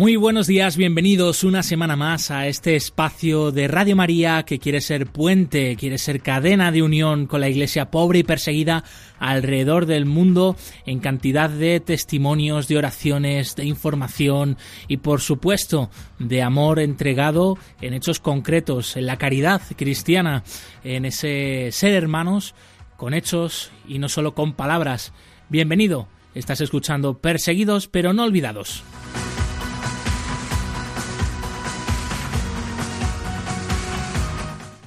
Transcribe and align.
Muy 0.00 0.16
buenos 0.16 0.46
días, 0.46 0.78
bienvenidos 0.78 1.44
una 1.44 1.62
semana 1.62 1.94
más 1.94 2.30
a 2.30 2.46
este 2.46 2.74
espacio 2.74 3.52
de 3.52 3.68
Radio 3.68 3.96
María 3.96 4.44
que 4.44 4.58
quiere 4.58 4.80
ser 4.80 5.06
puente, 5.06 5.76
quiere 5.76 5.98
ser 5.98 6.22
cadena 6.22 6.72
de 6.72 6.82
unión 6.82 7.26
con 7.26 7.42
la 7.42 7.50
iglesia 7.50 7.90
pobre 7.90 8.20
y 8.20 8.22
perseguida 8.22 8.82
alrededor 9.18 9.84
del 9.84 10.06
mundo 10.06 10.56
en 10.86 11.00
cantidad 11.00 11.50
de 11.50 11.80
testimonios, 11.80 12.66
de 12.66 12.78
oraciones, 12.78 13.56
de 13.56 13.66
información 13.66 14.56
y 14.88 14.96
por 14.96 15.20
supuesto 15.20 15.90
de 16.18 16.40
amor 16.40 16.80
entregado 16.80 17.58
en 17.82 17.92
hechos 17.92 18.20
concretos, 18.20 18.96
en 18.96 19.04
la 19.04 19.18
caridad 19.18 19.60
cristiana, 19.76 20.44
en 20.82 21.04
ese 21.04 21.68
ser 21.72 21.92
hermanos 21.92 22.54
con 22.96 23.12
hechos 23.12 23.70
y 23.86 23.98
no 23.98 24.08
solo 24.08 24.34
con 24.34 24.54
palabras. 24.54 25.12
Bienvenido, 25.50 26.08
estás 26.34 26.62
escuchando 26.62 27.18
Perseguidos 27.18 27.86
pero 27.86 28.14
no 28.14 28.24
olvidados. 28.24 28.82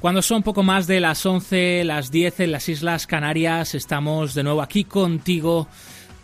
Cuando 0.03 0.21
son 0.21 0.43
poco 0.43 0.63
más 0.63 0.85
de 0.85 0.99
las 0.99 1.25
11, 1.25 1.85
las 1.85 2.11
10 2.11 2.41
en 2.41 2.51
las 2.51 2.67
Islas 2.67 3.07
Canarias, 3.07 3.73
estamos 3.73 4.33
de 4.33 4.43
nuevo 4.43 4.61
aquí 4.61 4.83
contigo 4.83 5.69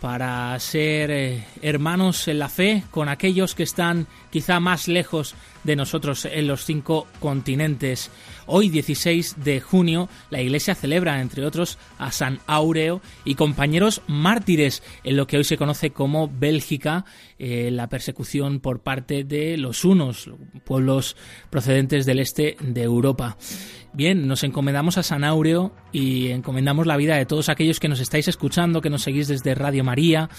para 0.00 0.58
ser 0.58 1.10
eh, 1.10 1.44
hermanos 1.62 2.26
en 2.28 2.38
la 2.38 2.48
fe 2.48 2.84
con 2.90 3.08
aquellos 3.08 3.54
que 3.54 3.62
están 3.62 4.06
quizá 4.30 4.58
más 4.58 4.88
lejos 4.88 5.34
de 5.64 5.76
nosotros 5.76 6.24
en 6.24 6.46
los 6.46 6.64
cinco 6.64 7.06
continentes. 7.20 8.10
Hoy, 8.46 8.70
16 8.70 9.44
de 9.44 9.60
junio, 9.60 10.08
la 10.30 10.40
Iglesia 10.40 10.74
celebra, 10.74 11.20
entre 11.20 11.44
otros, 11.44 11.78
a 11.98 12.10
San 12.12 12.40
Aureo 12.46 13.02
y 13.24 13.34
compañeros 13.34 14.02
mártires 14.06 14.82
en 15.04 15.16
lo 15.16 15.26
que 15.26 15.36
hoy 15.36 15.44
se 15.44 15.58
conoce 15.58 15.90
como 15.90 16.28
Bélgica, 16.28 17.04
eh, 17.38 17.70
la 17.70 17.88
persecución 17.88 18.60
por 18.60 18.80
parte 18.80 19.24
de 19.24 19.56
los 19.56 19.84
unos, 19.84 20.30
pueblos 20.64 21.16
procedentes 21.50 22.06
del 22.06 22.20
este 22.20 22.56
de 22.60 22.82
Europa. 22.82 23.36
Bien, 23.92 24.28
nos 24.28 24.44
encomendamos 24.44 24.98
a 24.98 25.02
San 25.02 25.24
Aureo 25.24 25.72
y 25.90 26.28
encomendamos 26.28 26.86
la 26.86 26.96
vida 26.96 27.16
de 27.16 27.26
todos 27.26 27.48
aquellos 27.48 27.80
que 27.80 27.88
nos 27.88 27.98
estáis 27.98 28.28
escuchando, 28.28 28.80
que 28.80 28.88
nos 28.88 29.02
seguís 29.02 29.26
desde 29.26 29.56
Radio 29.56 29.82
María, 29.82 30.30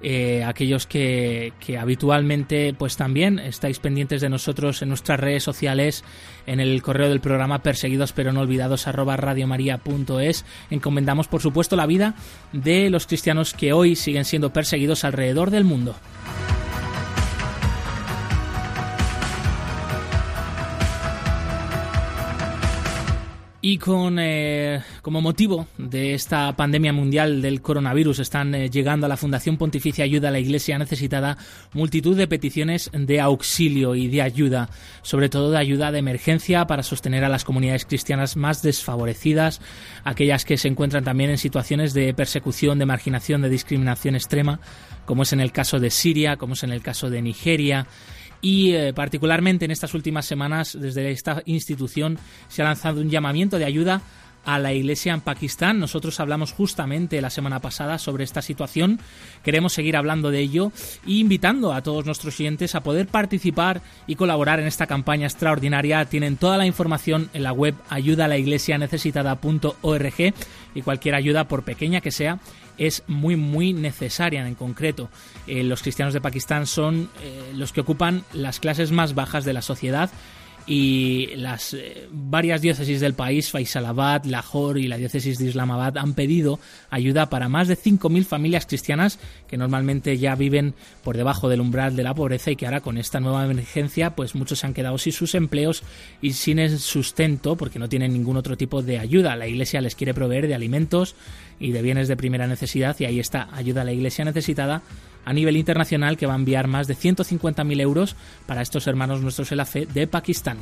eh, 0.00 0.42
aquellos 0.42 0.86
que, 0.86 1.52
que 1.60 1.76
habitualmente 1.76 2.72
pues 2.72 2.96
también 2.96 3.38
estáis 3.38 3.78
pendientes 3.78 4.22
de 4.22 4.30
nosotros 4.30 4.80
en 4.80 4.88
nuestras 4.88 5.20
redes 5.20 5.42
sociales, 5.42 6.02
en 6.46 6.60
el 6.60 6.80
correo 6.82 7.10
del 7.10 7.20
programa 7.20 7.62
perseguidos 7.62 8.12
pero 8.12 8.32
no 8.32 8.40
olvidados. 8.40 8.86
Encomendamos 10.70 11.28
por 11.28 11.42
supuesto 11.42 11.76
la 11.76 11.86
vida 11.86 12.14
de 12.52 12.88
los 12.88 13.06
cristianos 13.06 13.52
que 13.52 13.74
hoy 13.74 13.96
siguen 13.96 14.24
siendo 14.24 14.50
perseguidos 14.50 15.04
alrededor 15.04 15.50
del 15.50 15.64
mundo. 15.64 15.94
Y 23.66 23.78
con 23.78 24.18
eh, 24.20 24.82
como 25.00 25.22
motivo 25.22 25.68
de 25.78 26.12
esta 26.12 26.54
pandemia 26.54 26.92
mundial 26.92 27.40
del 27.40 27.62
coronavirus 27.62 28.18
están 28.18 28.54
eh, 28.54 28.68
llegando 28.68 29.06
a 29.06 29.08
la 29.08 29.16
Fundación 29.16 29.56
Pontificia 29.56 30.04
Ayuda 30.04 30.28
a 30.28 30.32
la 30.32 30.38
Iglesia 30.38 30.76
Necesitada 30.76 31.38
multitud 31.72 32.14
de 32.14 32.28
peticiones 32.28 32.90
de 32.92 33.22
auxilio 33.22 33.94
y 33.94 34.08
de 34.08 34.20
ayuda, 34.20 34.68
sobre 35.00 35.30
todo 35.30 35.50
de 35.50 35.56
ayuda 35.56 35.92
de 35.92 36.00
emergencia 36.00 36.66
para 36.66 36.82
sostener 36.82 37.24
a 37.24 37.30
las 37.30 37.44
comunidades 37.44 37.86
cristianas 37.86 38.36
más 38.36 38.60
desfavorecidas, 38.60 39.62
aquellas 40.04 40.44
que 40.44 40.58
se 40.58 40.68
encuentran 40.68 41.04
también 41.04 41.30
en 41.30 41.38
situaciones 41.38 41.94
de 41.94 42.12
persecución, 42.12 42.78
de 42.78 42.84
marginación, 42.84 43.40
de 43.40 43.48
discriminación 43.48 44.14
extrema, 44.14 44.60
como 45.06 45.22
es 45.22 45.32
en 45.32 45.40
el 45.40 45.52
caso 45.52 45.80
de 45.80 45.88
Siria, 45.88 46.36
como 46.36 46.52
es 46.52 46.64
en 46.64 46.70
el 46.70 46.82
caso 46.82 47.08
de 47.08 47.22
Nigeria 47.22 47.86
y 48.44 48.74
eh, 48.74 48.92
particularmente 48.92 49.64
en 49.64 49.70
estas 49.70 49.94
últimas 49.94 50.26
semanas 50.26 50.76
desde 50.78 51.10
esta 51.10 51.42
institución 51.46 52.18
se 52.48 52.60
ha 52.60 52.66
lanzado 52.66 53.00
un 53.00 53.08
llamamiento 53.08 53.58
de 53.58 53.64
ayuda 53.64 54.02
a 54.44 54.58
la 54.58 54.74
iglesia 54.74 55.14
en 55.14 55.22
Pakistán. 55.22 55.80
Nosotros 55.80 56.20
hablamos 56.20 56.52
justamente 56.52 57.22
la 57.22 57.30
semana 57.30 57.60
pasada 57.60 57.96
sobre 57.96 58.24
esta 58.24 58.42
situación. 58.42 59.00
Queremos 59.42 59.72
seguir 59.72 59.96
hablando 59.96 60.30
de 60.30 60.40
ello 60.40 60.72
e 61.06 61.12
invitando 61.12 61.72
a 61.72 61.82
todos 61.82 62.04
nuestros 62.04 62.36
clientes 62.36 62.74
a 62.74 62.82
poder 62.82 63.06
participar 63.06 63.80
y 64.06 64.16
colaborar 64.16 64.60
en 64.60 64.66
esta 64.66 64.86
campaña 64.86 65.26
extraordinaria. 65.26 66.04
Tienen 66.04 66.36
toda 66.36 66.58
la 66.58 66.66
información 66.66 67.30
en 67.32 67.44
la 67.44 67.52
web 67.52 67.74
ayudalaiglesianecesitada.org 67.88 70.34
y 70.74 70.82
cualquier 70.82 71.14
ayuda, 71.14 71.48
por 71.48 71.62
pequeña 71.62 72.02
que 72.02 72.10
sea, 72.10 72.40
es 72.78 73.02
muy 73.06 73.36
muy 73.36 73.72
necesaria 73.72 74.46
en 74.46 74.54
concreto. 74.54 75.08
Eh, 75.46 75.62
los 75.64 75.82
cristianos 75.82 76.14
de 76.14 76.20
Pakistán 76.20 76.66
son 76.66 77.10
eh, 77.22 77.52
los 77.54 77.72
que 77.72 77.80
ocupan 77.80 78.24
las 78.32 78.60
clases 78.60 78.90
más 78.90 79.14
bajas 79.14 79.44
de 79.44 79.52
la 79.52 79.62
sociedad 79.62 80.10
y 80.66 81.28
las 81.36 81.74
eh, 81.74 82.08
varias 82.10 82.62
diócesis 82.62 83.00
del 83.00 83.14
país, 83.14 83.50
Faisalabad, 83.50 84.24
Lahore 84.24 84.80
y 84.80 84.88
la 84.88 84.96
diócesis 84.96 85.38
de 85.38 85.46
Islamabad, 85.46 85.98
han 85.98 86.14
pedido 86.14 86.58
ayuda 86.90 87.28
para 87.28 87.48
más 87.48 87.68
de 87.68 87.76
5.000 87.76 88.24
familias 88.24 88.66
cristianas 88.66 89.18
que 89.46 89.56
normalmente 89.56 90.16
ya 90.16 90.34
viven 90.34 90.74
por 91.02 91.16
debajo 91.16 91.48
del 91.48 91.60
umbral 91.60 91.96
de 91.96 92.02
la 92.02 92.14
pobreza 92.14 92.50
y 92.50 92.56
que 92.56 92.66
ahora 92.66 92.80
con 92.80 92.96
esta 92.96 93.20
nueva 93.20 93.44
emergencia 93.44 94.14
pues 94.16 94.34
muchos 94.34 94.60
se 94.60 94.66
han 94.66 94.74
quedado 94.74 94.96
sin 94.96 95.12
sus 95.12 95.34
empleos 95.34 95.82
y 96.22 96.32
sin 96.32 96.58
el 96.58 96.78
sustento 96.78 97.56
porque 97.56 97.78
no 97.78 97.88
tienen 97.88 98.12
ningún 98.12 98.36
otro 98.36 98.56
tipo 98.56 98.82
de 98.82 98.98
ayuda. 98.98 99.36
La 99.36 99.46
Iglesia 99.46 99.80
les 99.80 99.94
quiere 99.94 100.14
proveer 100.14 100.48
de 100.48 100.54
alimentos 100.54 101.14
y 101.60 101.72
de 101.72 101.82
bienes 101.82 102.08
de 102.08 102.16
primera 102.16 102.46
necesidad 102.46 102.96
y 102.98 103.04
ahí 103.04 103.20
está 103.20 103.48
ayuda 103.52 103.82
a 103.82 103.84
la 103.84 103.92
Iglesia 103.92 104.24
necesitada 104.24 104.82
a 105.24 105.32
nivel 105.32 105.56
internacional 105.56 106.16
que 106.16 106.26
va 106.26 106.34
a 106.34 106.36
enviar 106.36 106.66
más 106.66 106.86
de 106.86 106.96
150.000 106.96 107.80
euros 107.80 108.16
para 108.46 108.62
estos 108.62 108.86
hermanos 108.86 109.20
nuestros 109.20 109.50
en 109.52 109.58
la 109.58 109.66
fe 109.66 109.86
de 109.86 110.06
Pakistán. 110.06 110.58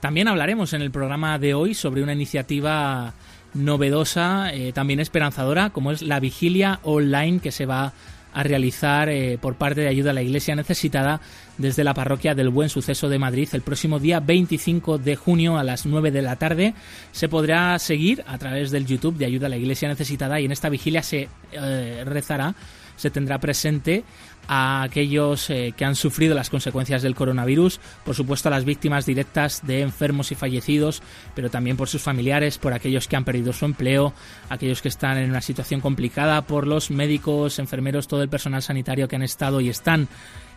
También 0.00 0.28
hablaremos 0.28 0.72
en 0.72 0.82
el 0.82 0.90
programa 0.90 1.38
de 1.38 1.54
hoy 1.54 1.74
sobre 1.74 2.02
una 2.02 2.12
iniciativa 2.12 3.14
novedosa, 3.54 4.54
eh, 4.54 4.72
también 4.72 5.00
esperanzadora, 5.00 5.70
como 5.70 5.90
es 5.90 6.02
la 6.02 6.20
vigilia 6.20 6.80
online 6.82 7.40
que 7.40 7.50
se 7.50 7.66
va 7.66 7.86
a 7.86 7.92
realizar 8.34 9.08
eh, 9.08 9.38
por 9.40 9.56
parte 9.56 9.80
de 9.80 9.88
Ayuda 9.88 10.10
a 10.10 10.14
la 10.14 10.22
Iglesia 10.22 10.54
Necesitada 10.54 11.20
desde 11.56 11.84
la 11.84 11.94
parroquia 11.94 12.34
del 12.34 12.50
Buen 12.50 12.68
Suceso 12.68 13.08
de 13.08 13.18
Madrid 13.18 13.48
el 13.52 13.62
próximo 13.62 13.98
día 13.98 14.20
25 14.20 14.98
de 14.98 15.16
junio 15.16 15.58
a 15.58 15.64
las 15.64 15.86
9 15.86 16.10
de 16.10 16.22
la 16.22 16.36
tarde. 16.36 16.74
Se 17.12 17.28
podrá 17.28 17.78
seguir 17.78 18.24
a 18.26 18.38
través 18.38 18.70
del 18.70 18.86
YouTube 18.86 19.16
de 19.16 19.26
Ayuda 19.26 19.46
a 19.46 19.50
la 19.50 19.56
Iglesia 19.56 19.88
Necesitada 19.88 20.40
y 20.40 20.44
en 20.44 20.52
esta 20.52 20.68
vigilia 20.68 21.02
se 21.02 21.28
eh, 21.52 22.02
rezará, 22.06 22.54
se 22.98 23.10
tendrá 23.10 23.38
presente 23.38 24.04
a 24.48 24.82
aquellos 24.82 25.50
eh, 25.50 25.72
que 25.76 25.84
han 25.84 25.94
sufrido 25.94 26.34
las 26.34 26.50
consecuencias 26.50 27.02
del 27.02 27.14
coronavirus, 27.14 27.80
por 28.04 28.14
supuesto 28.14 28.48
a 28.48 28.50
las 28.50 28.64
víctimas 28.64 29.06
directas 29.06 29.66
de 29.66 29.82
enfermos 29.82 30.32
y 30.32 30.34
fallecidos, 30.34 31.02
pero 31.34 31.50
también 31.50 31.76
por 31.76 31.88
sus 31.88 32.02
familiares, 32.02 32.58
por 32.58 32.72
aquellos 32.72 33.08
que 33.08 33.16
han 33.16 33.24
perdido 33.24 33.52
su 33.52 33.66
empleo, 33.66 34.12
aquellos 34.48 34.82
que 34.82 34.88
están 34.88 35.18
en 35.18 35.30
una 35.30 35.42
situación 35.42 35.80
complicada, 35.80 36.42
por 36.42 36.66
los 36.66 36.90
médicos, 36.90 37.58
enfermeros, 37.58 38.08
todo 38.08 38.22
el 38.22 38.28
personal 38.28 38.62
sanitario 38.62 39.06
que 39.06 39.16
han 39.16 39.22
estado 39.22 39.60
y 39.60 39.68
están 39.68 40.08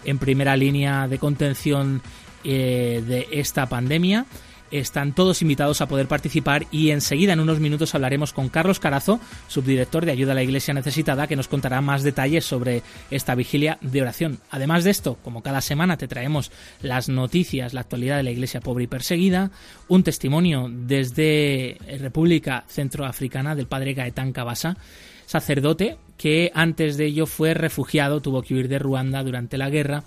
en 0.06 0.18
primera 0.18 0.58
línea 0.58 1.08
de 1.08 1.20
contención 1.20 2.02
eh, 2.44 3.04
de 3.06 3.28
esta 3.32 3.68
pandemia 3.68 4.26
están 4.72 5.14
todos 5.14 5.42
invitados 5.42 5.82
a 5.82 5.88
poder 5.88 6.08
participar 6.08 6.66
y 6.72 6.92
enseguida 6.92 7.34
en 7.34 7.40
unos 7.40 7.60
minutos 7.60 7.94
hablaremos 7.94 8.34
con 8.34 8.50
Carlos 8.50 8.80
Carazo, 8.80 9.20
subdirector 9.48 10.06
de 10.06 10.12
Ayuda 10.12 10.32
a 10.32 10.36
la 10.36 10.44
Iglesia 10.44 10.74
Necesitada, 10.74 11.28
que 11.28 11.36
nos 11.36 11.48
contará 11.48 11.82
más 11.82 12.04
detalles 12.04 12.46
sobre 12.46 12.84
esta 13.10 13.36
vigilia 13.36 13.78
de 13.82 14.02
oración. 14.02 14.40
Además 14.50 14.84
de 14.84 14.92
esto, 14.92 15.18
como 15.24 15.44
cada 15.44 15.62
semana 15.62 15.98
te 15.98 16.08
traemos 16.08 16.52
las 16.82 17.10
noticias, 17.10 17.74
la 17.74 17.82
actualidad 17.82 18.18
de 18.18 18.24
la 18.24 18.32
Iglesia 18.32 18.62
pobre 18.62 18.86
y 18.86 18.88
perseguida, 18.88 19.52
un 19.88 20.04
testimonio 20.04 20.70
desde 20.72 21.78
República 22.00 22.64
Centroafricana 22.68 23.56
del 23.56 23.68
padre 23.68 23.94
Gaetán 23.94 24.32
Cabasa, 24.32 24.78
sacerdote 25.26 25.98
que 26.18 26.52
antes 26.54 26.98
de 26.98 27.06
ello 27.06 27.26
fue 27.26 27.54
refugiado, 27.54 28.22
tuvo 28.22 28.44
que 28.44 28.54
huir 28.54 28.68
de 28.68 28.78
Ruanda 28.78 29.24
durante 29.24 29.58
la 29.58 29.70
guerra 29.70 30.04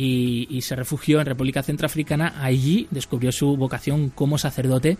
y, 0.00 0.62
se 0.62 0.76
refugió 0.76 1.18
en 1.18 1.26
República 1.26 1.64
Centroafricana. 1.64 2.34
Allí 2.40 2.86
descubrió 2.92 3.32
su 3.32 3.56
vocación 3.56 4.10
como 4.10 4.38
sacerdote 4.38 4.96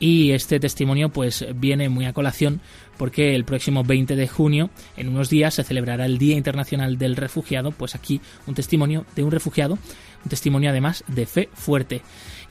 y 0.00 0.30
este 0.30 0.58
testimonio 0.58 1.10
pues 1.10 1.44
viene 1.54 1.90
muy 1.90 2.06
a 2.06 2.14
colación 2.14 2.62
porque 2.96 3.34
el 3.34 3.44
próximo 3.44 3.84
20 3.84 4.16
de 4.16 4.26
junio, 4.26 4.70
en 4.96 5.08
unos 5.08 5.28
días, 5.28 5.54
se 5.54 5.64
celebrará 5.64 6.06
el 6.06 6.16
Día 6.16 6.36
Internacional 6.36 6.96
del 6.96 7.16
Refugiado. 7.16 7.72
Pues 7.72 7.94
aquí 7.94 8.22
un 8.46 8.54
testimonio 8.54 9.04
de 9.14 9.22
un 9.22 9.30
refugiado, 9.30 9.74
un 9.74 10.30
testimonio 10.30 10.70
además 10.70 11.04
de 11.08 11.26
fe 11.26 11.50
fuerte. 11.52 12.00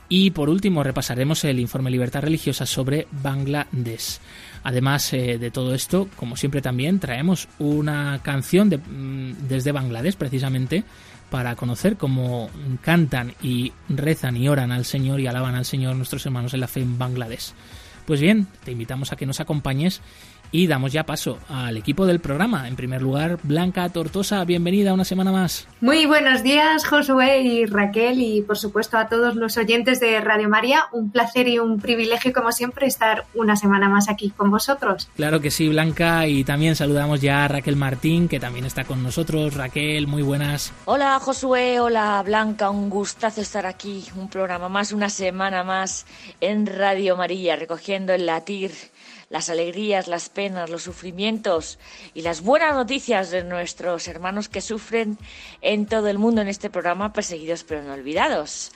Y 0.08 0.30
por 0.30 0.48
último 0.48 0.84
repasaremos 0.84 1.44
el 1.44 1.58
informe 1.58 1.90
Libertad 1.90 2.22
Religiosa 2.22 2.64
sobre 2.64 3.08
Bangladesh. 3.10 4.20
Además 4.62 5.12
eh, 5.12 5.36
de 5.38 5.50
todo 5.50 5.74
esto, 5.74 6.08
como 6.16 6.36
siempre 6.36 6.62
también 6.62 7.00
traemos 7.00 7.48
una 7.58 8.20
canción 8.22 8.68
mm, 8.68 9.48
desde 9.48 9.72
Bangladesh 9.72 10.16
precisamente 10.16 10.84
para 11.30 11.56
conocer 11.56 11.96
cómo 11.96 12.50
cantan 12.80 13.34
y 13.42 13.72
rezan 13.88 14.36
y 14.36 14.48
oran 14.48 14.72
al 14.72 14.84
Señor 14.84 15.20
y 15.20 15.26
alaban 15.26 15.54
al 15.54 15.64
Señor 15.64 15.96
nuestros 15.96 16.24
hermanos 16.26 16.54
en 16.54 16.60
la 16.60 16.68
fe 16.68 16.80
en 16.80 16.98
Bangladesh. 16.98 17.52
Pues 18.06 18.20
bien, 18.20 18.46
te 18.64 18.72
invitamos 18.72 19.12
a 19.12 19.16
que 19.16 19.26
nos 19.26 19.40
acompañes 19.40 20.00
y 20.50 20.66
damos 20.66 20.92
ya 20.92 21.04
paso 21.04 21.38
al 21.48 21.76
equipo 21.76 22.06
del 22.06 22.20
programa. 22.20 22.68
En 22.68 22.76
primer 22.76 23.02
lugar, 23.02 23.38
Blanca 23.42 23.88
Tortosa, 23.88 24.44
bienvenida 24.44 24.92
una 24.92 25.04
semana 25.04 25.32
más. 25.32 25.66
Muy 25.80 26.06
buenos 26.06 26.42
días, 26.42 26.84
Josué 26.86 27.40
y 27.40 27.66
Raquel, 27.66 28.20
y 28.20 28.42
por 28.42 28.58
supuesto 28.58 28.98
a 28.98 29.08
todos 29.08 29.34
los 29.36 29.56
oyentes 29.56 30.00
de 30.00 30.20
Radio 30.20 30.48
María. 30.48 30.84
Un 30.92 31.10
placer 31.10 31.48
y 31.48 31.58
un 31.58 31.80
privilegio, 31.80 32.32
como 32.32 32.52
siempre, 32.52 32.86
estar 32.86 33.24
una 33.34 33.56
semana 33.56 33.88
más 33.88 34.08
aquí 34.08 34.30
con 34.30 34.50
vosotros. 34.50 35.08
Claro 35.16 35.40
que 35.40 35.50
sí, 35.50 35.68
Blanca, 35.68 36.26
y 36.26 36.44
también 36.44 36.76
saludamos 36.76 37.20
ya 37.20 37.44
a 37.44 37.48
Raquel 37.48 37.76
Martín, 37.76 38.28
que 38.28 38.40
también 38.40 38.64
está 38.64 38.84
con 38.84 39.02
nosotros. 39.02 39.54
Raquel, 39.54 40.06
muy 40.06 40.22
buenas. 40.22 40.72
Hola, 40.84 41.18
Josué, 41.20 41.80
hola, 41.80 42.22
Blanca, 42.24 42.70
un 42.70 42.90
gustazo 42.90 43.40
estar 43.40 43.66
aquí. 43.66 44.04
Un 44.16 44.28
programa 44.28 44.68
más, 44.68 44.92
una 44.92 45.10
semana 45.10 45.64
más 45.64 46.06
en 46.40 46.66
Radio 46.66 47.16
María, 47.16 47.56
recogiendo 47.56 48.12
el 48.12 48.26
latir 48.26 48.72
las 49.30 49.50
alegrías, 49.50 50.08
las 50.08 50.28
penas, 50.28 50.70
los 50.70 50.82
sufrimientos 50.82 51.78
y 52.14 52.22
las 52.22 52.42
buenas 52.42 52.74
noticias 52.74 53.30
de 53.30 53.44
nuestros 53.44 54.08
hermanos 54.08 54.48
que 54.48 54.60
sufren 54.60 55.18
en 55.60 55.86
todo 55.86 56.08
el 56.08 56.18
mundo 56.18 56.40
en 56.40 56.48
este 56.48 56.70
programa, 56.70 57.12
perseguidos 57.12 57.64
pero 57.64 57.82
no 57.82 57.92
olvidados. 57.92 58.72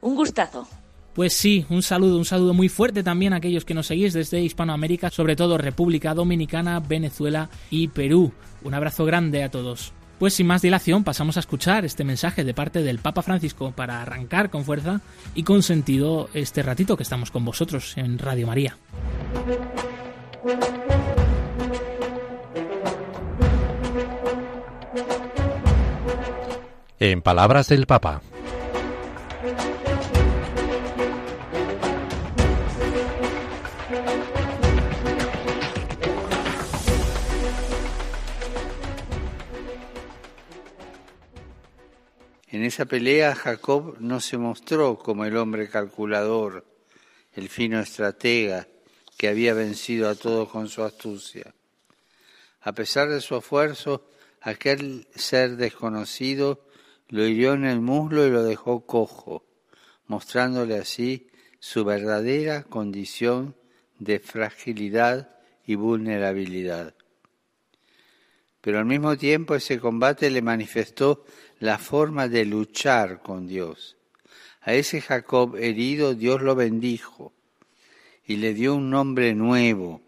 Un 0.00 0.16
gustazo. 0.16 0.68
Pues 1.14 1.34
sí, 1.34 1.66
un 1.68 1.82
saludo, 1.82 2.16
un 2.16 2.24
saludo 2.24 2.54
muy 2.54 2.70
fuerte 2.70 3.02
también 3.02 3.34
a 3.34 3.36
aquellos 3.36 3.66
que 3.66 3.74
nos 3.74 3.86
seguís 3.86 4.14
desde 4.14 4.40
Hispanoamérica, 4.40 5.10
sobre 5.10 5.36
todo 5.36 5.58
República 5.58 6.14
Dominicana, 6.14 6.80
Venezuela 6.80 7.50
y 7.70 7.88
Perú. 7.88 8.32
Un 8.62 8.74
abrazo 8.74 9.04
grande 9.04 9.42
a 9.44 9.50
todos. 9.50 9.92
Pues 10.22 10.34
sin 10.34 10.46
más 10.46 10.62
dilación 10.62 11.02
pasamos 11.02 11.36
a 11.36 11.40
escuchar 11.40 11.84
este 11.84 12.04
mensaje 12.04 12.44
de 12.44 12.54
parte 12.54 12.84
del 12.84 13.00
Papa 13.00 13.22
Francisco 13.22 13.72
para 13.72 14.00
arrancar 14.00 14.50
con 14.50 14.64
fuerza 14.64 15.00
y 15.34 15.42
con 15.42 15.64
sentido 15.64 16.28
este 16.32 16.62
ratito 16.62 16.96
que 16.96 17.02
estamos 17.02 17.32
con 17.32 17.44
vosotros 17.44 17.98
en 17.98 18.20
Radio 18.20 18.46
María. 18.46 18.76
En 27.00 27.20
palabras 27.20 27.66
del 27.66 27.86
Papa. 27.88 28.22
En 42.62 42.66
esa 42.66 42.84
pelea 42.84 43.34
Jacob 43.34 43.96
no 43.98 44.20
se 44.20 44.38
mostró 44.38 44.96
como 44.96 45.24
el 45.24 45.36
hombre 45.36 45.68
calculador, 45.68 46.64
el 47.32 47.48
fino 47.48 47.80
estratega 47.80 48.68
que 49.18 49.26
había 49.26 49.52
vencido 49.52 50.08
a 50.08 50.14
todos 50.14 50.48
con 50.48 50.68
su 50.68 50.84
astucia. 50.84 51.56
A 52.60 52.72
pesar 52.72 53.08
de 53.08 53.20
su 53.20 53.36
esfuerzo, 53.36 54.08
aquel 54.40 55.08
ser 55.12 55.56
desconocido 55.56 56.64
lo 57.08 57.26
hirió 57.26 57.54
en 57.54 57.64
el 57.64 57.80
muslo 57.80 58.24
y 58.28 58.30
lo 58.30 58.44
dejó 58.44 58.86
cojo, 58.86 59.44
mostrándole 60.06 60.78
así 60.78 61.26
su 61.58 61.84
verdadera 61.84 62.62
condición 62.62 63.56
de 63.98 64.20
fragilidad 64.20 65.36
y 65.66 65.74
vulnerabilidad. 65.74 66.94
Pero 68.60 68.78
al 68.78 68.84
mismo 68.84 69.16
tiempo 69.16 69.56
ese 69.56 69.80
combate 69.80 70.30
le 70.30 70.42
manifestó 70.42 71.24
la 71.62 71.78
forma 71.78 72.26
de 72.26 72.44
luchar 72.44 73.22
con 73.22 73.46
Dios. 73.46 73.96
A 74.62 74.74
ese 74.74 75.00
Jacob 75.00 75.54
herido 75.54 76.16
Dios 76.16 76.42
lo 76.42 76.56
bendijo 76.56 77.32
y 78.26 78.38
le 78.38 78.52
dio 78.52 78.74
un 78.74 78.90
nombre 78.90 79.32
nuevo, 79.36 80.02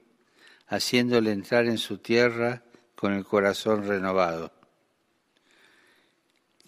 haciéndole 0.66 1.30
entrar 1.30 1.66
en 1.66 1.78
su 1.78 1.98
tierra 1.98 2.64
con 2.96 3.12
el 3.12 3.24
corazón 3.24 3.86
renovado. 3.86 4.50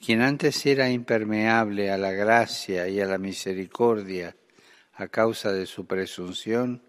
Quien 0.01 0.23
antes 0.23 0.65
era 0.67 0.89
impermeable 0.89 1.91
a 1.91 1.99
la 1.99 2.13
gracia 2.13 2.87
y 2.87 3.01
a 3.01 3.07
la 3.07 3.19
misericordia 3.19 4.37
a 4.93 5.09
causa 5.09 5.51
de 5.51 5.67
su 5.67 5.87
presunción, 5.87 6.81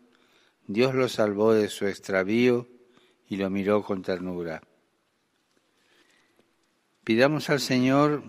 Dios 0.67 0.93
lo 0.93 1.09
salvó 1.09 1.51
de 1.55 1.67
su 1.67 1.87
extravío 1.87 2.67
y 3.27 3.37
lo 3.37 3.49
miró 3.49 3.81
con 3.81 4.03
ternura. 4.03 4.61
Pidamos 7.07 7.49
al 7.49 7.61
Señor 7.61 8.21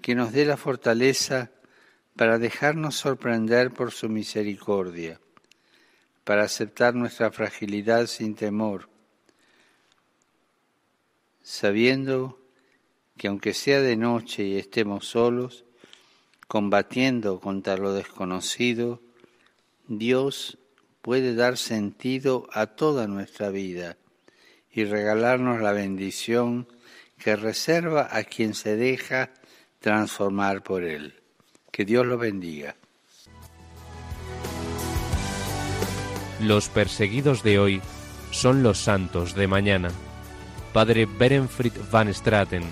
que 0.00 0.14
nos 0.14 0.30
dé 0.30 0.44
la 0.44 0.56
fortaleza 0.56 1.50
para 2.14 2.38
dejarnos 2.38 2.94
sorprender 2.94 3.72
por 3.72 3.90
su 3.90 4.08
misericordia, 4.08 5.18
para 6.22 6.44
aceptar 6.44 6.94
nuestra 6.94 7.32
fragilidad 7.32 8.06
sin 8.06 8.36
temor, 8.36 8.88
sabiendo 11.42 12.38
que 13.16 13.26
aunque 13.26 13.52
sea 13.54 13.80
de 13.80 13.96
noche 13.96 14.44
y 14.44 14.56
estemos 14.56 15.08
solos, 15.08 15.64
combatiendo 16.46 17.40
contra 17.40 17.76
lo 17.76 17.92
desconocido, 17.92 19.00
Dios 19.88 20.58
puede 21.02 21.34
dar 21.34 21.56
sentido 21.56 22.48
a 22.52 22.66
toda 22.68 23.08
nuestra 23.08 23.50
vida 23.50 23.96
y 24.70 24.84
regalarnos 24.84 25.60
la 25.60 25.72
bendición 25.72 26.68
que 27.18 27.36
reserva 27.36 28.08
a 28.10 28.24
quien 28.24 28.54
se 28.54 28.76
deja 28.76 29.30
transformar 29.80 30.62
por 30.62 30.82
Él. 30.84 31.14
Que 31.70 31.84
Dios 31.84 32.06
lo 32.06 32.18
bendiga. 32.18 32.76
Los 36.40 36.68
perseguidos 36.68 37.42
de 37.42 37.58
hoy 37.58 37.82
son 38.30 38.62
los 38.62 38.78
santos 38.78 39.34
de 39.34 39.46
mañana. 39.46 39.90
Padre 40.72 41.06
Berenfried 41.06 41.72
van 41.90 42.12
Straten, 42.12 42.64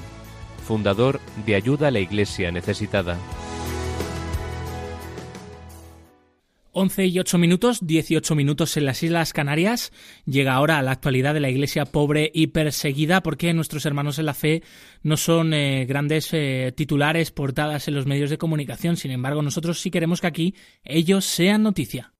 fundador 0.67 1.21
de 1.47 1.55
Ayuda 1.55 1.89
a 1.89 1.91
la 1.91 2.01
Iglesia 2.01 2.51
Necesitada. 2.51 3.17
11 6.75 7.07
y 7.07 7.19
8 7.19 7.39
minutos, 7.39 7.87
18 7.87 8.35
minutos 8.35 8.77
en 8.77 8.85
las 8.85 9.03
Islas 9.03 9.33
Canarias. 9.33 9.93
Llega 10.27 10.55
ahora 10.55 10.79
a 10.79 10.83
la 10.83 10.91
actualidad 10.91 11.35
de 11.35 11.41
la 11.41 11.51
Iglesia 11.51 11.87
pobre 11.87 12.31
y 12.35 12.49
perseguida 12.49 13.23
porque 13.23 13.55
nuestros 13.55 13.87
hermanos 13.87 14.19
en 14.19 14.27
la 14.27 14.35
fe 14.35 14.63
no 15.03 15.17
son 15.17 15.55
eh, 15.55 15.87
grandes 15.87 16.29
eh, 16.33 16.73
titulares 16.77 17.31
portadas 17.31 17.89
en 17.89 17.95
los 17.95 18.07
medios 18.07 18.31
de 18.31 18.39
comunicación. 18.39 18.97
Sin 18.97 19.11
embargo, 19.11 19.43
nosotros 19.43 19.81
sí 19.81 19.91
queremos 19.91 20.21
que 20.21 20.27
aquí 20.27 20.55
ellos 20.85 21.25
sean 21.25 21.63
noticia. 21.63 22.13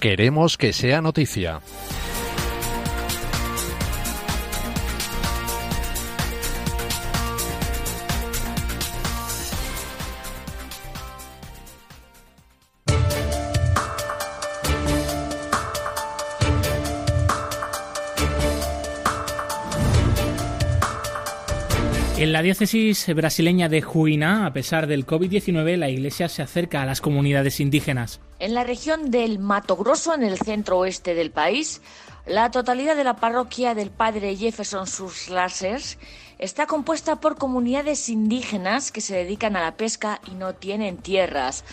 Queremos 0.00 0.56
que 0.56 0.72
sea 0.72 1.02
noticia. 1.02 1.60
En 22.28 22.34
la 22.34 22.42
diócesis 22.42 23.06
brasileña 23.14 23.70
de 23.70 23.80
Juína, 23.80 24.44
a 24.44 24.52
pesar 24.52 24.86
del 24.86 25.06
COVID-19, 25.06 25.78
la 25.78 25.88
iglesia 25.88 26.28
se 26.28 26.42
acerca 26.42 26.82
a 26.82 26.84
las 26.84 27.00
comunidades 27.00 27.58
indígenas. 27.58 28.20
En 28.38 28.52
la 28.52 28.64
región 28.64 29.10
del 29.10 29.38
Mato 29.38 29.76
Grosso, 29.76 30.12
en 30.12 30.22
el 30.22 30.36
centro 30.36 30.76
oeste 30.76 31.14
del 31.14 31.30
país, 31.30 31.80
la 32.26 32.50
totalidad 32.50 32.96
de 32.96 33.04
la 33.04 33.16
parroquia 33.16 33.74
del 33.74 33.88
padre 33.88 34.36
Jefferson 34.36 34.86
Suslásers 34.86 35.96
está 36.38 36.66
compuesta 36.66 37.16
por 37.16 37.38
comunidades 37.38 38.10
indígenas 38.10 38.92
que 38.92 39.00
se 39.00 39.16
dedican 39.16 39.56
a 39.56 39.62
la 39.62 39.78
pesca 39.78 40.20
y 40.30 40.34
no 40.34 40.54
tienen 40.54 40.98
tierras. 40.98 41.64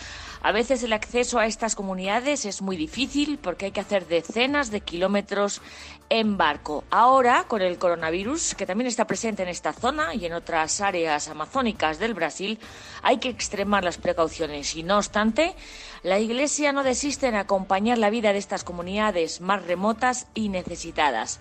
A 0.42 0.52
veces 0.52 0.82
el 0.82 0.92
acceso 0.92 1.38
a 1.38 1.46
estas 1.46 1.74
comunidades 1.74 2.46
es 2.46 2.62
muy 2.62 2.76
difícil 2.76 3.36
porque 3.36 3.66
hay 3.66 3.72
que 3.72 3.80
hacer 3.80 4.06
decenas 4.06 4.70
de 4.70 4.80
kilómetros 4.80 5.60
en 6.08 6.36
barco. 6.36 6.84
Ahora, 6.90 7.44
con 7.48 7.62
el 7.62 7.78
coronavirus, 7.78 8.54
que 8.54 8.66
también 8.66 8.88
está 8.88 9.06
presente 9.06 9.42
en 9.42 9.48
esta 9.48 9.72
zona 9.72 10.14
y 10.14 10.26
en 10.26 10.32
otras 10.32 10.80
áreas 10.80 11.28
amazónicas 11.28 11.98
del 11.98 12.14
Brasil, 12.14 12.58
hay 13.02 13.18
que 13.18 13.28
extremar 13.28 13.84
las 13.84 13.98
precauciones. 13.98 14.74
Y 14.76 14.82
no 14.82 14.98
obstante, 14.98 15.54
la 16.02 16.18
Iglesia 16.18 16.72
no 16.72 16.82
desiste 16.82 17.26
en 17.26 17.34
acompañar 17.34 17.98
la 17.98 18.10
vida 18.10 18.32
de 18.32 18.38
estas 18.38 18.64
comunidades 18.64 19.40
más 19.40 19.64
remotas 19.64 20.26
y 20.34 20.48
necesitadas. 20.48 21.40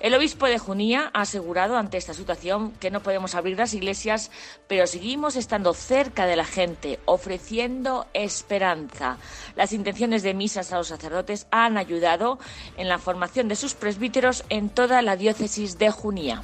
El 0.00 0.14
obispo 0.14 0.44
de 0.44 0.58
Junía 0.58 1.10
ha 1.14 1.22
asegurado 1.22 1.78
ante 1.78 1.96
esta 1.96 2.12
situación 2.12 2.72
que 2.72 2.90
no 2.90 3.02
podemos 3.02 3.34
abrir 3.34 3.56
las 3.56 3.72
iglesias, 3.72 4.30
pero 4.68 4.86
seguimos 4.86 5.34
estando 5.34 5.72
cerca 5.72 6.26
de 6.26 6.36
la 6.36 6.44
gente, 6.44 7.00
ofreciendo 7.06 8.06
esperanza. 8.12 9.16
Las 9.56 9.72
intenciones 9.72 10.22
de 10.22 10.34
misas 10.34 10.72
a 10.72 10.76
los 10.76 10.88
sacerdotes 10.88 11.46
han 11.50 11.78
ayudado 11.78 12.38
en 12.76 12.90
la 12.90 12.98
formación 12.98 13.48
de 13.48 13.56
sus 13.56 13.72
presbíteros 13.72 13.93
en 14.48 14.68
toda 14.68 15.02
la 15.02 15.16
diócesis 15.16 15.78
de 15.78 15.90
Junía. 15.90 16.42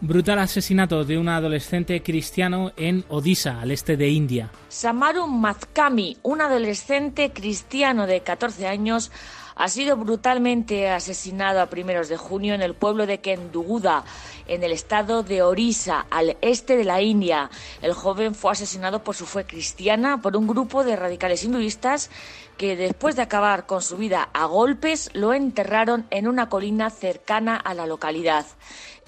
Brutal 0.00 0.38
asesinato 0.38 1.04
de 1.04 1.16
un 1.16 1.30
adolescente 1.30 2.02
cristiano 2.02 2.72
en 2.76 3.04
Odisha, 3.08 3.60
al 3.60 3.70
este 3.70 3.96
de 3.96 4.10
India. 4.10 4.50
Samaru 4.68 5.26
Mazkami, 5.26 6.18
un 6.22 6.42
adolescente 6.42 7.32
cristiano 7.32 8.06
de 8.06 8.20
14 8.20 8.66
años, 8.66 9.10
ha 9.56 9.68
sido 9.68 9.96
brutalmente 9.96 10.88
asesinado 10.88 11.60
a 11.60 11.66
primeros 11.66 12.08
de 12.08 12.16
junio 12.16 12.54
en 12.54 12.62
el 12.62 12.74
pueblo 12.74 13.06
de 13.06 13.20
Kenduguda, 13.20 14.04
en 14.46 14.62
el 14.62 14.72
estado 14.72 15.22
de 15.22 15.42
Orissa, 15.42 16.06
al 16.10 16.36
este 16.40 16.76
de 16.76 16.84
la 16.84 17.00
India. 17.00 17.50
El 17.82 17.92
joven 17.92 18.34
fue 18.34 18.52
asesinado 18.52 19.02
por 19.02 19.14
su 19.14 19.26
fe 19.26 19.44
cristiana 19.44 20.20
por 20.20 20.36
un 20.36 20.46
grupo 20.46 20.84
de 20.84 20.96
radicales 20.96 21.44
hinduistas 21.44 22.10
que 22.56 22.76
después 22.76 23.16
de 23.16 23.22
acabar 23.22 23.66
con 23.66 23.82
su 23.82 23.96
vida 23.96 24.28
a 24.32 24.46
golpes 24.46 25.10
lo 25.12 25.34
enterraron 25.34 26.06
en 26.10 26.28
una 26.28 26.48
colina 26.48 26.90
cercana 26.90 27.56
a 27.56 27.74
la 27.74 27.86
localidad. 27.86 28.46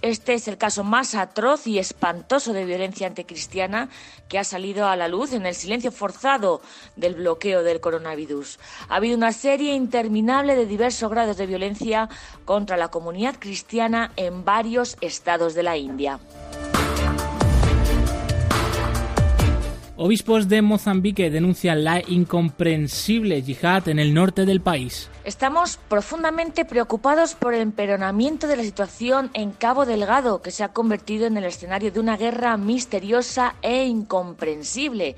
Este 0.07 0.35
es 0.35 0.47
el 0.47 0.57
caso 0.57 0.85
más 0.85 1.17
atroz 1.17 1.67
y 1.67 1.81
espantoso 1.81 2.53
de 2.53 2.65
violencia 2.65 3.09
anticristiana 3.09 3.89
que 4.29 4.39
ha 4.39 4.45
salido 4.45 4.87
a 4.87 4.95
la 4.95 5.09
luz 5.09 5.33
en 5.33 5.47
el 5.47 5.55
silencio 5.57 5.91
forzado 5.91 6.61
del 6.95 7.17
bloqueo 7.17 7.65
del 7.65 7.81
coronavirus. 7.81 8.61
Ha 8.89 8.95
habido 8.95 9.17
una 9.17 9.33
serie 9.33 9.75
interminable 9.75 10.55
de 10.55 10.65
diversos 10.65 11.11
grados 11.11 11.39
de 11.39 11.47
violencia 11.47 12.09
contra 12.45 12.77
la 12.77 12.87
comunidad 12.87 13.35
cristiana 13.41 14.13
en 14.15 14.45
varios 14.45 14.97
estados 15.01 15.55
de 15.55 15.65
la 15.65 15.77
India. 15.77 16.21
Obispos 19.99 20.51
de 20.51 20.61
Mozambique 20.61 21.31
denuncian 21.31 21.83
la 21.83 22.03
incomprensible 22.07 23.41
yihad 23.41 23.89
en 23.89 23.99
el 23.99 24.13
norte 24.13 24.45
del 24.45 24.61
país. 24.61 25.09
Estamos 25.25 25.79
profundamente 25.89 26.67
preocupados 26.67 27.35
por 27.35 27.55
el 27.55 27.63
emperonamiento 27.63 28.47
de 28.47 28.59
la 28.59 28.63
situación 28.63 29.31
en 29.33 29.53
Cabo 29.53 29.87
Delgado, 29.87 30.43
que 30.43 30.51
se 30.51 30.65
ha 30.65 30.75
convertido 30.75 31.27
en 31.27 31.39
el 31.39 31.45
escenario 31.45 31.91
de 31.91 32.01
una 32.01 32.19
guerra 32.19 32.59
misteriosa 32.59 33.55
e 33.63 33.87
incomprensible. 33.87 35.17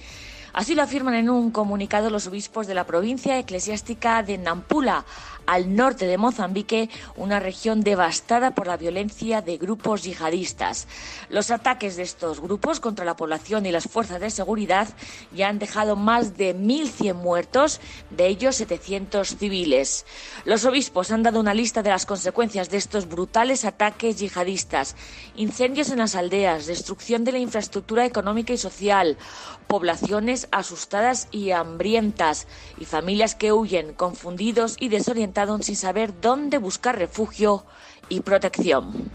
Así 0.52 0.76
lo 0.76 0.82
afirman 0.82 1.14
en 1.14 1.28
un 1.28 1.50
comunicado 1.50 2.08
los 2.08 2.28
obispos 2.28 2.68
de 2.68 2.74
la 2.74 2.86
provincia 2.86 3.36
eclesiástica 3.36 4.22
de 4.22 4.38
Nampula, 4.38 5.04
al 5.48 5.74
norte 5.74 6.06
de 6.06 6.18
Mozambique, 6.18 6.90
una 7.16 7.40
región 7.40 7.80
devastada 7.80 8.54
por 8.54 8.66
la 8.66 8.76
violencia 8.76 9.40
de 9.40 9.56
grupos 9.56 10.02
yihadistas. 10.02 10.86
Los 11.30 11.50
ataques 11.50 11.96
de 11.96 12.02
estos 12.02 12.40
grupos 12.40 12.80
contra 12.80 13.06
la 13.06 13.16
población 13.16 13.64
y 13.64 13.72
las 13.72 13.88
fuerzas 13.88 14.20
de 14.20 14.28
seguridad 14.28 14.88
ya 15.32 15.48
han 15.48 15.58
dejado 15.58 15.96
más 15.96 16.36
de 16.36 16.54
1.100 16.54 17.14
muertos, 17.14 17.80
de 18.10 18.26
ellos 18.26 18.56
700 18.56 19.38
civiles. 19.38 20.04
Los 20.44 20.66
obispos 20.66 21.10
han 21.12 21.22
dado 21.22 21.40
una 21.40 21.54
lista 21.54 21.82
de 21.82 21.90
las 21.90 22.04
consecuencias 22.04 22.68
de 22.68 22.76
estos 22.76 23.08
brutales 23.08 23.64
ataques 23.64 24.18
yihadistas, 24.18 24.96
incendios 25.34 25.88
en 25.88 25.98
las 26.00 26.14
aldeas, 26.14 26.66
destrucción 26.66 27.24
de 27.24 27.32
la 27.32 27.38
infraestructura 27.38 28.04
económica 28.04 28.52
y 28.52 28.58
social, 28.58 29.16
poblaciones 29.66 30.46
asustadas 30.50 31.28
y 31.30 31.52
hambrientas 31.52 32.46
y 32.78 32.84
familias 32.84 33.34
que 33.34 33.52
huyen 33.52 33.94
confundidos 33.94 34.76
y 34.78 34.90
desorientados 34.90 35.37
sin 35.62 35.76
saber 35.76 36.20
dónde 36.20 36.58
buscar 36.58 36.98
refugio 36.98 37.64
y 38.08 38.20
protección. 38.20 39.10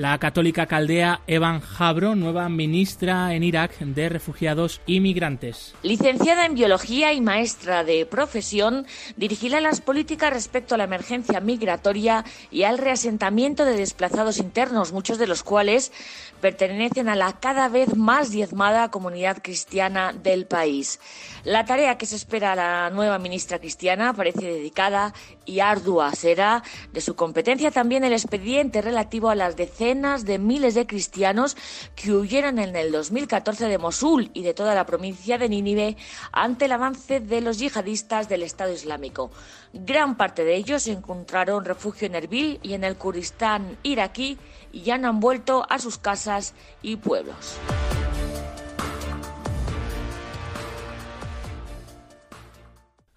La 0.00 0.16
católica 0.16 0.64
caldea 0.64 1.20
Evan 1.26 1.60
Jabro, 1.60 2.14
nueva 2.14 2.48
ministra 2.48 3.34
en 3.34 3.42
Irak 3.42 3.78
de 3.80 4.08
Refugiados 4.08 4.80
y 4.86 4.98
Migrantes. 4.98 5.74
Licenciada 5.82 6.46
en 6.46 6.54
Biología 6.54 7.12
y 7.12 7.20
maestra 7.20 7.84
de 7.84 8.06
profesión, 8.06 8.86
dirigirá 9.18 9.60
las 9.60 9.82
políticas 9.82 10.32
respecto 10.32 10.74
a 10.74 10.78
la 10.78 10.84
emergencia 10.84 11.40
migratoria 11.40 12.24
y 12.50 12.62
al 12.62 12.78
reasentamiento 12.78 13.66
de 13.66 13.76
desplazados 13.76 14.38
internos, 14.38 14.94
muchos 14.94 15.18
de 15.18 15.26
los 15.26 15.42
cuales 15.42 15.92
pertenecen 16.40 17.10
a 17.10 17.14
la 17.14 17.34
cada 17.34 17.68
vez 17.68 17.94
más 17.94 18.30
diezmada 18.30 18.90
comunidad 18.90 19.42
cristiana 19.42 20.14
del 20.14 20.46
país. 20.46 20.98
La 21.44 21.66
tarea 21.66 21.98
que 21.98 22.06
se 22.06 22.16
espera 22.16 22.52
a 22.52 22.56
la 22.56 22.88
nueva 22.88 23.18
ministra 23.18 23.58
cristiana 23.58 24.14
parece 24.14 24.46
dedicada 24.46 25.12
y 25.44 25.60
ardua. 25.60 26.14
Será 26.14 26.62
de 26.90 27.02
su 27.02 27.16
competencia 27.16 27.70
también 27.70 28.02
el 28.02 28.14
expediente 28.14 28.80
relativo 28.80 29.28
a 29.28 29.34
las 29.34 29.56
decenas 29.56 29.89
de 29.90 30.38
miles 30.38 30.74
de 30.74 30.86
cristianos 30.86 31.56
que 31.96 32.12
huyeron 32.12 32.60
en 32.60 32.76
el 32.76 32.92
2014 32.92 33.66
de 33.66 33.76
Mosul 33.76 34.30
y 34.34 34.44
de 34.44 34.54
toda 34.54 34.76
la 34.76 34.86
provincia 34.86 35.36
de 35.36 35.48
Nínive 35.48 35.96
ante 36.30 36.66
el 36.66 36.72
avance 36.72 37.18
de 37.18 37.40
los 37.40 37.58
yihadistas 37.58 38.28
del 38.28 38.44
Estado 38.44 38.72
Islámico. 38.72 39.32
Gran 39.72 40.16
parte 40.16 40.44
de 40.44 40.54
ellos 40.54 40.86
encontraron 40.86 41.64
refugio 41.64 42.06
en 42.06 42.14
Erbil 42.14 42.60
y 42.62 42.74
en 42.74 42.84
el 42.84 42.96
Kurdistán 42.96 43.78
iraquí 43.82 44.38
y 44.70 44.82
ya 44.82 44.96
no 44.96 45.08
han 45.08 45.18
vuelto 45.18 45.66
a 45.68 45.80
sus 45.80 45.98
casas 45.98 46.54
y 46.82 46.94
pueblos. 46.94 47.58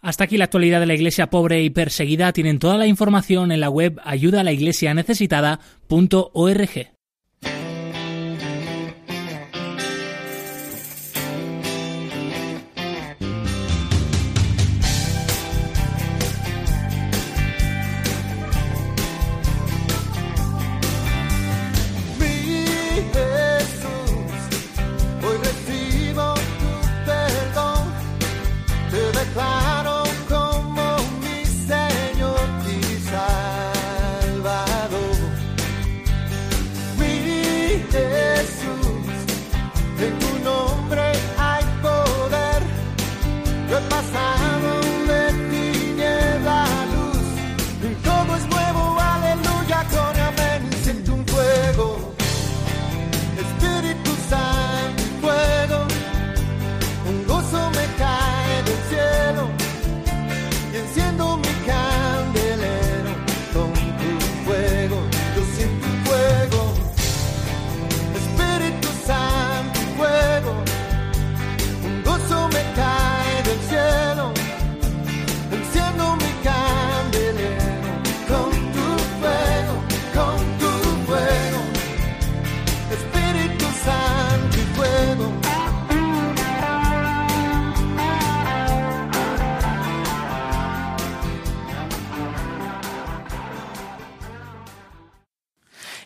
Hasta 0.03 0.25
aquí 0.25 0.37
la 0.37 0.43
actualidad 0.43 0.81
de 0.81 0.85
la 0.85 0.95
Iglesia 0.95 1.29
pobre 1.29 1.63
y 1.63 1.69
perseguida. 1.69 2.33
Tienen 2.33 2.59
toda 2.59 2.77
la 2.77 2.87
información 2.87 3.53
en 3.53 3.61
la 3.61 3.69
web 3.69 4.01
ayudalaiglesianecesitada.org. 4.03 6.92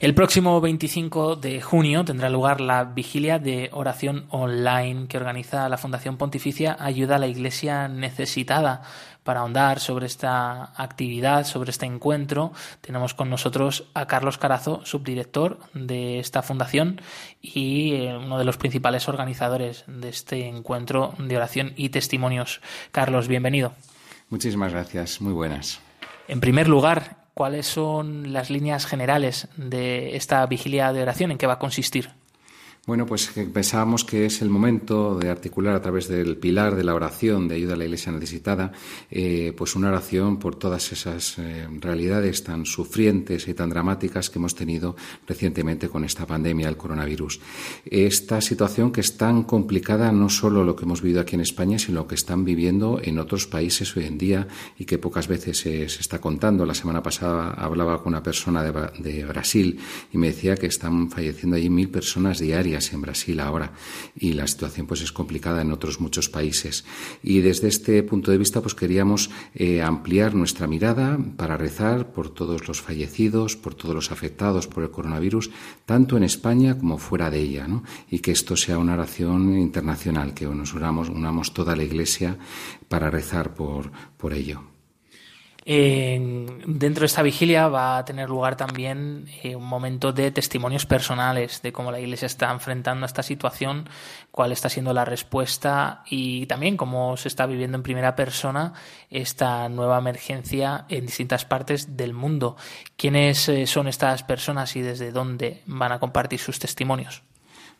El 0.07 0.15
próximo 0.15 0.61
25 0.61 1.35
de 1.35 1.59
junio 1.59 2.05
tendrá 2.05 2.29
lugar 2.29 2.61
la 2.61 2.85
vigilia 2.85 3.39
de 3.39 3.69
oración 3.73 4.25
online 4.29 5.09
que 5.09 5.17
organiza 5.17 5.67
la 5.67 5.77
Fundación 5.77 6.15
Pontificia 6.15 6.77
Ayuda 6.79 7.17
a 7.17 7.19
la 7.19 7.27
Iglesia 7.27 7.89
Necesitada. 7.89 8.83
Para 9.25 9.41
ahondar 9.41 9.81
sobre 9.81 10.05
esta 10.05 10.71
actividad, 10.81 11.43
sobre 11.43 11.71
este 11.71 11.87
encuentro, 11.87 12.53
tenemos 12.79 13.13
con 13.15 13.29
nosotros 13.29 13.89
a 13.93 14.07
Carlos 14.07 14.37
Carazo, 14.37 14.79
subdirector 14.85 15.59
de 15.73 16.19
esta 16.19 16.41
fundación 16.41 17.01
y 17.41 17.95
eh, 17.95 18.15
uno 18.15 18.39
de 18.39 18.45
los 18.45 18.55
principales 18.55 19.09
organizadores 19.09 19.83
de 19.87 20.07
este 20.07 20.47
encuentro 20.47 21.15
de 21.19 21.35
oración 21.35 21.73
y 21.75 21.89
testimonios. 21.89 22.61
Carlos, 22.93 23.27
bienvenido. 23.27 23.73
Muchísimas 24.29 24.71
gracias, 24.71 25.19
muy 25.19 25.33
buenas. 25.33 25.81
En 26.29 26.39
primer 26.39 26.69
lugar, 26.69 27.26
¿cuáles 27.37 27.67
son 27.67 28.33
las 28.33 28.49
líneas 28.49 28.87
generales 28.87 29.47
de 29.57 30.15
esta 30.15 30.43
vigilia 30.47 30.91
de 30.91 31.03
oración? 31.03 31.29
¿En 31.29 31.37
qué 31.37 31.45
va 31.45 31.53
a 31.53 31.59
consistir? 31.59 32.09
Bueno, 32.87 33.05
pues 33.05 33.29
pensábamos 33.51 34.05
que 34.05 34.25
es 34.25 34.41
el 34.41 34.49
momento 34.49 35.19
de 35.19 35.29
articular 35.29 35.75
a 35.75 35.81
través 35.81 36.07
del 36.07 36.37
pilar 36.37 36.73
de 36.73 36.85
la 36.85 36.95
oración 36.95 37.49
de 37.49 37.55
ayuda 37.55 37.73
a 37.73 37.75
la 37.75 37.83
Iglesia 37.83 38.13
necesitada, 38.13 38.71
eh, 39.11 39.53
pues 39.57 39.75
una 39.75 39.89
oración 39.89 40.39
por 40.39 40.55
todas 40.55 40.93
esas 40.93 41.37
eh, 41.37 41.67
realidades 41.81 42.45
tan 42.45 42.65
sufrientes 42.65 43.49
y 43.49 43.53
tan 43.53 43.71
dramáticas 43.71 44.29
que 44.29 44.39
hemos 44.39 44.55
tenido 44.55 44.95
recientemente 45.27 45.89
con 45.89 46.05
esta 46.05 46.25
pandemia 46.25 46.67
del 46.67 46.77
coronavirus. 46.77 47.41
Esta 47.83 48.39
situación 48.39 48.93
que 48.93 49.01
es 49.01 49.17
tan 49.17 49.43
complicada, 49.43 50.13
no 50.13 50.29
solo 50.29 50.63
lo 50.63 50.77
que 50.77 50.85
hemos 50.85 51.01
vivido 51.01 51.19
aquí 51.19 51.35
en 51.35 51.41
España, 51.41 51.77
sino 51.79 52.03
lo 52.03 52.07
que 52.07 52.15
están 52.15 52.45
viviendo 52.45 53.01
en 53.03 53.19
otros 53.19 53.47
países 53.47 53.97
hoy 53.97 54.05
en 54.05 54.17
día 54.17 54.47
y 54.79 54.85
que 54.85 54.97
pocas 54.97 55.27
veces 55.27 55.57
se, 55.57 55.83
está 55.83 56.21
contando. 56.21 56.65
La 56.65 56.73
semana 56.73 57.03
pasada 57.03 57.51
hablaba 57.51 58.01
con 58.01 58.13
una 58.13 58.23
persona 58.23 58.63
de, 58.63 58.71
de 58.99 59.25
Brasil 59.25 59.77
y 60.13 60.17
me 60.17 60.27
decía 60.27 60.55
que 60.55 60.67
están 60.67 61.11
falleciendo 61.11 61.57
allí 61.57 61.69
mil 61.69 61.89
personas 61.89 62.39
diarias 62.39 62.76
en 62.93 63.01
Brasil 63.01 63.39
ahora 63.39 63.73
y 64.15 64.33
la 64.33 64.47
situación 64.47 64.87
pues 64.87 65.01
es 65.01 65.11
complicada 65.11 65.61
en 65.61 65.71
otros 65.71 65.99
muchos 65.99 66.29
países. 66.29 66.85
Y 67.23 67.41
desde 67.41 67.67
este 67.67 68.03
punto 68.03 68.31
de 68.31 68.37
vista 68.37 68.61
pues 68.61 68.75
queríamos 68.75 69.29
eh, 69.55 69.81
ampliar 69.81 70.35
nuestra 70.35 70.67
mirada 70.67 71.17
para 71.35 71.57
rezar 71.57 72.11
por 72.11 72.29
todos 72.29 72.67
los 72.67 72.81
fallecidos, 72.81 73.55
por 73.55 73.75
todos 73.75 73.95
los 73.95 74.11
afectados 74.11 74.67
por 74.67 74.83
el 74.83 74.91
coronavirus, 74.91 75.49
tanto 75.85 76.17
en 76.17 76.23
España 76.23 76.77
como 76.77 76.97
fuera 76.97 77.29
de 77.29 77.39
ella, 77.39 77.67
y 78.09 78.19
que 78.19 78.31
esto 78.31 78.55
sea 78.55 78.77
una 78.77 78.93
oración 78.93 79.57
internacional, 79.57 80.33
que 80.33 80.45
nos 80.45 80.73
unamos, 80.73 81.09
unamos 81.09 81.53
toda 81.53 81.75
la 81.75 81.83
Iglesia 81.83 82.37
para 82.87 83.09
rezar 83.09 83.53
por, 83.53 83.91
por 84.17 84.33
ello 84.33 84.76
dentro 85.67 87.01
de 87.01 87.07
esta 87.07 87.21
vigilia 87.21 87.67
va 87.67 87.97
a 87.97 88.05
tener 88.05 88.29
lugar 88.29 88.55
también 88.55 89.27
eh, 89.43 89.53
un 89.53 89.65
momento 89.65 90.13
de 90.13 90.31
testimonios 90.31 90.85
personales 90.85 91.61
de 91.61 91.73
cómo 91.73 91.91
la 91.91 91.99
Iglesia 91.99 92.25
está 92.25 92.49
enfrentando 92.53 93.05
esta 93.05 93.21
situación, 93.21 93.89
cuál 94.31 94.53
está 94.53 94.69
siendo 94.69 94.93
la 94.93 95.03
respuesta 95.03 96.03
y 96.09 96.45
también 96.45 96.77
cómo 96.77 97.17
se 97.17 97.27
está 97.27 97.45
viviendo 97.45 97.75
en 97.75 97.83
primera 97.83 98.15
persona 98.15 98.71
esta 99.09 99.67
nueva 99.67 99.97
emergencia 99.97 100.85
en 100.87 101.05
distintas 101.05 101.43
partes 101.43 101.97
del 101.97 102.13
mundo. 102.13 102.55
¿Quiénes 102.95 103.49
eh, 103.49 103.67
son 103.67 103.89
estas 103.89 104.23
personas 104.23 104.73
y 104.77 104.81
desde 104.81 105.11
dónde 105.11 105.63
van 105.65 105.91
a 105.91 105.99
compartir 105.99 106.39
sus 106.39 106.59
testimonios? 106.59 107.26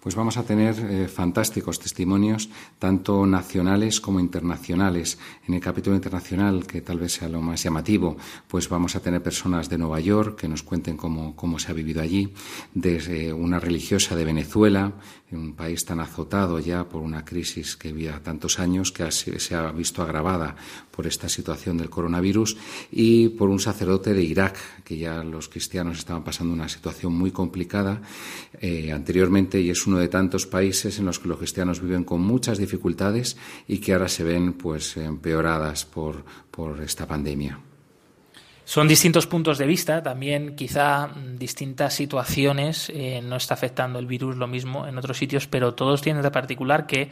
Pues 0.08 0.16
vamos 0.16 0.38
a 0.38 0.44
tener 0.44 0.80
eh, 0.80 1.10
fantásticos 1.10 1.82
testimonios, 1.82 2.50
tanto 2.80 3.26
nacionales 3.26 4.00
como 4.00 4.22
internacionales. 4.22 5.20
En 5.46 5.54
el 5.54 5.60
capítulo 5.60 5.98
internacional, 5.98 6.66
que 6.66 6.80
tal 6.80 7.00
vez 7.00 7.16
sea 7.16 7.28
lo 7.28 7.42
más 7.42 7.62
llamativo, 7.62 8.16
pues 8.48 8.70
vamos 8.70 8.96
a 8.96 9.02
tener 9.02 9.22
personas 9.22 9.68
de 9.68 9.78
Nueva 9.78 10.00
York 10.00 10.40
que 10.40 10.48
nos 10.48 10.64
cuenten 10.64 10.96
cómo, 10.96 11.36
cómo 11.36 11.60
se 11.60 11.72
ha 11.72 11.74
vivido 11.74 12.02
allí, 12.02 12.34
desde 12.74 13.34
una 13.34 13.60
religiosa 13.60 14.16
de 14.16 14.24
Venezuela, 14.24 14.94
en 15.32 15.40
un 15.40 15.54
país 15.56 15.84
tan 15.84 16.00
azotado 16.00 16.60
ya 16.60 16.88
por 16.88 17.02
una 17.02 17.26
crisis 17.26 17.76
que 17.76 17.90
había 17.90 18.22
tantos 18.24 18.60
años, 18.60 18.92
que 18.92 19.12
se 19.12 19.56
ha 19.56 19.72
visto 19.72 20.02
agravada 20.02 20.56
por 20.90 21.06
esta 21.06 21.28
situación 21.28 21.78
del 21.78 21.90
coronavirus, 21.90 22.58
y 22.92 23.30
por 23.30 23.50
un 23.50 23.60
sacerdote 23.60 24.14
de 24.14 24.24
Irak, 24.24 24.84
que 24.84 24.98
ya 24.98 25.24
los 25.24 25.50
cristianos 25.50 26.00
estaban 26.00 26.24
pasando 26.24 26.54
una 26.54 26.70
situación 26.70 27.14
muy 27.14 27.32
complicada 27.32 28.02
eh, 28.60 28.92
anteriormente, 28.92 29.60
y 29.60 29.70
es 29.70 29.86
uno 29.86 30.00
de 30.00 30.08
tantos 30.08 30.46
países 30.46 30.98
en 31.00 31.06
los 31.06 31.20
que 31.20 31.28
los 31.28 31.38
cristianos 31.38 31.82
viven 31.82 32.06
con 32.06 32.22
muchas 32.22 32.58
dificultades 32.58 33.36
y 33.68 33.80
que 33.80 33.94
ahora 33.94 34.08
se 34.08 34.24
ven 34.24 34.54
pues 34.54 34.96
empeoradas 34.98 35.86
por 35.86 36.24
esta 36.82 37.06
pandemia. 37.06 37.60
Son 38.68 38.86
distintos 38.86 39.28
puntos 39.28 39.58
de 39.58 39.66
vista, 39.66 40.04
también 40.04 40.58
quizá 40.58 41.08
mm, 41.08 41.38
distintas 41.38 41.94
situaciones, 41.94 42.92
eh, 42.94 43.22
no 43.24 43.38
está 43.38 43.54
afectando 43.54 43.98
el 43.98 44.08
virus 44.08 44.36
lo 44.36 44.46
mismo 44.46 44.86
en 44.86 44.98
otros 44.98 45.18
sitios, 45.18 45.48
pero 45.48 45.74
todos 45.74 46.02
tienen 46.02 46.22
de 46.22 46.32
particular 46.32 46.86
que 46.86 47.10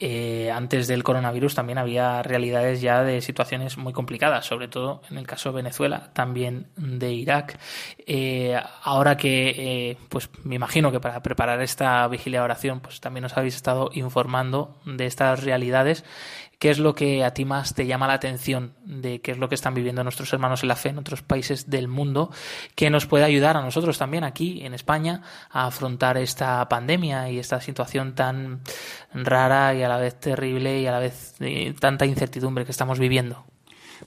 eh, 0.00 0.50
antes 0.50 0.88
del 0.88 1.04
coronavirus 1.04 1.54
también 1.54 1.78
había 1.78 2.24
realidades 2.24 2.80
ya 2.80 3.04
de 3.04 3.20
situaciones 3.20 3.78
muy 3.78 3.92
complicadas, 3.92 4.46
sobre 4.46 4.66
todo 4.66 5.00
en 5.08 5.18
el 5.18 5.28
caso 5.28 5.50
de 5.50 5.54
Venezuela, 5.54 6.10
también 6.12 6.66
de 6.76 7.12
Irak. 7.12 7.56
Eh, 8.04 8.60
ahora 8.82 9.16
que, 9.16 9.96
pues 10.08 10.28
me 10.42 10.56
imagino 10.56 10.90
que 10.90 10.98
para 10.98 11.22
preparar 11.22 11.62
esta 11.62 12.08
vigilia 12.08 12.40
de 12.40 12.46
oración, 12.46 12.80
pues 12.80 13.00
también 13.00 13.24
os 13.26 13.36
habéis 13.36 13.54
estado 13.54 13.90
informando 13.94 14.80
de 14.84 15.06
estas 15.06 15.44
realidades 15.44 16.04
¿Qué 16.58 16.70
es 16.70 16.78
lo 16.78 16.94
que 16.94 17.22
a 17.22 17.34
ti 17.34 17.44
más 17.44 17.74
te 17.74 17.86
llama 17.86 18.06
la 18.06 18.14
atención 18.14 18.72
de 18.84 19.20
qué 19.20 19.32
es 19.32 19.38
lo 19.38 19.48
que 19.48 19.54
están 19.54 19.74
viviendo 19.74 20.02
nuestros 20.02 20.32
hermanos 20.32 20.62
en 20.62 20.68
la 20.68 20.76
fe 20.76 20.88
en 20.88 20.98
otros 20.98 21.20
países 21.22 21.68
del 21.68 21.86
mundo 21.86 22.30
que 22.74 22.88
nos 22.88 23.06
puede 23.06 23.24
ayudar 23.24 23.58
a 23.58 23.62
nosotros 23.62 23.98
también 23.98 24.24
aquí 24.24 24.64
en 24.64 24.72
España 24.72 25.22
a 25.50 25.66
afrontar 25.66 26.16
esta 26.16 26.66
pandemia 26.68 27.30
y 27.30 27.38
esta 27.38 27.60
situación 27.60 28.14
tan 28.14 28.62
rara 29.12 29.74
y 29.74 29.82
a 29.82 29.88
la 29.88 29.98
vez 29.98 30.18
terrible 30.18 30.80
y 30.80 30.86
a 30.86 30.92
la 30.92 30.98
vez 30.98 31.34
eh, 31.40 31.74
tanta 31.78 32.06
incertidumbre 32.06 32.64
que 32.64 32.70
estamos 32.70 32.98
viviendo? 32.98 33.44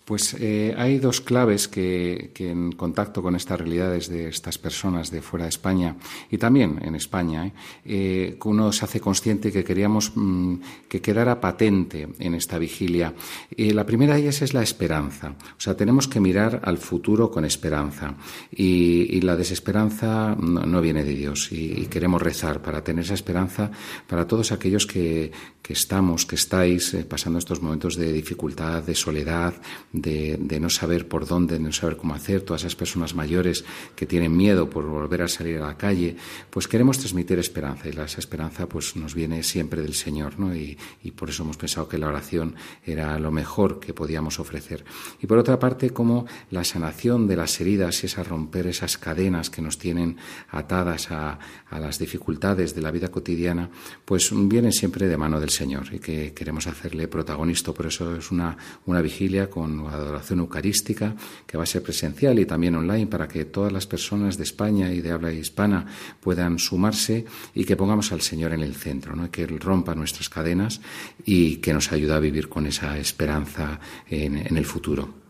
Pues 0.10 0.36
eh, 0.39 0.74
hay 0.76 0.98
dos 0.98 1.22
claves 1.22 1.67
que, 1.67 2.32
en 2.39 2.72
contacto 2.72 3.22
con 3.22 3.36
estas 3.36 3.60
realidades 3.60 4.10
de 4.10 4.28
estas 4.28 4.58
personas 4.58 5.12
de 5.12 5.22
fuera 5.22 5.45
de 5.45 5.50
España 5.50 5.98
y 6.32 6.39
también 6.39 6.80
en 6.82 6.95
España, 6.95 7.45
eh, 7.45 7.54
eh 7.86 8.38
uno 8.43 8.72
se 8.72 8.86
hace 8.86 9.00
consciente 9.00 9.52
que 9.52 9.63
queríamos 9.63 10.13
mm, 10.15 10.56
que 10.88 11.00
quedara 11.00 11.39
patente 11.39 12.08
en 12.17 12.34
esta 12.34 12.58
vigilia. 12.58 13.13
Y 13.56 13.69
la 13.69 13.86
primera 13.86 14.15
de 14.15 14.22
ellas 14.22 14.41
es 14.41 14.56
la 14.56 14.63
esperanza. 14.63 15.36
O 15.56 15.62
sea, 15.62 15.78
tenemos 15.78 16.08
que 16.08 16.19
mirar 16.19 16.60
al 16.63 16.80
futuro 16.80 17.30
con 17.30 17.45
esperanza. 17.45 18.15
Y, 18.52 19.22
la 19.22 19.36
desesperanza 19.36 20.36
no, 20.36 20.82
viene 20.82 21.04
de 21.04 21.13
Dios. 21.13 21.52
Y, 21.52 21.86
queremos 21.86 22.19
rezar 22.19 22.63
para 22.63 22.84
tener 22.84 23.06
esa 23.06 23.13
esperanza 23.13 23.69
para 24.08 24.26
todos 24.26 24.52
aquellos 24.52 24.88
que, 24.88 25.32
que 25.62 25.74
estamos, 25.74 26.26
que 26.26 26.34
estáis 26.34 26.95
eh, 26.95 27.06
pasando 27.06 27.38
estos 27.38 27.62
momentos 27.62 27.95
de 27.95 28.12
dificultad, 28.12 28.82
de 28.82 28.95
soledad, 28.95 29.54
de, 30.02 30.60
no 30.60 30.70
saber 30.70 31.08
por 31.08 31.28
dónde, 31.28 31.56
de 31.56 31.64
no 31.64 31.72
saber 31.72 31.98
cómo 31.98 32.14
hacer, 32.14 32.42
todas 32.42 32.62
esas 32.62 32.76
personas 32.76 33.16
mayores 33.16 33.64
que 33.96 34.06
tienen 34.06 34.36
miedo 34.36 34.70
por 34.70 34.86
volver 34.86 35.22
a 35.22 35.28
salir 35.28 35.58
a 35.58 35.68
la 35.68 35.78
calle, 35.78 36.16
pues 36.50 36.68
queremos 36.68 36.98
transmitir 36.98 37.40
esperanza 37.40 37.88
y 37.88 37.92
esa 37.92 38.20
esperanza 38.20 38.68
pues 38.68 38.96
nos 38.96 39.14
viene 39.14 39.44
siempre 39.44 39.82
del 39.82 39.94
Señor, 39.94 40.40
¿no? 40.40 40.56
Y, 40.56 40.78
por 41.16 41.30
eso 41.30 41.44
hemos 41.44 41.58
pensado 41.58 41.88
que 41.88 41.98
la 41.98 42.08
oración 42.08 42.56
era 42.86 43.20
lo 43.20 43.32
mejor 43.32 43.80
que 43.80 43.94
podíamos 43.94 44.40
ofrecer. 44.40 44.86
Y 45.22 45.28
por 45.28 45.38
otra 45.38 45.60
parte, 45.60 45.90
como 45.90 46.26
la 46.52 46.64
sanación 46.64 47.28
de 47.28 47.36
las 47.36 47.60
heridas 47.60 48.04
y 48.04 48.06
esa 48.06 48.24
romper 48.24 48.68
esas 48.68 48.98
cadenas 48.98 49.50
que 49.50 49.62
nos 49.62 49.78
tienen 49.78 50.18
atadas 50.50 51.12
a, 51.12 51.40
a 51.70 51.80
las 51.80 52.00
dificultades 52.00 52.76
de 52.76 52.82
la 52.82 52.92
vida 52.92 53.10
cotidiana, 53.10 53.70
pues 54.06 54.32
viene 54.34 54.72
siempre 54.72 55.08
de 55.08 55.18
mano 55.18 55.40
del 55.40 55.50
Señor 55.50 55.88
y 55.92 56.00
que 56.00 56.34
queremos 56.34 56.68
hacerle 56.68 57.08
protagonista. 57.08 57.74
Por 57.74 57.88
eso 57.88 58.16
es 58.16 58.32
una, 58.32 58.56
una 58.86 59.02
vigilia 59.02 59.50
con 59.50 59.88
adoración 59.97 60.39
eucarística, 60.39 61.15
que 61.45 61.58
va 61.58 61.63
a 61.63 61.67
ser 61.67 61.84
presencial 61.84 62.39
y 62.39 62.45
también 62.45 62.75
online 62.75 63.08
para 63.08 63.28
que 63.28 63.45
todas 63.45 63.71
las 63.71 63.88
personas 63.88 64.38
de 64.38 64.43
España 64.43 64.91
y 64.91 65.02
de 65.02 65.12
habla 65.12 65.32
hispana 65.32 65.86
puedan 66.19 66.60
sumarse 66.60 67.25
y 67.54 67.65
que 67.65 67.75
pongamos 67.75 68.12
al 68.12 68.21
Señor 68.21 68.54
en 68.54 68.62
el 68.62 68.75
centro, 68.75 69.15
¿no? 69.15 69.30
que 69.32 69.43
Él 69.43 69.60
rompa 69.60 69.95
nuestras 69.95 70.30
cadenas 70.30 70.82
y 71.25 71.58
que 71.58 71.73
nos 71.73 71.91
ayude 71.91 72.13
a 72.13 72.19
vivir 72.19 72.49
con 72.49 72.67
esa 72.67 72.97
esperanza 72.97 73.80
en 74.10 74.58
el 74.58 74.65
futuro. 74.65 75.29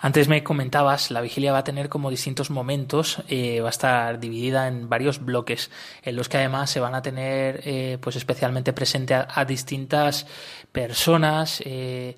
Antes 0.00 0.28
me 0.28 0.42
comentabas, 0.42 1.10
la 1.10 1.20
vigilia 1.20 1.52
va 1.52 1.58
a 1.58 1.64
tener 1.64 1.88
como 1.88 2.10
distintos 2.10 2.50
momentos, 2.50 3.22
eh, 3.28 3.60
va 3.60 3.68
a 3.68 3.70
estar 3.70 4.18
dividida 4.18 4.68
en 4.68 4.88
varios 4.88 5.24
bloques, 5.24 5.70
en 6.02 6.16
los 6.16 6.28
que 6.28 6.38
además 6.38 6.70
se 6.70 6.80
van 6.80 6.94
a 6.94 7.02
tener 7.02 7.60
eh, 7.64 7.98
pues 8.00 8.16
especialmente 8.16 8.72
presente 8.72 9.14
a, 9.14 9.44
distintas 9.44 10.26
personas 10.72 11.62
eh, 11.64 12.16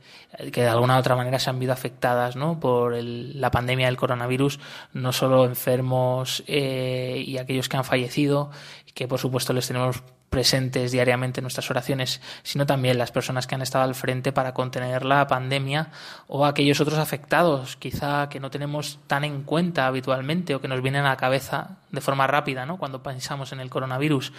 que 0.52 0.62
de 0.62 0.68
alguna 0.68 0.96
u 0.96 0.98
otra 1.00 1.16
manera 1.16 1.38
se 1.38 1.50
han 1.50 1.58
visto 1.58 1.72
afectadas 1.72 2.36
¿no? 2.36 2.60
por 2.60 2.94
la 2.96 3.50
pandemia 3.50 3.86
del 3.86 3.96
coronavirus, 3.96 4.60
no 4.92 5.12
solo 5.12 5.44
enfermos 5.44 6.44
y 6.46 7.38
aquellos 7.38 7.68
que 7.68 7.76
han 7.76 7.84
fallecido, 7.84 8.50
que 8.94 9.08
por 9.08 9.18
supuesto 9.18 9.52
les 9.52 9.66
tenemos 9.66 10.02
presentes 10.30 10.92
diariamente 10.92 11.40
en 11.40 11.44
nuestras 11.44 11.70
oraciones, 11.70 12.20
sino 12.42 12.66
también 12.66 12.98
las 12.98 13.12
personas 13.12 13.46
que 13.46 13.54
han 13.54 13.62
estado 13.62 13.84
al 13.84 13.94
frente 13.94 14.32
para 14.32 14.54
contener 14.54 15.04
la 15.04 15.26
pandemia 15.26 15.90
o 16.26 16.44
aquellos 16.44 16.80
otros 16.80 16.98
afectados, 16.98 17.76
quizá 17.76 18.28
que 18.28 18.40
no 18.40 18.50
tenemos 18.50 18.98
tan 19.06 19.24
en 19.24 19.42
cuenta 19.42 19.86
habitualmente 19.86 20.54
o 20.54 20.60
que 20.60 20.68
nos 20.68 20.82
vienen 20.82 21.04
a 21.04 21.10
la 21.10 21.16
cabeza 21.16 21.78
de 21.90 22.00
forma 22.00 22.26
rápida 22.26 22.66
¿no? 22.66 22.76
cuando 22.76 23.02
pensamos 23.02 23.52
en 23.52 23.60
el 23.60 23.70
coronavirus. 23.70 24.32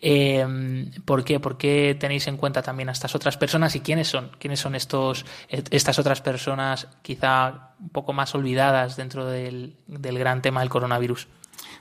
Eh, 0.00 0.90
¿Por 1.04 1.24
qué? 1.24 1.40
¿Por 1.40 1.56
qué 1.56 1.96
tenéis 1.98 2.26
en 2.26 2.36
cuenta 2.36 2.62
también 2.62 2.88
a 2.88 2.92
estas 2.92 3.14
otras 3.14 3.36
personas 3.36 3.74
y 3.76 3.80
quiénes 3.80 4.08
son? 4.08 4.30
¿Quiénes 4.38 4.60
son 4.60 4.74
estos, 4.74 5.24
estas 5.48 5.98
otras 5.98 6.20
personas 6.20 6.88
quizá 7.02 7.70
un 7.80 7.90
poco 7.90 8.12
más 8.12 8.34
olvidadas 8.34 8.96
dentro 8.96 9.26
del 9.26 9.76
gran 9.86 10.42
tema 10.42 10.60
del 10.60 10.68
coronavirus? 10.68 11.28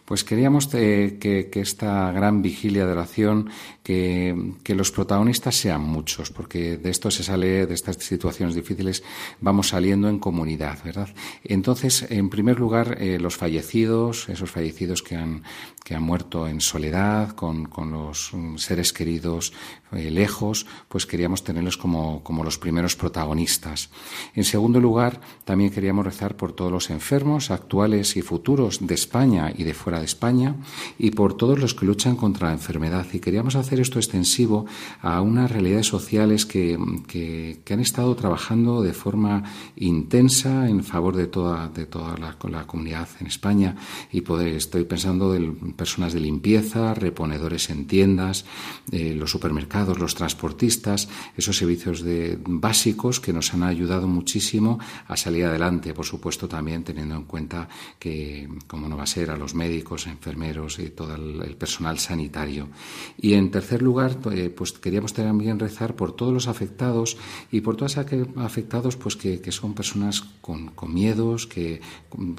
Pues 0.07 0.23
queríamos 0.23 0.73
eh, 0.73 1.17
que, 1.19 1.49
esta 1.59 2.09
gran 2.13 2.41
vigilia 2.41 2.85
de 2.85 2.93
oración, 2.93 3.49
que, 3.87 4.75
los 4.75 4.91
protagonistas 4.91 5.55
sean 5.55 5.81
muchos, 5.81 6.29
porque 6.29 6.77
de 6.77 6.89
esto 6.89 7.09
se 7.09 7.23
sale, 7.23 7.65
de 7.65 7.73
estas 7.73 7.95
situaciones 7.95 8.53
difíciles, 8.53 9.01
vamos 9.39 9.69
saliendo 9.69 10.09
en 10.09 10.19
comunidad, 10.19 10.83
¿verdad? 10.83 11.07
Entonces, 11.45 12.05
en 12.09 12.29
primer 12.29 12.59
lugar, 12.59 12.97
eh, 12.99 13.17
los 13.17 13.37
fallecidos, 13.37 14.27
esos 14.27 14.51
fallecidos 14.51 15.01
que 15.01 15.15
han, 15.15 15.43
que 15.85 15.95
han 15.95 16.03
muerto 16.03 16.49
en 16.49 16.59
soledad, 16.59 17.29
con, 17.29 17.69
los 17.89 18.33
seres 18.57 18.91
queridos 18.91 19.53
eh, 19.93 20.11
lejos, 20.11 20.65
pues 20.89 21.05
queríamos 21.05 21.45
tenerlos 21.45 21.77
como, 21.77 22.21
como 22.23 22.43
los 22.43 22.57
primeros 22.57 22.97
protagonistas. 22.97 23.89
En 24.35 24.43
segundo 24.43 24.81
lugar, 24.81 25.21
también 25.45 25.71
queríamos 25.71 26.05
rezar 26.05 26.35
por 26.35 26.51
todos 26.51 26.71
los 26.73 26.89
enfermos 26.89 27.51
actuales 27.51 28.17
y 28.17 28.21
futuros 28.21 28.85
de 28.85 28.95
España 28.95 29.53
y 29.55 29.63
de 29.63 29.73
fuera 29.73 29.99
de 29.99 30.05
España 30.05 30.55
y 30.97 31.11
por 31.11 31.37
todos 31.37 31.57
los 31.57 31.73
que 31.73 31.85
luchan 31.85 32.17
contra 32.17 32.49
la 32.49 32.53
enfermedad. 32.53 33.05
Y 33.13 33.19
queríamos 33.19 33.55
hacer 33.55 33.76
esto 33.79 33.99
extensivo 33.99 34.65
a 35.01 35.21
unas 35.21 35.51
realidades 35.51 35.87
sociales 35.87 36.45
que, 36.45 36.77
han 37.69 37.79
estado 37.79 38.15
trabajando 38.15 38.81
de 38.81 38.93
forma 38.93 39.43
intensa 39.75 40.69
en 40.69 40.83
favor 40.83 41.15
de 41.15 41.27
toda, 41.27 41.67
de 41.69 41.85
toda 41.85 42.15
la, 42.17 42.65
comunidad 42.65 43.07
en 43.19 43.27
España. 43.27 43.75
Y 44.11 44.23
estoy 44.55 44.85
pensando 44.85 45.35
en 45.35 45.73
personas 45.73 46.13
de 46.13 46.19
limpieza, 46.19 46.93
reponedores 46.93 47.69
en 47.69 47.87
tiendas, 47.87 48.45
eh, 48.91 49.13
los 49.13 49.31
supermercados, 49.31 49.99
los 49.99 50.15
transportistas, 50.15 51.07
esos 51.35 51.57
servicios 51.57 52.01
de, 52.01 52.37
básicos 52.45 53.19
que 53.19 53.33
nos 53.33 53.53
han 53.53 53.63
ayudado 53.63 54.07
muchísimo 54.07 54.79
a 55.07 55.17
salir 55.17 55.45
adelante. 55.45 55.93
Por 55.93 56.05
supuesto, 56.05 56.47
también 56.47 56.83
teniendo 56.83 57.15
en 57.15 57.23
cuenta 57.23 57.67
que, 57.99 58.47
como 58.67 58.87
no 58.87 58.97
va 58.97 59.03
a 59.03 59.07
ser, 59.07 59.31
a 59.31 59.37
los 59.37 59.55
médicos, 59.55 60.07
enfermeros 60.07 60.79
y 60.79 60.89
todo 60.89 61.15
el, 61.15 61.55
personal 61.57 61.97
sanitario. 61.99 62.67
Y 63.19 63.33
en 63.33 63.49
tercer 63.49 63.66
lugar, 63.75 64.17
eh, 64.31 64.49
pues 64.49 64.71
queríamos 64.73 65.13
también 65.13 65.59
rezar 65.59 65.95
por 65.95 66.15
todos 66.15 66.33
los 66.33 66.47
afectados 66.47 67.17
y 67.51 67.61
por 67.61 67.75
todos 67.75 67.97
aquellos 67.97 68.29
afectados 68.37 68.95
pues 68.95 69.15
que, 69.15 69.51
son 69.51 69.73
personas 69.73 70.21
con, 70.41 70.71
miedos, 70.87 71.47
que 71.47 71.81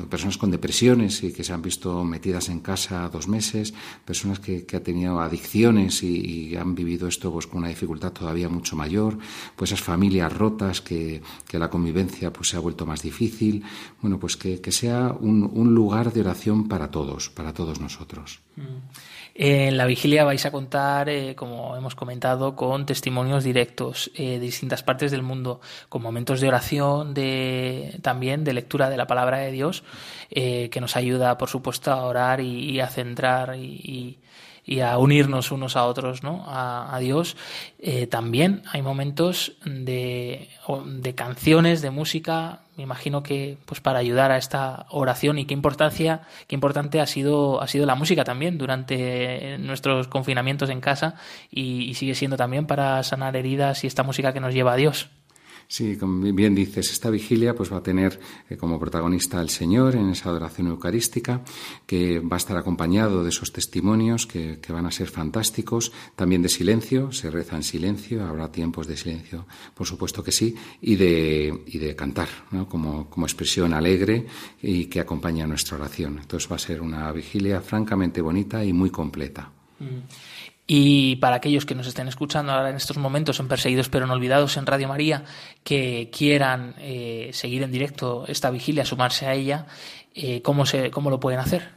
personas 0.08 0.38
con 0.38 0.50
depresiones 0.50 1.22
y 1.22 1.32
que 1.32 1.44
se 1.44 1.52
han 1.52 1.62
visto 1.62 2.04
metidas 2.04 2.48
en 2.48 2.60
casa 2.60 3.08
dos 3.10 3.28
meses, 3.28 3.74
personas 4.04 4.40
que, 4.40 4.66
han 4.72 4.82
tenido 4.82 5.20
adicciones 5.20 6.02
y, 6.02 6.56
han 6.56 6.74
vivido 6.74 7.08
esto 7.08 7.30
pues 7.32 7.46
con 7.46 7.58
una 7.58 7.68
dificultad 7.68 8.12
todavía 8.12 8.48
mucho 8.48 8.74
mayor, 8.74 9.18
pues 9.54 9.72
esas 9.72 9.84
familias 9.84 10.32
rotas 10.32 10.80
que, 10.80 11.22
la 11.52 11.70
convivencia 11.70 12.32
pues 12.32 12.50
se 12.50 12.56
ha 12.56 12.60
vuelto 12.60 12.86
más 12.86 13.02
difícil, 13.02 13.64
bueno 14.00 14.18
pues 14.18 14.36
que, 14.36 14.60
sea 14.72 15.16
un 15.20 15.74
lugar 15.74 16.12
de 16.12 16.20
oración 16.20 16.68
para 16.68 16.90
todos, 16.90 17.30
para 17.30 17.52
todos 17.52 17.80
nosotros. 17.80 18.40
En 19.40 19.76
la 19.76 19.86
vigilia 19.86 20.24
vais 20.24 20.44
a 20.46 20.50
contar, 20.50 21.08
eh, 21.08 21.36
como 21.36 21.76
hemos 21.76 21.94
comentado, 21.94 22.56
con 22.56 22.86
testimonios 22.86 23.44
directos 23.44 24.10
eh, 24.16 24.30
de 24.30 24.40
distintas 24.40 24.82
partes 24.82 25.12
del 25.12 25.22
mundo, 25.22 25.60
con 25.88 26.02
momentos 26.02 26.40
de 26.40 26.48
oración, 26.48 27.14
de, 27.14 28.00
también 28.02 28.42
de 28.42 28.52
lectura 28.52 28.90
de 28.90 28.96
la 28.96 29.06
palabra 29.06 29.38
de 29.38 29.52
Dios, 29.52 29.84
eh, 30.32 30.70
que 30.70 30.80
nos 30.80 30.96
ayuda, 30.96 31.38
por 31.38 31.48
supuesto, 31.48 31.92
a 31.92 32.02
orar 32.02 32.40
y, 32.40 32.80
a 32.80 32.88
centrar 32.88 33.54
y, 33.54 34.18
a 34.80 34.98
unirnos 34.98 35.50
unos 35.50 35.76
a 35.76 35.84
otros, 35.84 36.22
¿no? 36.22 36.44
A, 36.46 36.98
Dios. 37.00 37.36
también 38.10 38.62
hay 38.70 38.82
momentos 38.82 39.52
de, 39.64 40.48
de 40.86 41.14
canciones, 41.14 41.80
de 41.82 41.90
música 41.90 42.60
me 42.78 42.84
imagino 42.84 43.24
que 43.24 43.58
pues 43.66 43.80
para 43.80 43.98
ayudar 43.98 44.30
a 44.30 44.36
esta 44.36 44.86
oración 44.90 45.36
y 45.40 45.46
qué 45.46 45.52
importancia, 45.52 46.20
qué 46.46 46.54
importante 46.54 47.00
ha 47.00 47.06
sido, 47.06 47.60
ha 47.60 47.66
sido 47.66 47.86
la 47.86 47.96
música 47.96 48.22
también 48.22 48.56
durante 48.56 49.58
nuestros 49.58 50.06
confinamientos 50.06 50.70
en 50.70 50.80
casa 50.80 51.16
y 51.50 51.92
sigue 51.94 52.14
siendo 52.14 52.36
también 52.36 52.68
para 52.68 53.02
sanar 53.02 53.34
heridas 53.34 53.82
y 53.82 53.88
esta 53.88 54.04
música 54.04 54.32
que 54.32 54.38
nos 54.38 54.54
lleva 54.54 54.74
a 54.74 54.76
Dios. 54.76 55.10
Sí, 55.70 55.98
como 55.98 56.32
bien 56.32 56.54
dices, 56.54 56.90
esta 56.90 57.10
vigilia 57.10 57.54
pues 57.54 57.70
va 57.70 57.76
a 57.76 57.82
tener 57.82 58.18
eh, 58.48 58.56
como 58.56 58.80
protagonista 58.80 59.38
al 59.38 59.50
Señor 59.50 59.96
en 59.96 60.08
esa 60.08 60.30
adoración 60.30 60.68
eucarística, 60.68 61.42
que 61.86 62.20
va 62.20 62.36
a 62.36 62.38
estar 62.38 62.56
acompañado 62.56 63.22
de 63.22 63.28
esos 63.28 63.52
testimonios 63.52 64.26
que, 64.26 64.58
van 64.70 64.86
a 64.86 64.90
ser 64.90 65.08
fantásticos, 65.08 65.92
también 66.16 66.40
de 66.40 66.48
silencio, 66.48 67.12
se 67.12 67.30
reza 67.30 67.56
en 67.56 67.62
silencio, 67.62 68.26
habrá 68.26 68.50
tiempos 68.50 68.86
de 68.86 68.96
silencio, 68.96 69.46
por 69.74 69.86
supuesto 69.86 70.24
que 70.24 70.32
sí, 70.32 70.54
y 70.80 70.96
de, 70.96 71.62
y 71.66 71.76
de 71.76 71.94
cantar, 71.94 72.28
¿no? 72.50 72.66
como, 72.66 73.10
como 73.10 73.26
expresión 73.26 73.74
alegre 73.74 74.26
y 74.62 74.86
que 74.86 75.00
acompaña 75.00 75.46
nuestra 75.46 75.76
oración. 75.76 76.18
Entonces 76.18 76.50
va 76.50 76.56
a 76.56 76.60
ser 76.60 76.80
una 76.80 77.12
vigilia 77.12 77.60
francamente 77.60 78.22
bonita 78.22 78.64
y 78.64 78.72
muy 78.72 78.88
completa. 78.88 79.52
Mm. 79.80 80.00
Y 80.70 81.16
para 81.16 81.36
aquellos 81.36 81.64
que 81.64 81.74
nos 81.74 81.86
estén 81.86 82.08
escuchando 82.08 82.52
ahora 82.52 82.68
en 82.68 82.76
estos 82.76 82.98
momentos 82.98 83.40
en 83.40 83.48
Perseguidos 83.48 83.88
pero 83.88 84.06
no 84.06 84.12
olvidados 84.12 84.58
en 84.58 84.66
Radio 84.66 84.86
María, 84.86 85.24
que 85.64 86.10
quieran 86.12 86.74
eh, 86.78 87.30
seguir 87.32 87.62
en 87.62 87.72
directo 87.72 88.26
esta 88.28 88.50
vigilia, 88.50 88.84
sumarse 88.84 89.26
a 89.26 89.32
ella, 89.32 89.66
eh, 90.14 90.42
¿cómo, 90.42 90.66
se, 90.66 90.90
¿cómo 90.90 91.08
lo 91.08 91.18
pueden 91.18 91.40
hacer? 91.40 91.70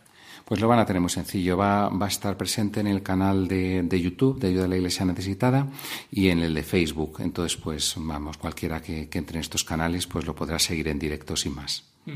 Pues 0.43 0.59
lo 0.59 0.67
van 0.67 0.79
a 0.79 0.85
tener 0.85 0.99
muy 0.99 1.09
sencillo. 1.09 1.55
Va, 1.55 1.87
va 1.87 2.07
a 2.07 2.09
estar 2.09 2.35
presente 2.35 2.81
en 2.81 2.87
el 2.87 3.01
canal 3.01 3.47
de, 3.47 3.83
de, 3.83 4.01
YouTube 4.01 4.37
de 4.41 4.49
Ayuda 4.49 4.65
a 4.65 4.67
la 4.67 4.75
Iglesia 4.75 5.05
Necesitada 5.05 5.67
y 6.11 6.27
en 6.27 6.39
el 6.39 6.53
de 6.53 6.63
Facebook. 6.63 7.19
Entonces, 7.21 7.57
pues 7.57 7.93
vamos, 7.95 8.35
cualquiera 8.35 8.81
que, 8.81 9.07
que 9.07 9.19
entre 9.19 9.37
en 9.37 9.41
estos 9.41 9.63
canales, 9.63 10.05
pues 10.05 10.25
lo 10.25 10.35
podrá 10.35 10.59
seguir 10.59 10.89
en 10.89 10.99
directo 10.99 11.37
sin 11.37 11.55
más. 11.55 11.90
Mm. 12.05 12.11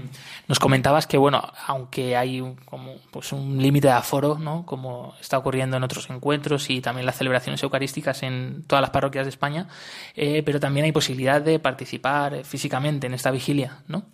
Nos 0.48 0.60
comentabas 0.60 1.06
que, 1.06 1.18
bueno, 1.18 1.44
aunque 1.68 2.18
hay 2.18 2.42
un, 2.42 2.56
como, 2.56 2.96
pues 3.12 3.32
un 3.32 3.62
límite 3.62 3.88
de 3.88 3.94
aforo, 3.94 4.38
¿no? 4.40 4.66
Como 4.66 5.14
está 5.22 5.38
ocurriendo 5.38 5.78
en 5.78 5.84
otros 5.84 6.10
encuentros 6.10 6.70
y 6.70 6.82
también 6.82 7.06
las 7.06 7.18
celebraciones 7.18 7.62
eucarísticas 7.62 8.24
en 8.24 8.64
todas 8.68 8.82
las 8.82 8.90
parroquias 8.90 9.26
de 9.26 9.30
España, 9.30 9.68
eh, 10.16 10.42
pero 10.44 10.60
también 10.60 10.86
hay 10.86 10.92
posibilidad 10.92 11.42
de 11.42 11.60
participar 11.60 12.44
físicamente 12.44 13.08
en 13.08 13.14
esta 13.14 13.32
vigilia, 13.32 13.84
¿no? 13.88 14.06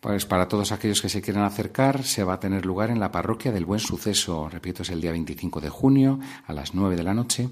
Pues 0.00 0.26
para 0.26 0.46
todos 0.46 0.70
aquellos 0.70 1.02
que 1.02 1.08
se 1.08 1.20
quieran 1.20 1.42
acercar, 1.42 2.04
se 2.04 2.22
va 2.22 2.34
a 2.34 2.38
tener 2.40 2.64
lugar 2.64 2.90
en 2.90 3.00
la 3.00 3.10
parroquia 3.10 3.50
del 3.50 3.64
Buen 3.64 3.80
Suceso. 3.80 4.48
Repito, 4.48 4.82
es 4.82 4.90
el 4.90 5.00
día 5.00 5.10
25 5.10 5.60
de 5.60 5.70
junio 5.70 6.20
a 6.46 6.52
las 6.52 6.72
9 6.72 6.94
de 6.94 7.02
la 7.02 7.14
noche, 7.14 7.48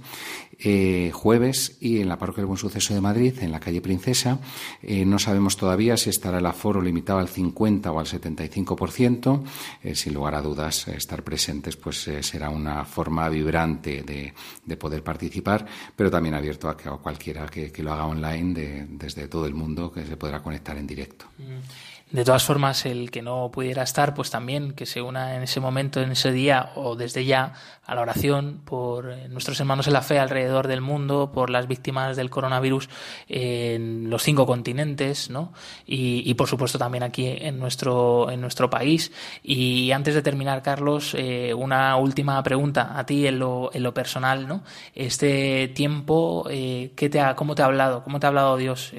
eh, 0.60 1.10
jueves, 1.12 1.76
y 1.80 2.00
en 2.00 2.08
la 2.08 2.20
parroquia 2.20 2.42
del 2.42 2.46
Buen 2.46 2.58
Suceso 2.58 2.94
de 2.94 3.00
Madrid, 3.00 3.34
en 3.40 3.50
la 3.50 3.58
calle 3.58 3.80
Princesa. 3.80 4.38
Eh, 4.80 5.04
no 5.04 5.18
sabemos 5.18 5.56
todavía 5.56 5.96
si 5.96 6.10
estará 6.10 6.38
el 6.38 6.46
aforo 6.46 6.80
limitado 6.80 7.18
al 7.18 7.26
50 7.26 7.90
o 7.90 7.98
al 7.98 8.06
75%. 8.06 9.42
Eh, 9.82 9.96
sin 9.96 10.14
lugar 10.14 10.36
a 10.36 10.40
dudas, 10.40 10.86
estar 10.86 11.24
presentes 11.24 11.76
pues 11.76 12.08
será 12.20 12.48
una 12.50 12.84
forma 12.84 13.28
vibrante 13.28 14.04
de, 14.04 14.76
poder 14.76 15.02
participar, 15.02 15.66
pero 15.96 16.12
también 16.12 16.36
abierto 16.36 16.68
a, 16.68 16.76
que, 16.76 16.88
cualquiera 16.90 17.46
que, 17.46 17.72
lo 17.82 17.92
haga 17.92 18.06
online 18.06 18.86
desde 18.88 19.26
todo 19.26 19.46
el 19.46 19.54
mundo, 19.54 19.90
que 19.90 20.06
se 20.06 20.16
podrá 20.16 20.40
conectar 20.40 20.76
en 20.78 20.86
directo. 20.86 21.26
Mm. 21.38 22.05
De 22.10 22.24
todas 22.24 22.44
formas, 22.44 22.86
el 22.86 23.10
que 23.10 23.20
no 23.20 23.50
pudiera 23.50 23.82
estar, 23.82 24.14
pues 24.14 24.30
también 24.30 24.74
que 24.74 24.86
se 24.86 25.02
una 25.02 25.34
en 25.34 25.42
ese 25.42 25.58
momento, 25.58 26.00
en 26.00 26.12
ese 26.12 26.30
día 26.30 26.70
o 26.76 26.94
desde 26.94 27.24
ya 27.24 27.54
a 27.84 27.96
la 27.96 28.00
oración 28.00 28.60
por 28.64 29.10
eh, 29.10 29.28
nuestros 29.28 29.58
hermanos 29.58 29.88
en 29.88 29.92
la 29.92 30.02
fe 30.02 30.20
alrededor 30.20 30.68
del 30.68 30.80
mundo, 30.80 31.32
por 31.32 31.50
las 31.50 31.66
víctimas 31.66 32.16
del 32.16 32.30
coronavirus 32.30 32.88
en 33.28 34.08
los 34.08 34.22
cinco 34.22 34.46
continentes, 34.46 35.30
¿no? 35.30 35.52
Y, 35.84 36.32
por 36.34 36.46
supuesto 36.46 36.78
también 36.78 37.02
aquí 37.02 37.26
en 37.26 37.58
nuestro, 37.58 38.30
en 38.30 38.40
nuestro 38.40 38.70
país. 38.70 39.10
Y 39.42 39.90
antes 39.90 40.14
de 40.14 40.22
terminar, 40.22 40.62
Carlos, 40.62 41.12
eh, 41.18 41.54
una 41.54 41.96
última 41.96 42.40
pregunta 42.44 42.96
a 42.96 43.04
ti 43.04 43.26
en 43.26 43.40
lo, 43.40 43.70
en 43.74 43.82
lo 43.82 43.92
personal, 43.92 44.46
¿no? 44.46 44.62
Este 44.94 45.68
tiempo, 45.74 46.46
eh, 46.48 46.92
¿qué 46.94 47.08
te 47.08 47.18
ha, 47.20 47.34
¿cómo 47.34 47.56
te 47.56 47.62
ha 47.62 47.64
hablado? 47.64 48.04
¿Cómo 48.04 48.20
te 48.20 48.26
ha 48.26 48.28
hablado 48.28 48.56
Dios 48.56 48.92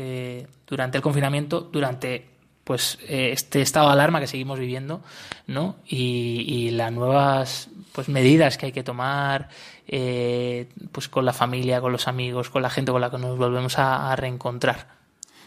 durante 0.67 0.97
el 0.97 1.01
confinamiento, 1.01 1.61
durante 1.61 2.36
pues 2.67 2.99
eh, 3.07 3.29
este 3.31 3.61
estado 3.61 3.87
de 3.87 3.93
alarma 3.93 4.19
que 4.19 4.27
seguimos 4.27 4.59
viviendo, 4.59 5.01
¿no? 5.47 5.77
Y, 5.87 6.69
las 6.71 6.91
nuevas 6.91 7.69
pues 7.93 8.09
medidas 8.09 8.57
que 8.57 8.65
hay 8.67 8.71
que 8.73 8.83
tomar, 8.83 9.47
eh, 9.87 10.67
pues 10.91 11.07
con 11.07 11.23
la 11.23 11.31
familia, 11.31 11.79
con 11.79 11.93
los 11.93 12.09
amigos, 12.09 12.49
con 12.49 12.61
la 12.61 12.69
gente 12.69 12.91
con 12.91 12.99
la 12.99 13.09
que 13.09 13.17
nos 13.17 13.37
volvemos 13.37 13.79
a, 13.79 14.13
reencontrar. 14.17 14.97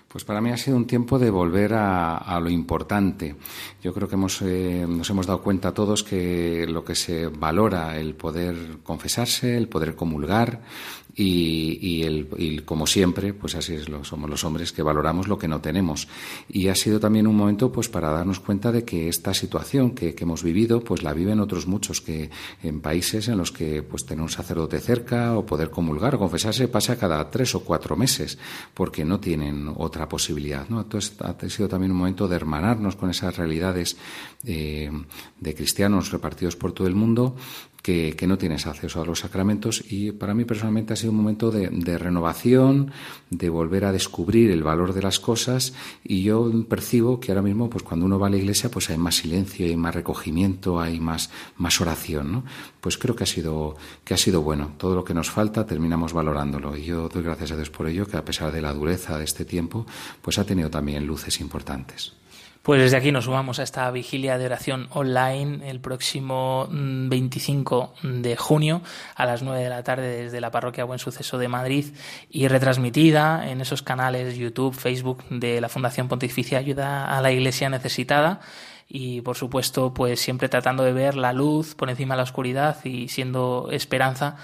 Pues 0.09 0.24
para 0.24 0.40
mí 0.40 0.50
ha 0.50 0.56
sido 0.56 0.78
un 0.78 0.87
tiempo 0.87 1.18
de 1.18 1.30
volver 1.30 1.74
a, 1.74 2.40
lo 2.42 2.48
importante. 2.48 3.37
Yo 3.83 3.92
creo 3.92 4.09
que 4.09 4.14
hemos, 4.14 4.40
eh, 4.40 4.87
nos 4.88 5.09
hemos 5.11 5.26
dado 5.26 5.42
cuenta 5.42 5.72
todos 5.72 6.02
que 6.02 6.66
lo 6.66 6.85
que 6.85 6.94
se 6.94 7.26
valora, 7.26 7.98
el 7.98 8.14
poder 8.14 8.78
confesarse, 8.83 9.59
el 9.59 9.68
poder 9.68 9.94
comulgar, 9.94 10.62
y, 11.22 12.02
el, 12.02 12.64
como 12.64 12.87
siempre, 12.87 13.35
pues 13.35 13.54
así 13.54 13.74
es, 13.74 13.88
lo, 13.88 14.04
somos 14.04 14.30
los 14.30 14.42
hombres 14.44 14.72
que 14.72 14.83
valoramos 14.83 15.28
lo 15.28 15.38
que 15.38 15.48
no 15.48 15.61
tenemos. 15.61 16.09
Y 16.48 16.68
ha 16.68 16.74
sido 16.74 16.98
también 16.98 17.26
un 17.26 17.37
momento 17.37 17.70
pues 17.70 17.88
para 17.88 18.11
darnos 18.11 18.40
cuenta 18.40 18.72
de 18.72 18.85
que 18.85 19.09
esta 19.09 19.35
situación 19.35 19.90
que, 19.90 20.14
hemos 20.20 20.42
vivido, 20.42 20.80
pues 20.80 21.02
la 21.02 21.12
viven 21.12 21.40
otros 21.40 21.66
muchos 21.66 22.00
que 22.00 22.30
en 22.62 22.80
países 22.80 23.28
en 23.28 23.38
los 23.38 23.52
que 23.52 23.83
pues 23.83 24.04
tener 24.04 24.22
un 24.22 24.28
sacerdote 24.28 24.80
cerca 24.80 25.37
o 25.37 25.44
poder 25.44 25.70
comulgar 25.70 26.14
o 26.14 26.18
confesarse 26.18 26.68
pasa 26.68 26.98
cada 26.98 27.30
tres 27.30 27.54
o 27.54 27.61
cuatro 27.61 27.96
meses 27.96 28.38
porque 28.74 29.04
no 29.04 29.20
tienen 29.20 29.70
otra 29.76 30.09
posibilidad. 30.09 30.68
¿no? 30.68 30.80
Entonces 30.80 31.16
ha 31.20 31.37
sido 31.48 31.68
también 31.68 31.92
un 31.92 31.98
momento 31.98 32.28
de 32.28 32.37
hermanarnos 32.37 32.96
con 32.96 33.11
esas 33.11 33.37
realidades 33.37 33.96
eh, 34.44 34.90
de 35.38 35.54
cristianos 35.54 36.12
repartidos 36.12 36.56
por 36.56 36.72
todo 36.72 36.87
el 36.87 36.94
mundo 36.94 37.37
que, 37.83 38.27
no 38.27 38.38
tienes 38.38 38.66
acceso 38.66 39.03
a 39.03 39.07
los 39.07 39.21
sacramentos 39.21 39.83
y 39.88 40.12
para 40.12 40.35
mí 40.35 40.45
personalmente 40.45 40.93
ha 40.93 40.97
sido 40.97 41.12
un 41.12 41.19
momento 41.19 41.51
de, 41.51 41.99
renovación, 41.99 42.93
de 43.31 43.49
volver 43.49 43.85
a 43.85 43.93
descubrir 43.93 44.51
el 44.51 44.62
valor 44.62 44.93
de 44.93 45.03
las 45.03 45.19
cosas 45.19 45.73
y 46.05 46.23
yo 46.23 46.51
percibo 46.69 47.19
que 47.19 47.33
ahora 47.33 47.43
mismo 47.43 47.69
pues 47.71 47.83
cuando 47.83 48.07
uno 48.07 48.19
va 48.19 48.29
a 48.29 48.31
la 48.31 48.37
iglesia 48.37 48.71
pues 48.71 48.90
hay 48.90 48.99
más 48.99 49.16
silencio, 49.16 49.66
hay 49.66 49.77
más 49.77 49.95
recogimiento, 49.95 50.81
hay 50.81 51.01
más, 51.01 51.31
más 51.57 51.81
oración, 51.81 52.33
¿no? 52.33 52.45
Pues 52.81 52.99
creo 52.99 53.16
que 53.16 53.25
ha 53.25 53.27
sido 53.27 53.77
que 54.05 54.14
ha 54.14 54.16
sido 54.16 54.43
bueno. 54.43 54.73
Todo 54.79 54.95
lo 54.95 55.05
que 55.05 55.14
nos 55.14 55.31
falta 55.31 55.66
terminamos 55.66 56.12
valorándolo 56.12 56.77
y 56.77 56.85
yo 56.85 57.09
doy 57.09 57.23
gracias 57.23 57.53
a 57.53 57.57
Dios 57.57 57.71
por 57.71 57.88
ello 57.88 58.07
que 58.07 58.16
a 58.16 58.25
pesar 58.25 58.53
de 58.53 58.62
la 58.62 58.73
dureza 58.73 59.19
de 59.19 59.25
este 59.25 59.45
tiempo 59.45 59.87
pues 60.23 60.38
ha 60.38 60.45
tenido 60.45 60.71
también 60.71 61.07
luces 61.07 61.40
importantes. 61.40 62.19
Pues 62.62 62.79
desde 62.79 62.99
aquí 62.99 63.11
nos 63.11 63.25
sumamos 63.25 63.59
a 63.59 63.62
esta 63.62 63.90
vigilia 63.90 64.37
de 64.37 64.44
oración 64.44 64.88
online 64.90 65.70
el 65.70 65.81
próximo 65.81 66.68
25 66.70 67.94
mm, 68.03 68.20
de 68.20 68.37
junio 68.37 68.83
a 69.14 69.25
las 69.25 69.42
9 69.42 69.62
de 69.62 69.70
la 69.70 69.83
tarde 69.83 70.25
desde 70.25 70.42
la 70.42 70.51
parroquia 70.51 70.85
Buen 70.85 70.99
Suceso 70.99 71.38
de 71.38 71.49
Madrid 71.49 71.87
y 72.29 72.49
retransmitida 72.49 73.49
en 73.49 73.62
esos 73.62 73.83
canales 73.83 74.37
YouTube, 74.37 74.75
Facebook 74.75 75.25
de 75.31 75.62
la 75.62 75.70
Fundación 75.70 76.09
Pontificia 76.09 76.59
Ayuda 76.59 77.16
a 77.16 77.23
la 77.23 77.33
Iglesia 77.33 77.70
Necesitada 77.70 78.40
y 78.87 79.23
por 79.23 79.38
supuesto 79.38 79.94
pues 79.94 80.20
siempre 80.20 80.51
tratando 80.51 80.85
de 80.85 80.92
ver 80.92 81.16
la 81.16 81.33
luz 81.33 81.75
por 81.75 81.88
encima 81.88 82.12
de 82.12 82.18
la 82.18 82.25
oscuridad 82.25 82.85
y 82.85 83.09
siendo 83.09 83.70
esperanza 83.73 84.37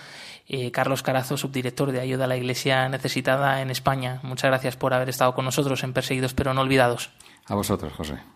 eh, 0.49 0.71
Carlos 0.71 1.03
Carazo, 1.03 1.37
subdirector 1.37 1.93
de 1.93 2.01
Ayuda 2.01 2.25
a 2.25 2.29
la 2.29 2.39
Iglesia 2.39 2.89
Necesitada 2.89 3.61
en 3.61 3.71
España. 3.71 4.21
Muchas 4.23 4.49
gracias 4.49 4.77
por 4.77 4.95
haber 4.95 5.11
estado 5.11 5.35
con 5.35 5.45
nosotros 5.45 5.85
en 5.85 5.93
Perseguidos 5.93 6.33
pero 6.33 6.55
no 6.55 6.63
olvidados. 6.63 7.11
A 7.49 7.55
vosotros, 7.55 7.93
José. 7.93 8.36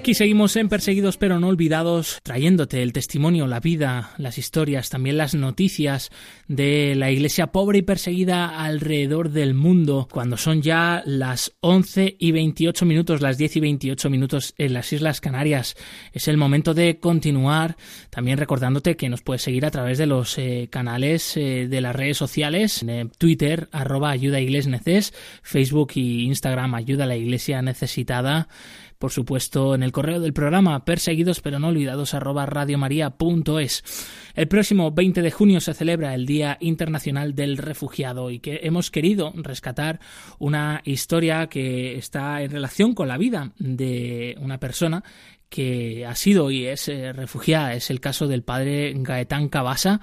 aquí 0.00 0.14
seguimos 0.14 0.56
en 0.56 0.70
Perseguidos 0.70 1.18
pero 1.18 1.38
no 1.38 1.48
olvidados, 1.48 2.20
trayéndote 2.22 2.82
el 2.82 2.94
testimonio, 2.94 3.46
la 3.46 3.60
vida, 3.60 4.14
las 4.16 4.38
historias, 4.38 4.88
también 4.88 5.18
las 5.18 5.34
noticias 5.34 6.10
de 6.48 6.94
la 6.94 7.10
iglesia 7.10 7.48
pobre 7.48 7.80
y 7.80 7.82
perseguida 7.82 8.64
alrededor 8.64 9.28
del 9.28 9.52
mundo, 9.52 10.08
cuando 10.10 10.38
son 10.38 10.62
ya 10.62 11.02
las 11.04 11.52
11 11.60 12.16
y 12.18 12.32
28 12.32 12.86
minutos, 12.86 13.20
las 13.20 13.36
10 13.36 13.56
y 13.56 13.60
28 13.60 14.08
minutos 14.08 14.54
en 14.56 14.72
las 14.72 14.90
Islas 14.90 15.20
Canarias. 15.20 15.76
Es 16.14 16.28
el 16.28 16.38
momento 16.38 16.72
de 16.72 16.98
continuar, 16.98 17.76
también 18.08 18.38
recordándote 18.38 18.96
que 18.96 19.10
nos 19.10 19.20
puedes 19.20 19.42
seguir 19.42 19.66
a 19.66 19.70
través 19.70 19.98
de 19.98 20.06
los 20.06 20.38
eh, 20.38 20.68
canales 20.70 21.36
eh, 21.36 21.68
de 21.68 21.80
las 21.82 21.94
redes 21.94 22.16
sociales, 22.16 22.82
eh, 22.88 23.06
Twitter, 23.18 23.68
arroba 23.70 24.08
ayuda 24.08 24.38
neces, 24.40 25.12
Facebook 25.42 25.92
y 25.96 26.24
Instagram, 26.24 26.74
ayuda 26.74 27.04
a 27.04 27.08
la 27.08 27.16
iglesia 27.16 27.60
necesitada 27.60 28.48
por 29.00 29.12
supuesto, 29.12 29.74
en 29.74 29.82
el 29.82 29.92
correo 29.92 30.20
del 30.20 30.34
programa 30.34 30.84
perseguidos 30.84 31.40
pero 31.40 31.58
no 31.58 31.68
olvidados 31.68 32.12
arroba 32.12 32.44
radiomaria.es. 32.44 33.82
El 34.34 34.46
próximo 34.46 34.92
20 34.92 35.22
de 35.22 35.30
junio 35.30 35.60
se 35.62 35.72
celebra 35.72 36.14
el 36.14 36.26
Día 36.26 36.58
Internacional 36.60 37.34
del 37.34 37.56
Refugiado 37.56 38.30
y 38.30 38.40
que 38.40 38.60
hemos 38.62 38.90
querido 38.90 39.32
rescatar 39.34 40.00
una 40.38 40.82
historia 40.84 41.46
que 41.46 41.96
está 41.96 42.42
en 42.42 42.50
relación 42.50 42.94
con 42.94 43.08
la 43.08 43.16
vida 43.16 43.52
de 43.58 44.36
una 44.38 44.60
persona 44.60 45.02
que 45.48 46.06
ha 46.06 46.14
sido 46.14 46.50
y 46.50 46.66
es 46.66 46.88
eh, 46.88 47.12
refugiada. 47.12 47.74
Es 47.74 47.90
el 47.90 48.00
caso 48.00 48.28
del 48.28 48.42
padre 48.42 48.92
Gaetán 48.96 49.48
Cabasa, 49.48 50.00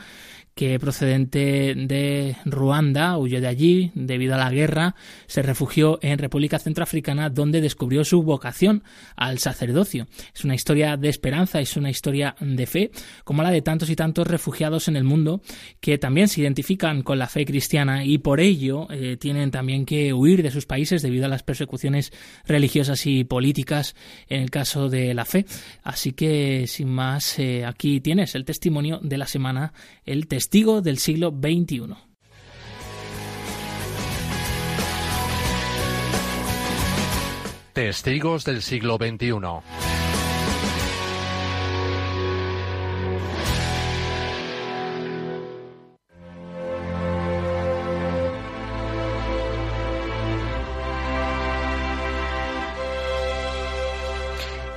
que 0.58 0.80
procedente 0.80 1.76
de 1.76 2.36
Ruanda 2.44 3.16
huyó 3.20 3.40
de 3.40 3.48
allí 3.48 3.92
debido 3.94 4.34
a 4.34 4.38
la 4.38 4.50
guerra, 4.50 4.96
se 5.28 5.44
refugió 5.44 6.00
en 6.02 6.18
República 6.18 6.58
Centroafricana 6.58 7.30
donde 7.30 7.62
descubrió 7.62 8.04
su 8.04 8.24
vocación 8.24 8.84
al 9.16 9.38
sacerdocio. 9.38 10.08
Es 10.34 10.44
una 10.44 10.56
historia 10.56 10.98
de 10.98 11.10
esperanza, 11.10 11.62
es 11.62 11.78
una 11.78 11.92
historia 11.92 12.36
de 12.40 12.66
fe, 12.66 12.92
como 13.24 13.44
la 13.44 13.52
de 13.52 13.62
tantos 13.62 13.92
y 13.92 13.96
tantos 13.96 14.26
refugiados 14.26 14.88
en 14.88 14.96
el 14.96 15.04
mundo 15.04 15.42
que 15.80 16.00
también 16.00 16.28
se 16.28 16.42
identifican 16.42 17.04
con 17.04 17.20
la 17.20 17.28
fe 17.28 17.46
cristiana 17.46 18.04
y 18.04 18.18
por 18.18 18.40
ello 18.40 18.88
eh, 18.90 19.16
tienen 19.16 19.52
también 19.52 19.86
que 19.86 20.12
huir 20.12 20.42
de 20.42 20.50
sus 20.50 20.66
países 20.66 21.04
debido 21.04 21.28
a 21.28 21.30
las 21.30 21.44
persecuciones 21.44 22.12
religiosas 22.48 23.06
y 23.06 23.26
políticas 23.26 23.96
en 24.28 24.42
el 24.42 24.50
caso 24.50 24.90
de 24.90 25.14
la 25.14 25.26
fe. 25.26 25.46
Así 25.84 26.14
que 26.14 26.66
sin 26.66 26.90
más, 26.90 27.38
eh, 27.38 27.64
aquí 27.64 28.02
tienes 28.02 28.34
el 28.34 28.44
testimonio 28.44 29.00
de 29.04 29.20
la 29.20 29.28
semana, 29.28 29.72
el 30.04 30.26
testimonio 30.26 30.47
testigo 30.48 30.82
del 30.82 30.98
siglo 30.98 31.30
XXI. 31.30 31.94
Testigos 37.74 38.46
del 38.46 38.62
siglo 38.62 38.96
XXI. 38.96 40.17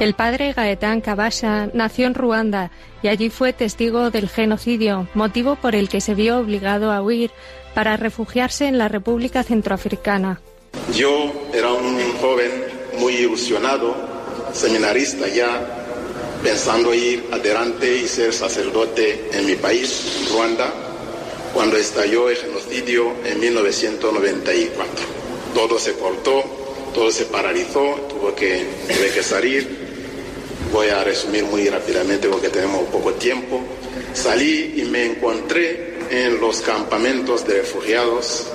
El 0.01 0.15
padre 0.15 0.55
Gaetán 0.55 1.03
Kabasha 1.03 1.69
nació 1.75 2.07
en 2.07 2.15
Ruanda 2.15 2.71
y 3.03 3.09
allí 3.09 3.29
fue 3.29 3.53
testigo 3.53 4.11
del 4.11 4.31
genocidio, 4.31 5.07
motivo 5.13 5.57
por 5.57 5.75
el 5.75 5.91
que 5.91 6.01
se 6.01 6.15
vio 6.15 6.39
obligado 6.39 6.91
a 6.91 7.03
huir 7.03 7.31
para 7.75 7.99
refugiarse 7.99 8.67
en 8.67 8.79
la 8.79 8.89
República 8.89 9.43
Centroafricana. 9.43 10.41
Yo 10.97 11.31
era 11.53 11.71
un 11.75 12.01
joven 12.19 12.51
muy 12.99 13.13
ilusionado, 13.13 13.95
seminarista 14.55 15.29
ya, 15.29 15.61
pensando 16.43 16.95
ir 16.95 17.29
adelante 17.31 17.99
y 17.99 18.09
ser 18.09 18.33
sacerdote 18.33 19.29
en 19.35 19.45
mi 19.45 19.57
país, 19.57 20.27
Ruanda, 20.33 20.73
cuando 21.53 21.77
estalló 21.77 22.31
el 22.31 22.39
genocidio 22.39 23.13
en 23.27 23.39
1994. 23.39 25.05
Todo 25.53 25.79
se 25.79 25.93
cortó, 25.93 26.43
todo 26.95 27.11
se 27.11 27.27
paralizó, 27.27 27.97
tuve 28.09 28.35
que, 28.35 28.67
tuve 28.89 29.11
que 29.13 29.23
salir 29.23 29.80
Voy 30.73 30.89
a 30.89 31.03
resumir 31.03 31.45
muy 31.45 31.69
rápidamente 31.69 32.29
porque 32.29 32.49
tenemos 32.49 32.83
poco 32.91 33.13
tiempo. 33.15 33.61
Salí 34.13 34.75
y 34.77 34.85
me 34.85 35.07
encontré 35.07 35.99
en 36.11 36.41
los 36.41 36.61
campamentos 36.61 37.47
de 37.47 37.63
refugiados 37.63 38.47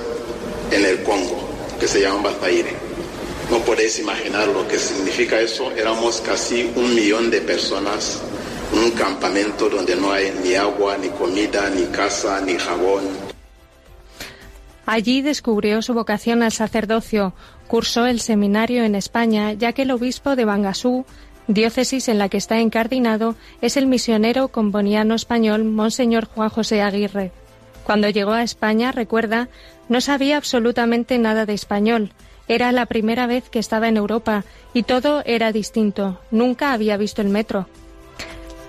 en 0.71 0.85
el 0.85 1.03
Congo, 1.03 1.49
que 1.79 1.87
se 1.87 2.01
llaman 2.01 2.23
Bazaire. 2.23 2.73
No 3.51 3.59
podéis 3.59 3.99
imaginar 3.99 4.47
lo 4.47 4.67
que 4.67 4.79
significa 4.79 5.39
eso. 5.39 5.71
Éramos 5.73 6.21
casi 6.21 6.71
un 6.75 6.95
millón 6.95 7.29
de 7.29 7.41
personas 7.41 8.21
en 8.73 8.79
un 8.79 8.91
campamento 8.91 9.69
donde 9.69 9.95
no 9.95 10.11
hay 10.11 10.33
ni 10.43 10.55
agua, 10.55 10.97
ni 10.97 11.09
comida, 11.09 11.69
ni 11.69 11.85
casa, 11.87 12.41
ni 12.41 12.55
jabón. 12.55 13.03
Allí 14.85 15.21
descubrió 15.21 15.81
su 15.81 15.93
vocación 15.93 16.43
al 16.43 16.51
sacerdocio, 16.51 17.33
cursó 17.67 18.05
el 18.05 18.19
seminario 18.19 18.83
en 18.83 18.95
España, 18.95 19.53
ya 19.53 19.73
que 19.73 19.81
el 19.81 19.91
obispo 19.91 20.35
de 20.35 20.45
Bangasú 20.45 21.05
diócesis 21.47 22.07
en 22.07 22.17
la 22.17 22.29
que 22.29 22.37
está 22.37 22.59
encardinado 22.59 23.35
es 23.61 23.77
el 23.77 23.87
misionero 23.87 24.49
comboniano 24.49 25.15
español 25.15 25.63
Monseñor 25.63 26.25
Juan 26.25 26.49
José 26.49 26.81
Aguirre. 26.81 27.31
Cuando 27.83 28.09
llegó 28.09 28.31
a 28.31 28.43
España, 28.43 28.91
recuerda, 28.91 29.47
no 29.89 30.01
sabía 30.01 30.37
absolutamente 30.37 31.17
nada 31.19 31.45
de 31.45 31.53
español. 31.53 32.11
Era 32.47 32.71
la 32.71 32.85
primera 32.85 33.27
vez 33.27 33.49
que 33.49 33.59
estaba 33.59 33.87
en 33.87 33.97
Europa 33.97 34.43
y 34.73 34.83
todo 34.83 35.23
era 35.25 35.51
distinto. 35.51 36.19
Nunca 36.31 36.73
había 36.73 36.97
visto 36.97 37.21
el 37.21 37.29
metro. 37.29 37.67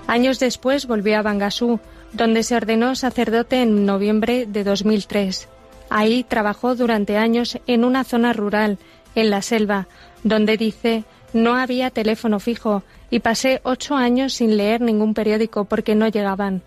Años 0.07 0.39
después 0.39 0.87
volvió 0.87 1.19
a 1.19 1.23
Bangasú, 1.23 1.81
donde 2.13 2.43
se 2.43 2.57
ordenó 2.57 2.95
sacerdote 2.95 3.63
en 3.63 3.87
noviembre 3.87 4.47
de 4.47 4.65
2003. 4.65 5.49
Ahí 5.91 6.25
trabajó 6.25 6.75
durante 6.75 7.17
años 7.17 7.59
en 7.67 7.85
una 7.85 8.05
zona 8.05 8.33
rural, 8.33 8.79
en 9.15 9.31
la 9.31 9.43
selva, 9.43 9.89
donde 10.23 10.57
dice 10.57 11.05
no 11.37 11.55
había 11.55 11.91
teléfono 11.91 12.41
fijo 12.41 12.83
y 13.11 13.21
pasé 13.21 13.61
ocho 13.63 13.95
años 13.95 14.33
sin 14.33 14.57
leer 14.57 14.81
ningún 14.81 15.15
periódico 15.15 15.67
porque 15.67 15.95
no 15.95 16.09
llegaban. 16.09 16.63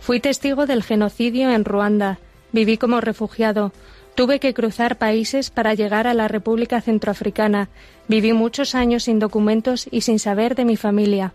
Fui 0.00 0.20
testigo 0.20 0.66
del 0.66 0.82
genocidio 0.82 1.50
en 1.50 1.64
Ruanda. 1.64 2.18
Viví 2.52 2.76
como 2.76 3.00
refugiado. 3.00 3.72
Tuve 4.14 4.40
que 4.40 4.54
cruzar 4.54 4.98
países 4.98 5.50
para 5.50 5.74
llegar 5.74 6.06
a 6.06 6.14
la 6.14 6.28
República 6.28 6.80
Centroafricana. 6.80 7.68
Viví 8.08 8.32
muchos 8.32 8.74
años 8.74 9.04
sin 9.04 9.18
documentos 9.18 9.88
y 9.90 10.02
sin 10.02 10.18
saber 10.18 10.54
de 10.54 10.64
mi 10.64 10.76
familia. 10.76 11.32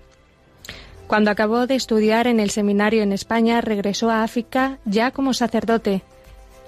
Cuando 1.08 1.32
acabó 1.32 1.68
de 1.68 1.76
estudiar 1.76 2.28
en 2.28 2.40
el 2.40 2.50
seminario 2.50 3.02
en 3.02 3.14
España, 3.14 3.62
regresó 3.62 4.10
a 4.10 4.24
África 4.24 4.78
ya 4.86 5.12
como 5.12 5.34
sacerdote. 5.34 6.04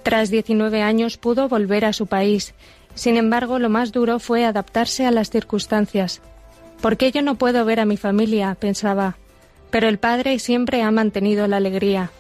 Tras 0.04 0.30
19 0.30 0.82
años 0.82 1.18
pudo 1.18 1.50
volver 1.50 1.86
a 1.86 1.94
su 1.94 2.08
país 2.08 2.54
sin 3.00 3.16
embargo, 3.16 3.60
lo 3.60 3.70
más 3.70 3.94
duro 3.94 4.20
fue 4.20 4.44
adaptarse 4.44 5.06
a 5.06 5.12
las 5.12 5.30
circunstancias. 5.30 6.20
¿Por 6.82 6.98
qué 6.98 7.14
yo 7.14 7.22
no 7.22 7.36
puedo 7.36 7.64
ver 7.64 7.80
a 7.80 7.86
mi 7.86 7.96
familia? 7.96 8.58
pensaba. 8.60 9.16
Pero 9.72 9.88
el 9.88 10.00
Padre 10.00 10.38
siempre 10.38 10.82
ha 10.82 10.92
mantenido 10.92 11.48
la 11.48 11.56
alegría. 11.56 12.12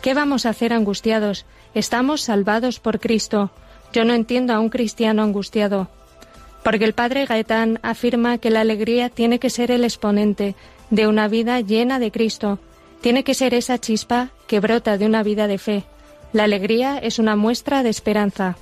¿Qué 0.00 0.14
vamos 0.14 0.46
a 0.46 0.48
hacer 0.48 0.72
angustiados? 0.72 1.44
Estamos 1.74 2.22
salvados 2.22 2.80
por 2.80 2.98
Cristo. 2.98 3.50
Yo 3.92 4.06
no 4.06 4.14
entiendo 4.14 4.54
a 4.54 4.60
un 4.60 4.70
cristiano 4.70 5.22
angustiado. 5.22 5.90
Porque 6.64 6.86
el 6.86 6.94
Padre 6.94 7.26
Gaetán 7.26 7.78
afirma 7.82 8.38
que 8.38 8.48
la 8.48 8.62
alegría 8.62 9.10
tiene 9.10 9.38
que 9.38 9.50
ser 9.50 9.70
el 9.70 9.84
exponente 9.84 10.54
de 10.88 11.08
una 11.08 11.28
vida 11.28 11.60
llena 11.60 11.98
de 11.98 12.10
Cristo. 12.10 12.58
Tiene 13.02 13.22
que 13.22 13.34
ser 13.34 13.52
esa 13.52 13.76
chispa 13.76 14.30
que 14.46 14.60
brota 14.60 14.96
de 14.96 15.04
una 15.04 15.22
vida 15.22 15.46
de 15.46 15.58
fe. 15.58 15.84
La 16.32 16.44
alegría 16.44 16.96
es 16.96 17.18
una 17.18 17.36
muestra 17.36 17.82
de 17.82 17.90
esperanza. 17.90 18.56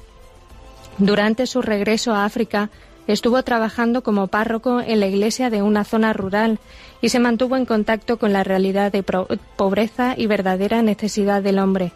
Durante 1.01 1.47
su 1.47 1.63
regreso 1.63 2.13
a 2.13 2.27
África, 2.27 2.69
estuvo 3.07 3.43
trabajando 3.43 4.03
como 4.03 4.27
párroco 4.27 4.83
en 4.83 5.01
la 5.01 5.07
iglesia 5.07 5.49
de 5.49 5.63
una 5.63 5.85
zona 5.85 6.13
rural 6.13 6.59
y 7.01 7.09
se 7.09 7.19
mantuvo 7.19 7.57
en 7.57 7.65
contacto 7.65 8.19
con 8.19 8.35
la 8.35 8.45
realidad 8.45 8.93
de 8.93 9.03
pobreza 9.03 10.15
y 10.15 10.27
verdadera 10.27 10.83
necesidad 10.83 11.43
del 11.43 11.59
hombre. 11.59 11.93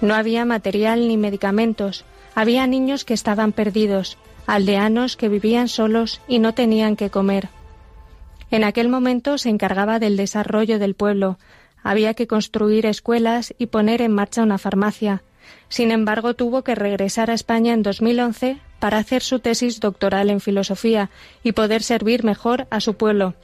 No 0.00 0.14
había 0.14 0.46
material 0.46 1.06
ni 1.06 1.18
medicamentos, 1.18 2.06
había 2.34 2.66
niños 2.66 3.04
que 3.04 3.12
estaban 3.12 3.52
perdidos, 3.52 4.16
aldeanos 4.46 5.18
que 5.18 5.28
vivían 5.28 5.68
solos 5.68 6.22
y 6.26 6.38
no 6.38 6.54
tenían 6.54 6.96
que 6.96 7.10
comer. 7.10 7.50
En 8.50 8.64
aquel 8.64 8.88
momento 8.88 9.36
se 9.36 9.50
encargaba 9.50 9.98
del 9.98 10.16
desarrollo 10.16 10.78
del 10.78 10.94
pueblo, 10.94 11.38
había 11.82 12.14
que 12.14 12.26
construir 12.26 12.86
escuelas 12.86 13.54
y 13.58 13.66
poner 13.66 14.00
en 14.00 14.12
marcha 14.12 14.42
una 14.42 14.56
farmacia, 14.56 15.22
sin 15.68 15.90
embargo, 15.90 16.34
tuvo 16.34 16.62
que 16.62 16.74
regresar 16.74 17.30
a 17.30 17.34
España 17.34 17.72
en 17.72 17.82
2011 17.82 18.58
para 18.78 18.98
hacer 18.98 19.22
su 19.22 19.40
tesis 19.40 19.80
doctoral 19.80 20.30
en 20.30 20.40
filosofía 20.40 21.10
y 21.42 21.52
poder 21.52 21.82
servir 21.82 22.24
mejor 22.24 22.66
a 22.70 22.80
su 22.80 22.94
pueblo. 22.94 23.34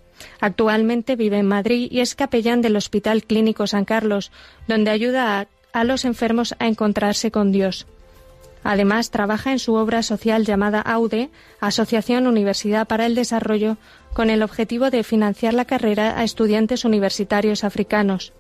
Actualmente 0.40 1.17
vive 1.17 1.38
en 1.38 1.47
Madrid 1.47 1.88
y 1.90 2.01
es 2.01 2.14
capellán 2.14 2.62
del 2.62 2.77
Hospital 2.77 3.25
Clínico 3.25 3.67
San 3.67 3.85
Carlos, 3.85 4.31
donde 4.69 4.90
ayuda 4.90 5.40
a, 5.40 5.49
a 5.73 5.85
los 5.85 6.05
enfermos 6.05 6.55
a 6.59 6.67
encontrarse 6.67 7.31
con 7.31 7.53
Dios. 7.53 7.87
Además, 8.62 9.11
trabaja 9.11 9.53
en 9.53 9.59
su 9.59 9.75
obra 9.75 10.03
social 10.03 10.47
llamada 10.47 10.81
AUDE, 10.81 11.29
Asociación 11.61 12.27
Universidad 12.27 12.87
para 12.87 13.05
el 13.05 13.14
Desarrollo, 13.14 13.77
con 14.14 14.31
el 14.31 14.43
objetivo 14.43 14.90
de 14.90 15.03
financiar 15.03 15.53
la 15.53 15.67
carrera 15.67 16.19
a 16.19 16.25
estudiantes 16.25 16.87
universitarios 16.87 17.62
africanos. 17.62 18.33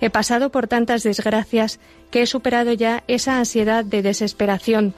He 0.00 0.10
pasado 0.10 0.50
por 0.50 0.68
tantas 0.68 1.02
desgracias 1.02 1.80
que 2.10 2.22
he 2.22 2.26
superado 2.26 2.72
ya 2.72 3.04
esa 3.08 3.38
ansiedad 3.38 3.84
de 3.84 4.02
desesperación. 4.02 4.94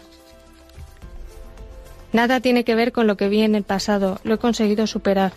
Nada 2.12 2.40
tiene 2.40 2.64
que 2.64 2.74
ver 2.74 2.92
con 2.92 3.06
lo 3.06 3.16
que 3.16 3.28
vi 3.28 3.42
en 3.42 3.54
el 3.54 3.62
pasado, 3.62 4.20
lo 4.24 4.34
he 4.34 4.38
conseguido 4.38 4.86
superar. 4.86 5.32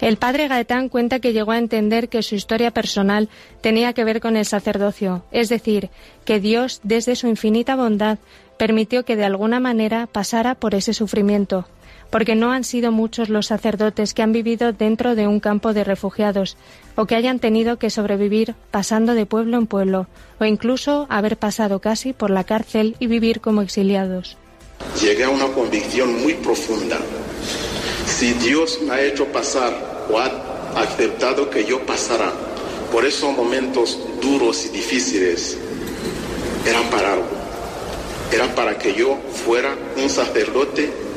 El 0.00 0.16
padre 0.16 0.46
Gaetán 0.46 0.88
cuenta 0.88 1.18
que 1.18 1.32
llegó 1.32 1.50
a 1.50 1.58
entender 1.58 2.08
que 2.08 2.22
su 2.22 2.36
historia 2.36 2.70
personal 2.70 3.28
tenía 3.60 3.92
que 3.92 4.04
ver 4.04 4.20
con 4.20 4.36
el 4.36 4.44
sacerdocio, 4.44 5.24
es 5.32 5.48
decir, 5.48 5.90
que 6.24 6.38
Dios, 6.38 6.80
desde 6.84 7.16
su 7.16 7.26
infinita 7.26 7.74
bondad, 7.74 8.18
permitió 8.58 9.04
que 9.04 9.16
de 9.16 9.24
alguna 9.24 9.58
manera 9.58 10.06
pasara 10.06 10.54
por 10.54 10.74
ese 10.74 10.94
sufrimiento 10.94 11.66
porque 12.10 12.34
no 12.34 12.52
han 12.52 12.64
sido 12.64 12.92
muchos 12.92 13.28
los 13.28 13.46
sacerdotes 13.46 14.14
que 14.14 14.22
han 14.22 14.32
vivido 14.32 14.72
dentro 14.72 15.14
de 15.14 15.26
un 15.26 15.40
campo 15.40 15.74
de 15.74 15.84
refugiados 15.84 16.56
o 16.96 17.06
que 17.06 17.14
hayan 17.14 17.38
tenido 17.38 17.78
que 17.78 17.90
sobrevivir 17.90 18.54
pasando 18.70 19.14
de 19.14 19.26
pueblo 19.26 19.58
en 19.58 19.66
pueblo 19.66 20.06
o 20.40 20.44
incluso 20.44 21.06
haber 21.10 21.36
pasado 21.36 21.80
casi 21.80 22.12
por 22.12 22.30
la 22.30 22.44
cárcel 22.44 22.96
y 22.98 23.06
vivir 23.06 23.40
como 23.40 23.62
exiliados. 23.62 24.36
Llegué 25.00 25.24
a 25.24 25.30
una 25.30 25.46
convicción 25.48 26.22
muy 26.22 26.34
profunda. 26.34 26.98
Si 28.06 28.32
Dios 28.34 28.80
me 28.82 28.94
ha 28.94 29.02
hecho 29.02 29.26
pasar 29.26 30.06
o 30.10 30.18
ha 30.18 30.80
aceptado 30.80 31.50
que 31.50 31.64
yo 31.64 31.84
pasara 31.84 32.32
por 32.90 33.04
esos 33.04 33.36
momentos 33.36 33.98
duros 34.22 34.64
y 34.64 34.68
difíciles, 34.70 35.58
era 36.66 36.80
para 36.90 37.12
algo. 37.12 37.28
Era 38.32 38.54
para 38.54 38.78
que 38.78 38.94
yo 38.94 39.18
fuera 39.44 39.74
un 39.96 40.08
sacerdote 40.08 41.07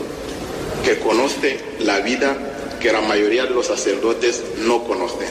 que 0.84 1.00
conoce 1.00 1.60
la 1.80 2.00
vida 2.00 2.36
que 2.80 2.92
la 2.92 3.02
mayoría 3.02 3.44
de 3.46 3.52
los 3.52 3.68
sacerdotes 3.68 4.42
no 4.60 4.84
conocen. 4.84 5.30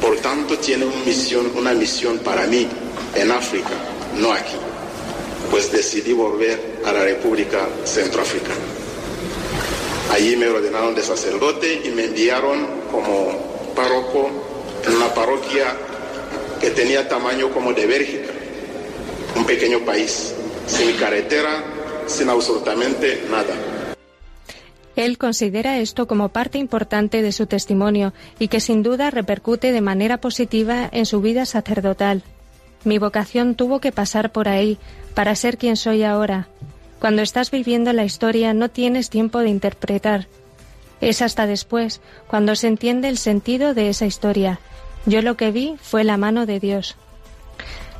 Por 0.00 0.16
tanto, 0.18 0.58
tiene 0.58 0.84
una 0.84 1.04
misión, 1.04 1.50
una 1.56 1.72
misión 1.72 2.18
para 2.18 2.46
mí 2.46 2.66
en 3.14 3.30
África, 3.30 3.70
no 4.18 4.32
aquí. 4.32 4.56
Pues 5.50 5.70
decidí 5.70 6.12
volver 6.12 6.80
a 6.84 6.92
la 6.92 7.04
República 7.04 7.68
Centroafricana. 7.84 8.54
Allí 10.12 10.36
me 10.36 10.48
ordenaron 10.48 10.94
de 10.94 11.02
sacerdote 11.02 11.82
y 11.84 11.90
me 11.90 12.04
enviaron 12.04 12.66
como 12.90 13.72
párroco 13.74 14.30
en 14.84 14.96
una 14.96 15.12
parroquia 15.14 15.76
que 16.60 16.70
tenía 16.70 17.08
tamaño 17.08 17.52
como 17.52 17.72
de 17.72 17.86
Bélgica, 17.86 18.30
un 19.34 19.44
pequeño 19.44 19.84
país, 19.84 20.32
sin 20.66 20.92
carretera, 20.96 21.64
sin 22.06 22.28
absolutamente 22.28 23.24
nada. 23.30 23.75
Él 24.96 25.18
considera 25.18 25.78
esto 25.78 26.06
como 26.06 26.30
parte 26.30 26.56
importante 26.56 27.20
de 27.20 27.32
su 27.32 27.46
testimonio 27.46 28.14
y 28.38 28.48
que 28.48 28.60
sin 28.60 28.82
duda 28.82 29.10
repercute 29.10 29.70
de 29.70 29.82
manera 29.82 30.16
positiva 30.16 30.88
en 30.90 31.04
su 31.04 31.20
vida 31.20 31.44
sacerdotal. 31.44 32.22
Mi 32.84 32.98
vocación 32.98 33.54
tuvo 33.54 33.78
que 33.78 33.92
pasar 33.92 34.32
por 34.32 34.48
ahí 34.48 34.78
para 35.14 35.34
ser 35.34 35.58
quien 35.58 35.76
soy 35.76 36.02
ahora. 36.02 36.48
Cuando 36.98 37.20
estás 37.20 37.50
viviendo 37.50 37.92
la 37.92 38.04
historia 38.04 38.54
no 38.54 38.70
tienes 38.70 39.10
tiempo 39.10 39.40
de 39.40 39.50
interpretar. 39.50 40.28
Es 41.02 41.20
hasta 41.20 41.46
después, 41.46 42.00
cuando 42.26 42.56
se 42.56 42.68
entiende 42.68 43.08
el 43.08 43.18
sentido 43.18 43.74
de 43.74 43.90
esa 43.90 44.06
historia. 44.06 44.60
Yo 45.04 45.20
lo 45.20 45.36
que 45.36 45.50
vi 45.50 45.76
fue 45.80 46.04
la 46.04 46.16
mano 46.16 46.46
de 46.46 46.58
Dios. 46.58 46.96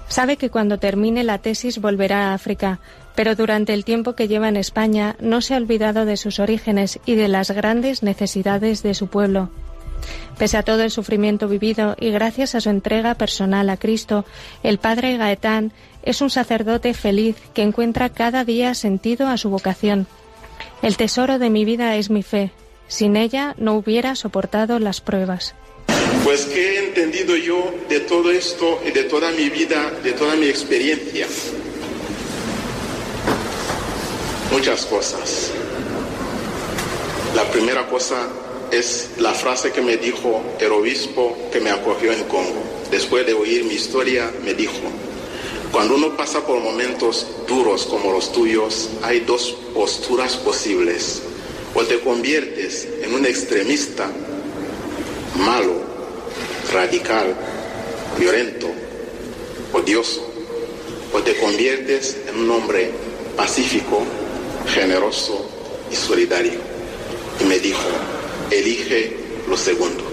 Sabe 0.09 0.39
que 0.39 0.51
cuando 0.51 0.79
termine 0.79 1.25
la 1.25 1.39
tesis 1.39 1.79
volverá 1.79 2.31
a 2.31 2.35
África, 2.35 2.81
pero 3.17 3.35
durante 3.35 3.75
el 3.75 3.85
tiempo 3.85 4.15
que 4.15 4.29
lleva 4.29 4.49
en 4.49 4.57
España 4.57 5.17
no 5.19 5.41
se 5.41 5.55
ha 5.55 5.57
olvidado 5.57 6.05
de 6.05 6.17
sus 6.17 6.39
orígenes 6.39 7.01
y 7.07 7.17
de 7.17 7.27
las 7.27 7.51
grandes 7.51 8.05
necesidades 8.05 8.85
de 8.85 8.95
su 8.95 9.09
pueblo. 9.09 9.51
Pese 10.39 10.59
a 10.59 10.63
todo 10.63 10.83
el 10.83 10.91
sufrimiento 10.91 11.49
vivido 11.49 11.97
y 11.99 12.11
gracias 12.11 12.55
a 12.55 12.61
su 12.61 12.69
entrega 12.69 13.15
personal 13.15 13.71
a 13.71 13.79
Cristo, 13.79 14.27
el 14.63 14.79
padre 14.79 15.17
Gaetán 15.17 15.73
es 16.03 16.21
un 16.21 16.31
sacerdote 16.31 16.93
feliz 16.95 17.37
que 17.55 17.63
encuentra 17.63 18.11
cada 18.11 18.45
día 18.45 18.75
sentido 18.75 19.29
a 19.29 19.39
su 19.39 19.49
vocación. 19.49 20.07
El 20.83 20.97
tesoro 20.97 21.39
de 21.39 21.51
mi 21.51 21.65
vida 21.65 21.97
es 21.97 22.11
mi 22.11 22.23
fe. 22.23 22.53
Sin 22.87 23.17
ella 23.17 23.55
no 23.59 23.75
hubiera 23.75 24.15
soportado 24.15 24.79
las 24.79 25.01
pruebas. 25.01 25.55
Pues 26.23 26.45
que 26.45 26.61
he 26.61 26.89
entendido 26.89 27.35
yo 27.37 27.75
de 27.89 28.01
todo 28.01 28.31
esto 28.31 28.81
y 28.87 28.91
de 28.91 29.05
toda 29.05 29.31
mi 29.33 29.49
vida, 29.49 29.91
de 30.03 30.13
toda 30.13 30.37
mi 30.37 30.47
experiencia. 30.47 31.27
Muchas 34.51 34.87
cosas. 34.87 35.51
La 37.35 37.45
primera 37.51 37.87
cosa 37.89 38.29
es 38.71 39.11
la 39.19 39.35
frase 39.35 39.73
que 39.73 39.83
me 39.83 39.97
dijo 39.97 40.43
el 40.59 40.73
obispo 40.73 41.37
que 41.53 41.61
me 41.61 41.71
acogió 41.71 42.13
en 42.13 42.25
Congo. 42.25 42.63
Después 42.91 43.27
de 43.27 43.35
oír 43.35 43.65
mi 43.65 43.75
historia, 43.75 44.31
me 44.45 44.55
dijo, 44.55 44.73
cuando 45.73 45.97
uno 45.97 46.17
pasa 46.17 46.47
por 46.47 46.61
momentos 46.61 47.27
duros 47.47 47.87
como 47.87 48.13
los 48.13 48.33
tuyos, 48.33 48.89
hay 49.03 49.21
dos 49.21 49.55
posturas 49.75 50.37
posibles. 50.37 51.23
O 51.75 51.83
te 51.83 52.01
conviertes 52.01 52.89
en 53.03 53.15
un 53.15 53.27
extremista 53.27 54.11
malo, 55.39 55.75
radical, 56.73 57.35
violento, 58.19 58.69
odioso, 59.73 60.27
o 61.13 61.21
te 61.21 61.37
conviertes 61.37 62.17
en 62.29 62.41
un 62.41 62.51
hombre 62.51 62.91
pacífico, 63.37 64.03
generoso 64.69 65.49
y 65.91 65.97
solidario. 65.97 66.61
Y 67.41 67.45
me 67.45 67.59
dijo, 67.59 67.89
elige 68.51 69.17
lo 69.49 69.57
segundo. 69.57 70.05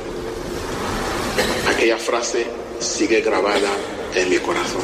Aquella 1.67 1.97
frase 1.97 2.45
sigue 2.79 3.21
grabada 3.21 3.69
en 4.15 4.29
mi 4.29 4.37
corazón. 4.37 4.83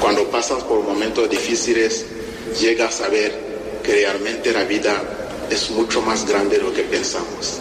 Cuando 0.00 0.28
pasas 0.28 0.62
por 0.64 0.82
momentos 0.82 1.30
difíciles, 1.30 2.04
llegas 2.60 3.00
a 3.00 3.08
ver 3.08 3.32
que 3.82 3.92
realmente 3.92 4.52
la 4.52 4.64
vida 4.64 4.92
es 5.50 5.70
mucho 5.70 6.02
más 6.02 6.26
grande 6.26 6.58
de 6.58 6.64
lo 6.64 6.72
que 6.72 6.82
pensamos. 6.82 7.60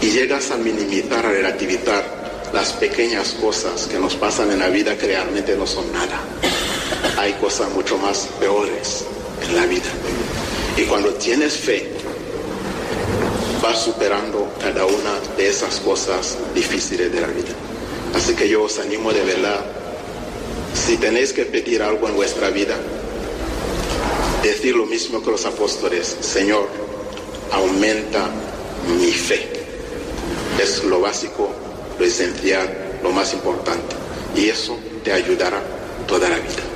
Y 0.00 0.10
llegas 0.10 0.50
a 0.50 0.56
minimizar, 0.56 1.24
a 1.24 1.30
relativizar 1.30 2.50
las 2.52 2.72
pequeñas 2.72 3.36
cosas 3.40 3.86
que 3.86 3.98
nos 3.98 4.14
pasan 4.14 4.50
en 4.52 4.60
la 4.60 4.68
vida 4.68 4.96
que 4.96 5.06
realmente 5.06 5.56
no 5.56 5.66
son 5.66 5.90
nada. 5.92 6.20
Hay 7.18 7.32
cosas 7.34 7.70
mucho 7.70 7.98
más 7.98 8.28
peores 8.38 9.04
en 9.46 9.56
la 9.56 9.66
vida. 9.66 9.90
Y 10.76 10.82
cuando 10.82 11.14
tienes 11.14 11.54
fe, 11.54 11.88
vas 13.62 13.82
superando 13.82 14.52
cada 14.60 14.84
una 14.84 15.18
de 15.36 15.48
esas 15.48 15.80
cosas 15.80 16.36
difíciles 16.54 17.10
de 17.12 17.20
la 17.20 17.28
vida. 17.28 17.54
Así 18.14 18.34
que 18.34 18.48
yo 18.48 18.64
os 18.64 18.78
animo 18.78 19.12
de 19.12 19.22
verdad, 19.22 19.64
si 20.74 20.98
tenéis 20.98 21.32
que 21.32 21.46
pedir 21.46 21.82
algo 21.82 22.08
en 22.08 22.14
vuestra 22.14 22.50
vida, 22.50 22.76
decir 24.42 24.76
lo 24.76 24.84
mismo 24.86 25.22
que 25.22 25.30
los 25.30 25.46
apóstoles, 25.46 26.16
Señor, 26.20 26.68
aumenta 27.52 28.28
mi 28.98 29.12
fe. 29.12 29.48
Es 30.62 30.84
lo 30.84 31.00
básico, 31.00 31.50
lo 31.98 32.04
esencial, 32.04 32.98
lo 33.02 33.10
más 33.12 33.32
importante. 33.32 33.96
Y 34.34 34.50
eso 34.50 34.78
te 35.02 35.12
ayudará 35.12 35.62
toda 36.06 36.28
la 36.28 36.36
vida. 36.36 36.75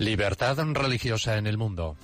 Libertad 0.00 0.56
religiosa 0.72 1.36
en 1.36 1.46
el 1.46 1.58
mundo. 1.58 1.94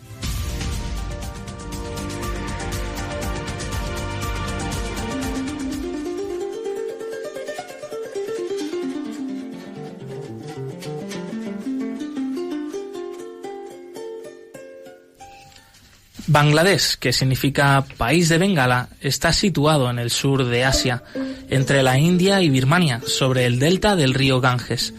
Bangladesh, 16.27 16.97
que 16.99 17.15
significa 17.15 17.83
país 17.97 18.29
de 18.29 18.37
Bengala, 18.37 18.91
está 19.01 19.33
situado 19.33 19.89
en 19.89 19.99
el 19.99 20.11
sur 20.11 20.45
de 20.45 20.67
Asia, 20.67 21.03
entre 21.49 21.83
la 21.83 21.99
India 21.99 22.43
y 22.43 22.51
Birmania, 22.51 23.01
sobre 23.07 23.47
el 23.47 23.59
delta 23.59 23.97
del 23.97 24.13
río 24.13 24.43
Ganges. 24.43 24.93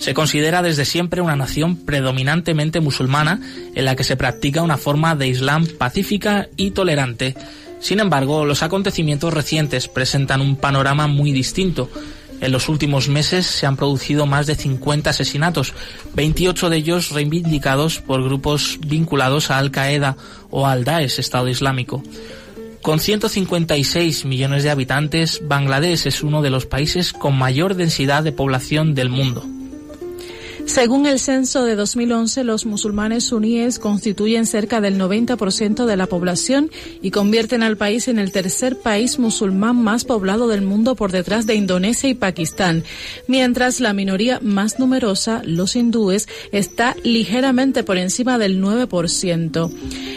Se 0.00 0.14
considera 0.14 0.62
desde 0.62 0.86
siempre 0.86 1.20
una 1.20 1.36
nación 1.36 1.76
predominantemente 1.76 2.80
musulmana 2.80 3.38
en 3.74 3.84
la 3.84 3.96
que 3.96 4.02
se 4.02 4.16
practica 4.16 4.62
una 4.62 4.78
forma 4.78 5.14
de 5.14 5.28
Islam 5.28 5.66
pacífica 5.66 6.48
y 6.56 6.70
tolerante. 6.70 7.36
Sin 7.80 8.00
embargo, 8.00 8.46
los 8.46 8.62
acontecimientos 8.62 9.34
recientes 9.34 9.88
presentan 9.88 10.40
un 10.40 10.56
panorama 10.56 11.06
muy 11.06 11.32
distinto. 11.32 11.90
En 12.40 12.50
los 12.50 12.70
últimos 12.70 13.10
meses 13.10 13.44
se 13.44 13.66
han 13.66 13.76
producido 13.76 14.24
más 14.24 14.46
de 14.46 14.54
50 14.54 15.10
asesinatos, 15.10 15.74
28 16.14 16.70
de 16.70 16.76
ellos 16.78 17.10
reivindicados 17.10 18.00
por 18.00 18.24
grupos 18.24 18.78
vinculados 18.80 19.50
a 19.50 19.58
Al 19.58 19.70
Qaeda 19.70 20.16
o 20.48 20.66
al 20.66 20.84
Daesh, 20.84 21.20
Estado 21.20 21.48
Islámico. 21.48 22.02
Con 22.80 23.00
156 23.00 24.24
millones 24.24 24.62
de 24.62 24.70
habitantes, 24.70 25.42
Bangladesh 25.46 26.06
es 26.06 26.22
uno 26.22 26.40
de 26.40 26.48
los 26.48 26.64
países 26.64 27.12
con 27.12 27.36
mayor 27.36 27.74
densidad 27.74 28.22
de 28.22 28.32
población 28.32 28.94
del 28.94 29.10
mundo. 29.10 29.44
Según 30.66 31.06
el 31.06 31.18
censo 31.18 31.64
de 31.64 31.74
2011, 31.74 32.44
los 32.44 32.64
musulmanes 32.64 33.24
suníes 33.24 33.78
constituyen 33.78 34.46
cerca 34.46 34.80
del 34.80 34.98
90% 34.98 35.84
de 35.84 35.96
la 35.96 36.06
población 36.06 36.70
y 37.02 37.10
convierten 37.10 37.62
al 37.62 37.76
país 37.76 38.08
en 38.08 38.18
el 38.18 38.32
tercer 38.32 38.78
país 38.78 39.18
musulmán 39.18 39.76
más 39.82 40.04
poblado 40.04 40.48
del 40.48 40.62
mundo 40.62 40.94
por 40.94 41.12
detrás 41.12 41.46
de 41.46 41.54
Indonesia 41.54 42.08
y 42.08 42.14
Pakistán, 42.14 42.84
mientras 43.26 43.80
la 43.80 43.92
minoría 43.92 44.38
más 44.42 44.78
numerosa, 44.78 45.42
los 45.44 45.76
hindúes, 45.76 46.28
está 46.52 46.94
ligeramente 47.02 47.82
por 47.82 47.98
encima 47.98 48.38
del 48.38 48.62
9%. 48.62 49.70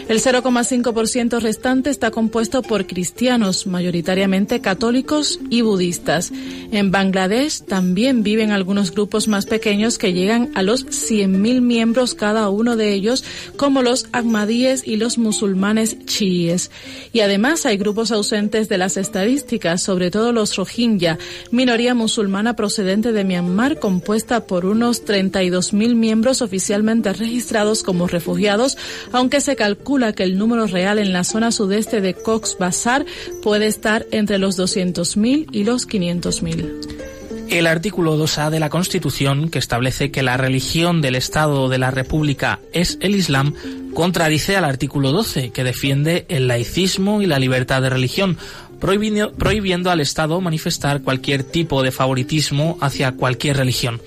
El 0.08 0.20
0,5% 0.20 1.40
restante 1.40 1.90
está 1.90 2.10
compuesto 2.10 2.62
por 2.62 2.86
cristianos, 2.86 3.66
mayoritariamente 3.66 4.60
católicos 4.60 5.40
y 5.50 5.62
budistas. 5.62 6.32
En 6.70 6.90
Bangladesh 6.90 7.62
también 7.62 8.22
viven 8.22 8.50
algunos 8.50 8.92
grupos 8.92 9.28
más 9.28 9.46
pequeños 9.46 9.98
que 9.98 10.12
llegan 10.12 10.33
a 10.54 10.62
los 10.62 10.86
100.000 10.86 11.60
miembros 11.60 12.14
cada 12.14 12.48
uno 12.48 12.76
de 12.76 12.92
ellos, 12.92 13.24
como 13.56 13.82
los 13.82 14.06
ahmadíes 14.12 14.86
y 14.86 14.96
los 14.96 15.18
musulmanes 15.18 15.96
chiíes. 16.06 16.70
Y 17.12 17.20
además 17.20 17.66
hay 17.66 17.76
grupos 17.76 18.10
ausentes 18.10 18.68
de 18.68 18.78
las 18.78 18.96
estadísticas, 18.96 19.82
sobre 19.82 20.10
todo 20.10 20.32
los 20.32 20.56
rohingya, 20.56 21.18
minoría 21.50 21.94
musulmana 21.94 22.56
procedente 22.56 23.12
de 23.12 23.24
Myanmar, 23.24 23.78
compuesta 23.78 24.46
por 24.46 24.66
unos 24.66 25.04
32.000 25.04 25.94
miembros 25.94 26.42
oficialmente 26.42 27.12
registrados 27.12 27.82
como 27.82 28.06
refugiados, 28.06 28.76
aunque 29.12 29.40
se 29.40 29.56
calcula 29.56 30.12
que 30.12 30.24
el 30.24 30.38
número 30.38 30.66
real 30.66 30.98
en 30.98 31.12
la 31.12 31.24
zona 31.24 31.52
sudeste 31.52 32.00
de 32.00 32.14
Cox's 32.14 32.56
Bazar 32.58 33.04
puede 33.42 33.66
estar 33.66 34.06
entre 34.10 34.38
los 34.38 34.58
200.000 34.58 35.48
y 35.52 35.64
los 35.64 35.88
500.000 35.88 37.13
el 37.50 37.66
artículo 37.66 38.16
2A 38.16 38.50
de 38.50 38.60
la 38.60 38.70
Constitución, 38.70 39.48
que 39.48 39.58
establece 39.58 40.10
que 40.10 40.22
la 40.22 40.36
religión 40.36 41.00
del 41.00 41.14
Estado 41.14 41.68
de 41.68 41.78
la 41.78 41.90
República 41.90 42.60
es 42.72 42.98
el 43.00 43.14
Islam, 43.14 43.54
contradice 43.94 44.56
al 44.56 44.64
artículo 44.64 45.12
12, 45.12 45.50
que 45.50 45.64
defiende 45.64 46.26
el 46.28 46.48
laicismo 46.48 47.22
y 47.22 47.26
la 47.26 47.38
libertad 47.38 47.82
de 47.82 47.90
religión, 47.90 48.38
prohibiendo, 48.80 49.90
al 49.90 50.00
Estado 50.00 50.40
manifestar 50.40 51.02
cualquier 51.02 51.44
tipo 51.44 51.82
de 51.82 51.92
favoritismo 51.92 52.76
hacia 52.80 53.12
cualquier 53.12 53.56
religión. 53.56 54.00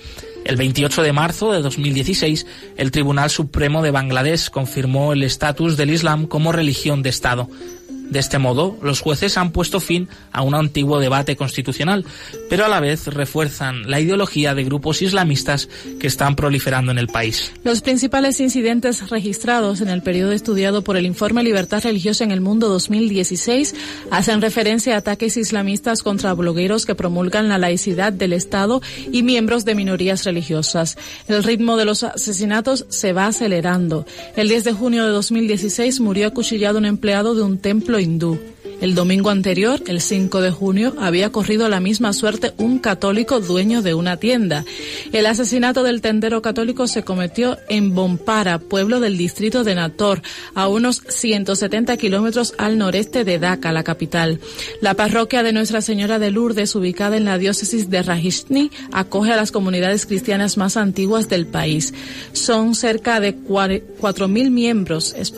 El 0.44 0.56
28 0.56 1.02
de 1.02 1.12
marzo 1.12 1.52
de 1.52 1.60
2016, 1.60 2.46
el 2.76 2.90
Tribunal 2.90 3.28
Supremo 3.28 3.82
de 3.82 3.90
Bangladesh 3.90 4.50
confirmó 4.50 5.12
el 5.12 5.22
estatus 5.22 5.76
del 5.76 5.90
Islam 5.90 6.26
como 6.26 6.52
religión 6.52 7.02
de 7.02 7.10
Estado. 7.10 7.48
De 8.10 8.18
este 8.18 8.38
modo, 8.38 8.78
los 8.82 9.00
jueces 9.00 9.36
han 9.36 9.52
puesto 9.52 9.80
fin 9.80 10.08
a 10.32 10.42
un 10.42 10.54
antiguo 10.54 10.98
debate 10.98 11.36
constitucional, 11.36 12.06
pero 12.48 12.64
a 12.64 12.68
la 12.68 12.80
vez 12.80 13.06
refuerzan 13.06 13.90
la 13.90 14.00
ideología 14.00 14.54
de 14.54 14.64
grupos 14.64 15.02
islamistas 15.02 15.68
que 16.00 16.06
están 16.06 16.34
proliferando 16.34 16.90
en 16.90 16.98
el 16.98 17.08
país. 17.08 17.52
Los 17.64 17.82
principales 17.82 18.40
incidentes 18.40 19.10
registrados 19.10 19.82
en 19.82 19.88
el 19.88 20.02
periodo 20.02 20.32
estudiado 20.32 20.82
por 20.82 20.96
el 20.96 21.04
informe 21.04 21.42
Libertad 21.42 21.82
Religiosa 21.82 22.24
en 22.24 22.30
el 22.30 22.40
Mundo 22.40 22.68
2016 22.68 23.74
hacen 24.10 24.40
referencia 24.40 24.94
a 24.94 24.98
ataques 24.98 25.36
islamistas 25.36 26.02
contra 26.02 26.32
blogueros 26.32 26.86
que 26.86 26.94
promulgan 26.94 27.48
la 27.48 27.58
laicidad 27.58 28.12
del 28.12 28.32
Estado 28.32 28.80
y 29.12 29.22
miembros 29.22 29.64
de 29.64 29.74
minorías 29.74 30.24
religiosas. 30.24 30.96
El 31.26 31.44
ritmo 31.44 31.76
de 31.76 31.84
los 31.84 32.02
asesinatos 32.02 32.86
se 32.88 33.12
va 33.12 33.26
acelerando. 33.26 34.06
El 34.36 34.48
10 34.48 34.64
de 34.64 34.72
junio 34.72 35.04
de 35.04 35.10
2016 35.10 36.00
murió 36.00 36.28
acuchillado 36.28 36.78
un 36.78 36.86
empleado 36.86 37.34
de 37.34 37.42
un 37.42 37.58
templo 37.58 37.97
Loindu. 37.98 38.38
El 38.80 38.94
domingo 38.94 39.30
anterior, 39.30 39.82
el 39.88 40.00
5 40.00 40.40
de 40.40 40.52
junio, 40.52 40.94
había 41.00 41.32
corrido 41.32 41.68
la 41.68 41.80
misma 41.80 42.12
suerte 42.12 42.52
un 42.58 42.78
católico 42.78 43.40
dueño 43.40 43.82
de 43.82 43.94
una 43.94 44.18
tienda. 44.18 44.64
El 45.12 45.26
asesinato 45.26 45.82
del 45.82 46.00
tendero 46.00 46.42
católico 46.42 46.86
se 46.86 47.02
cometió 47.02 47.58
en 47.68 47.92
Bompara, 47.96 48.60
pueblo 48.60 49.00
del 49.00 49.18
distrito 49.18 49.64
de 49.64 49.74
Nator, 49.74 50.22
a 50.54 50.68
unos 50.68 51.02
170 51.08 51.96
kilómetros 51.96 52.54
al 52.56 52.78
noreste 52.78 53.24
de 53.24 53.40
Dhaka, 53.40 53.72
la 53.72 53.82
capital. 53.82 54.38
La 54.80 54.94
parroquia 54.94 55.42
de 55.42 55.52
Nuestra 55.52 55.80
Señora 55.80 56.20
de 56.20 56.30
Lourdes, 56.30 56.76
ubicada 56.76 57.16
en 57.16 57.24
la 57.24 57.36
diócesis 57.36 57.90
de 57.90 58.04
Rajishni, 58.04 58.70
acoge 58.92 59.32
a 59.32 59.36
las 59.36 59.50
comunidades 59.50 60.06
cristianas 60.06 60.56
más 60.56 60.76
antiguas 60.76 61.28
del 61.28 61.48
país. 61.48 61.94
Son 62.32 62.76
cerca 62.76 63.18
de 63.18 63.36
4.000 63.36 64.50
miembros. 64.50 65.16
Es, 65.18 65.34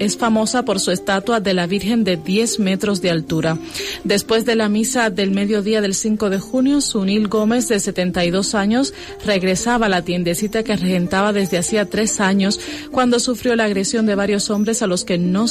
es 0.00 0.16
famosa 0.16 0.64
por 0.64 0.80
su 0.80 0.90
estatua 0.90 1.38
de 1.38 1.54
la 1.54 1.68
Virgen 1.68 2.02
de 2.02 2.16
10 2.16 2.58
metros 2.58 2.79
de 2.80 3.10
altura. 3.10 3.58
Después 4.04 4.46
de 4.46 4.56
la 4.56 4.70
misa 4.70 5.10
del 5.10 5.32
mediodía 5.32 5.82
del 5.82 5.94
5 5.94 6.30
de 6.30 6.38
junio, 6.38 6.80
Sunil 6.80 7.28
Gómez, 7.28 7.68
de 7.68 7.78
72 7.78 8.54
años, 8.54 8.94
regresaba 9.24 9.86
a 9.86 9.88
la 9.90 10.02
tiendecita 10.02 10.62
que 10.62 10.76
regentaba 10.76 11.34
desde 11.34 11.58
hacía 11.58 11.84
tres 11.84 12.20
años 12.20 12.58
cuando 12.90 13.20
sufrió 13.20 13.54
la 13.54 13.64
agresión 13.64 14.06
de 14.06 14.14
varios 14.14 14.48
hombres 14.48 14.80
a 14.80 14.86
los 14.86 15.04
que 15.04 15.18
no 15.18 15.44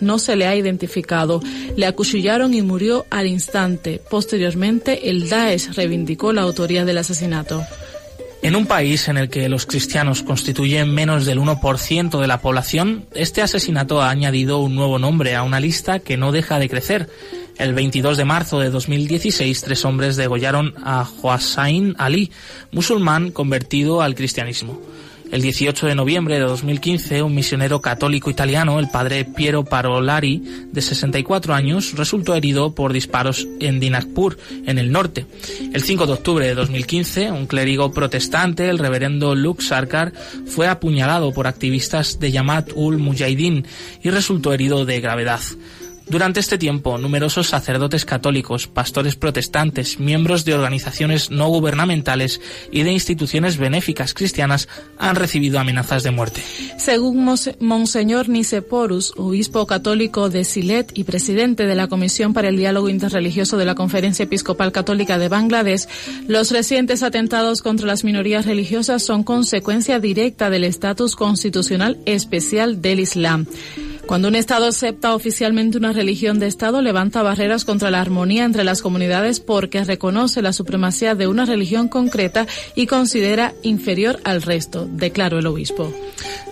no 0.00 0.18
se 0.18 0.34
le 0.34 0.46
ha 0.46 0.56
identificado. 0.56 1.40
Le 1.76 1.86
acuchillaron 1.86 2.54
y 2.54 2.62
murió 2.62 3.06
al 3.10 3.28
instante. 3.28 4.00
Posteriormente, 4.10 5.10
el 5.10 5.28
Daesh 5.28 5.74
reivindicó 5.74 6.32
la 6.32 6.42
autoría 6.42 6.84
del 6.84 6.98
asesinato. 6.98 7.62
En 8.42 8.56
un 8.56 8.66
país 8.66 9.06
en 9.06 9.18
el 9.18 9.30
que 9.30 9.48
los 9.48 9.66
cristianos 9.66 10.24
constituyen 10.24 10.92
menos 10.92 11.26
del 11.26 11.38
1% 11.38 12.20
de 12.20 12.26
la 12.26 12.40
población, 12.40 13.06
este 13.14 13.40
asesinato 13.40 14.02
ha 14.02 14.10
añadido 14.10 14.58
un 14.58 14.74
nuevo 14.74 14.98
nombre 14.98 15.36
a 15.36 15.44
una 15.44 15.60
lista 15.60 16.00
que 16.00 16.16
no 16.16 16.32
deja 16.32 16.58
de 16.58 16.68
crecer. 16.68 17.08
El 17.56 17.72
22 17.72 18.16
de 18.16 18.24
marzo 18.24 18.58
de 18.58 18.70
2016, 18.70 19.62
tres 19.62 19.84
hombres 19.84 20.16
degollaron 20.16 20.74
a 20.82 21.08
Hossein 21.22 21.94
Ali, 21.98 22.32
musulmán 22.72 23.30
convertido 23.30 24.02
al 24.02 24.16
cristianismo. 24.16 24.80
El 25.32 25.40
18 25.40 25.86
de 25.86 25.94
noviembre 25.94 26.34
de 26.34 26.42
2015, 26.42 27.22
un 27.22 27.34
misionero 27.34 27.80
católico 27.80 28.28
italiano, 28.28 28.78
el 28.78 28.90
padre 28.90 29.24
Piero 29.24 29.64
Parolari, 29.64 30.42
de 30.70 30.82
64 30.82 31.54
años, 31.54 31.94
resultó 31.96 32.34
herido 32.34 32.74
por 32.74 32.92
disparos 32.92 33.48
en 33.58 33.80
Dinajpur, 33.80 34.36
en 34.66 34.78
el 34.78 34.92
norte. 34.92 35.24
El 35.72 35.82
5 35.82 36.06
de 36.06 36.12
octubre 36.12 36.46
de 36.46 36.54
2015, 36.54 37.30
un 37.30 37.46
clérigo 37.46 37.92
protestante, 37.92 38.68
el 38.68 38.78
reverendo 38.78 39.34
Luke 39.34 39.64
Sarkar, 39.64 40.12
fue 40.44 40.68
apuñalado 40.68 41.32
por 41.32 41.46
activistas 41.46 42.20
de 42.20 42.30
Yamat 42.30 42.72
ul 42.74 42.98
Mujahideen 42.98 43.66
y 44.02 44.10
resultó 44.10 44.52
herido 44.52 44.84
de 44.84 45.00
gravedad. 45.00 45.40
Durante 46.08 46.40
este 46.40 46.58
tiempo, 46.58 46.98
numerosos 46.98 47.48
sacerdotes 47.48 48.04
católicos, 48.04 48.66
pastores 48.66 49.16
protestantes, 49.16 49.98
miembros 49.98 50.44
de 50.44 50.54
organizaciones 50.54 51.30
no 51.30 51.48
gubernamentales 51.48 52.40
y 52.70 52.82
de 52.82 52.92
instituciones 52.92 53.56
benéficas 53.56 54.12
cristianas 54.12 54.68
han 54.98 55.16
recibido 55.16 55.58
amenazas 55.58 56.02
de 56.02 56.10
muerte. 56.10 56.42
Según 56.78 57.26
Monseñor 57.60 58.28
Niceporus, 58.28 59.14
obispo 59.16 59.66
católico 59.66 60.28
de 60.28 60.44
Silet 60.44 60.90
y 60.94 61.04
presidente 61.04 61.66
de 61.66 61.74
la 61.74 61.88
Comisión 61.88 62.34
para 62.34 62.48
el 62.48 62.56
Diálogo 62.56 62.88
Interreligioso 62.88 63.56
de 63.56 63.64
la 63.64 63.74
Conferencia 63.74 64.24
Episcopal 64.24 64.72
Católica 64.72 65.18
de 65.18 65.28
Bangladesh, 65.28 65.86
los 66.26 66.50
recientes 66.50 67.02
atentados 67.02 67.62
contra 67.62 67.86
las 67.86 68.04
minorías 68.04 68.46
religiosas 68.46 69.02
son 69.02 69.22
consecuencia 69.22 69.98
directa 69.98 70.50
del 70.50 70.64
estatus 70.64 71.16
constitucional 71.16 71.98
especial 72.06 72.82
del 72.82 73.00
Islam. 73.00 73.46
Cuando 74.06 74.28
un 74.28 74.34
Estado 74.34 74.66
acepta 74.66 75.14
oficialmente 75.14 75.78
una 75.78 75.92
religión 75.92 76.38
de 76.38 76.46
Estado, 76.46 76.82
levanta 76.82 77.22
barreras 77.22 77.64
contra 77.64 77.90
la 77.90 78.00
armonía 78.00 78.44
entre 78.44 78.64
las 78.64 78.82
comunidades 78.82 79.40
porque 79.40 79.84
reconoce 79.84 80.42
la 80.42 80.52
supremacía 80.52 81.14
de 81.14 81.28
una 81.28 81.44
religión 81.44 81.88
concreta 81.88 82.46
y 82.74 82.86
considera 82.86 83.54
inferior 83.62 84.20
al 84.24 84.42
resto, 84.42 84.86
declaró 84.90 85.38
el 85.38 85.46
obispo. 85.46 85.92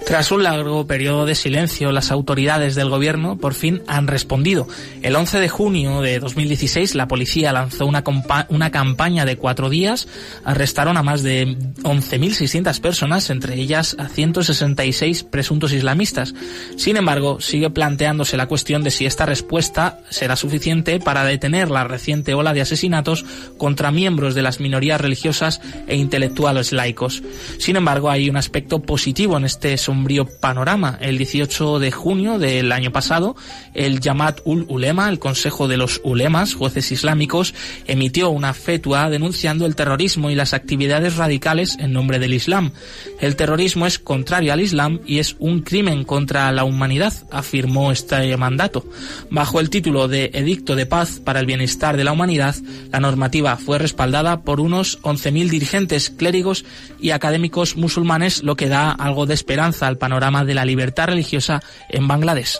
Tras 0.06 0.32
un 0.32 0.42
largo 0.42 0.86
periodo 0.86 1.26
de 1.26 1.34
silencio, 1.34 1.92
las 1.92 2.10
autoridades 2.10 2.74
del 2.74 2.88
gobierno 2.88 3.36
por 3.36 3.54
fin 3.54 3.82
han 3.86 4.06
respondido. 4.06 4.66
El 5.02 5.14
11 5.14 5.38
de 5.38 5.48
junio 5.48 6.00
de 6.00 6.18
2016, 6.18 6.94
la 6.94 7.06
policía 7.06 7.52
lanzó 7.52 7.86
una, 7.86 8.02
una 8.48 8.70
campaña 8.70 9.24
de 9.24 9.36
cuatro 9.36 9.68
días, 9.68 10.08
arrestaron 10.44 10.96
a 10.96 11.02
más 11.02 11.22
de 11.22 11.56
11.600 11.82 12.80
personas, 12.80 13.30
entre 13.30 13.54
ellas 13.54 13.94
a 13.98 14.08
166 14.08 15.22
presuntos 15.24 15.72
islamistas. 15.72 16.34
Sin 16.76 16.96
embargo, 16.96 17.39
sigue 17.40 17.70
planteándose 17.70 18.36
la 18.36 18.46
cuestión 18.46 18.82
de 18.82 18.90
si 18.90 19.06
esta 19.06 19.26
respuesta 19.26 20.00
será 20.10 20.36
suficiente 20.36 21.00
para 21.00 21.24
detener 21.24 21.70
la 21.70 21.84
reciente 21.84 22.34
ola 22.34 22.52
de 22.52 22.60
asesinatos 22.60 23.24
contra 23.58 23.90
miembros 23.90 24.34
de 24.34 24.42
las 24.42 24.60
minorías 24.60 25.00
religiosas 25.00 25.60
e 25.86 25.96
intelectuales 25.96 26.72
laicos. 26.72 27.22
Sin 27.58 27.76
embargo, 27.76 28.10
hay 28.10 28.30
un 28.30 28.36
aspecto 28.36 28.82
positivo 28.82 29.36
en 29.36 29.44
este 29.44 29.76
sombrío 29.76 30.26
panorama. 30.26 30.98
El 31.00 31.18
18 31.18 31.78
de 31.78 31.90
junio 31.90 32.38
del 32.38 32.72
año 32.72 32.92
pasado, 32.92 33.36
el 33.74 34.00
Yamat 34.00 34.40
ul 34.44 34.66
Ulema, 34.68 35.08
el 35.08 35.18
Consejo 35.18 35.68
de 35.68 35.76
los 35.76 36.00
Ulemas, 36.04 36.54
jueces 36.54 36.92
islámicos, 36.92 37.54
emitió 37.86 38.30
una 38.30 38.54
fetua 38.54 39.10
denunciando 39.10 39.66
el 39.66 39.76
terrorismo 39.76 40.30
y 40.30 40.34
las 40.34 40.54
actividades 40.54 41.16
radicales 41.16 41.76
en 41.78 41.92
nombre 41.92 42.18
del 42.18 42.34
Islam. 42.34 42.72
El 43.20 43.36
terrorismo 43.36 43.86
es 43.86 43.98
contrario 43.98 44.52
al 44.52 44.60
Islam 44.60 45.00
y 45.06 45.18
es 45.18 45.36
un 45.38 45.60
crimen 45.62 46.04
contra 46.04 46.50
la 46.52 46.64
humanidad, 46.64 47.12
afirmó 47.30 47.92
este 47.92 48.36
mandato. 48.36 48.84
Bajo 49.30 49.60
el 49.60 49.70
título 49.70 50.08
de 50.08 50.30
Edicto 50.34 50.76
de 50.76 50.86
Paz 50.86 51.20
para 51.24 51.40
el 51.40 51.46
Bienestar 51.46 51.96
de 51.96 52.04
la 52.04 52.12
Humanidad, 52.12 52.54
la 52.92 53.00
normativa 53.00 53.56
fue 53.56 53.78
respaldada 53.78 54.42
por 54.42 54.60
unos 54.60 55.00
11.000 55.02 55.48
dirigentes 55.48 56.10
clérigos 56.10 56.64
y 57.00 57.10
académicos 57.10 57.76
musulmanes, 57.76 58.42
lo 58.42 58.56
que 58.56 58.68
da 58.68 58.90
algo 58.90 59.26
de 59.26 59.34
esperanza 59.34 59.86
al 59.86 59.98
panorama 59.98 60.44
de 60.44 60.54
la 60.54 60.64
libertad 60.64 61.06
religiosa 61.06 61.62
en 61.88 62.08
Bangladesh. 62.08 62.58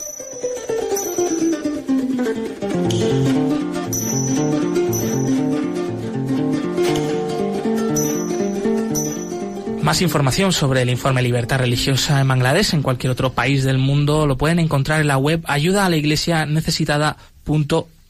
Más 9.91 10.01
información 10.01 10.53
sobre 10.53 10.83
el 10.83 10.89
informe 10.89 11.21
Libertad 11.21 11.59
Religiosa 11.59 12.21
en 12.21 12.27
Bangladesh 12.29 12.73
en 12.73 12.81
cualquier 12.81 13.11
otro 13.11 13.33
país 13.33 13.65
del 13.65 13.77
mundo 13.77 14.25
lo 14.25 14.37
pueden 14.37 14.59
encontrar 14.59 15.01
en 15.01 15.07
la 15.07 15.17
web 15.17 15.43
ayuda 15.47 15.85
a 15.85 15.89
la 15.89 15.97
iglesia 15.97 16.45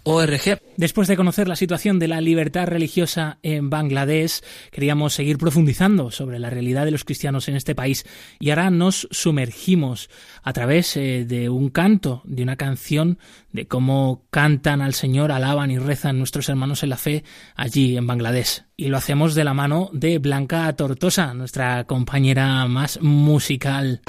ORG. 0.03 0.59
Después 0.77 1.07
de 1.07 1.15
conocer 1.15 1.47
la 1.47 1.55
situación 1.55 1.99
de 1.99 2.07
la 2.07 2.21
libertad 2.21 2.67
religiosa 2.67 3.37
en 3.43 3.69
Bangladesh, 3.69 4.41
queríamos 4.71 5.13
seguir 5.13 5.37
profundizando 5.37 6.11
sobre 6.11 6.39
la 6.39 6.49
realidad 6.49 6.85
de 6.85 6.91
los 6.91 7.03
cristianos 7.03 7.47
en 7.47 7.55
este 7.55 7.75
país 7.75 8.05
y 8.39 8.49
ahora 8.49 8.69
nos 8.69 9.07
sumergimos 9.11 10.09
a 10.43 10.53
través 10.53 10.97
eh, 10.97 11.25
de 11.25 11.49
un 11.49 11.69
canto, 11.69 12.21
de 12.25 12.43
una 12.43 12.55
canción, 12.55 13.19
de 13.51 13.67
cómo 13.67 14.25
cantan 14.31 14.81
al 14.81 14.93
Señor, 14.93 15.31
alaban 15.31 15.71
y 15.71 15.77
rezan 15.77 16.17
nuestros 16.17 16.49
hermanos 16.49 16.83
en 16.83 16.89
la 16.89 16.97
fe 16.97 17.23
allí 17.55 17.97
en 17.97 18.07
Bangladesh. 18.07 18.63
Y 18.77 18.87
lo 18.87 18.97
hacemos 18.97 19.35
de 19.35 19.43
la 19.43 19.53
mano 19.53 19.89
de 19.93 20.17
Blanca 20.17 20.73
Tortosa, 20.73 21.33
nuestra 21.33 21.83
compañera 21.83 22.65
más 22.67 22.99
musical. 23.01 24.01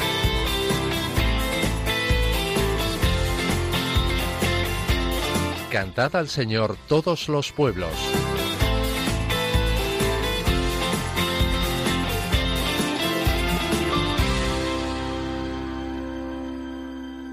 Cantad 5.72 6.14
al 6.16 6.28
Señor 6.28 6.76
todos 6.86 7.30
los 7.30 7.50
pueblos. 7.50 7.88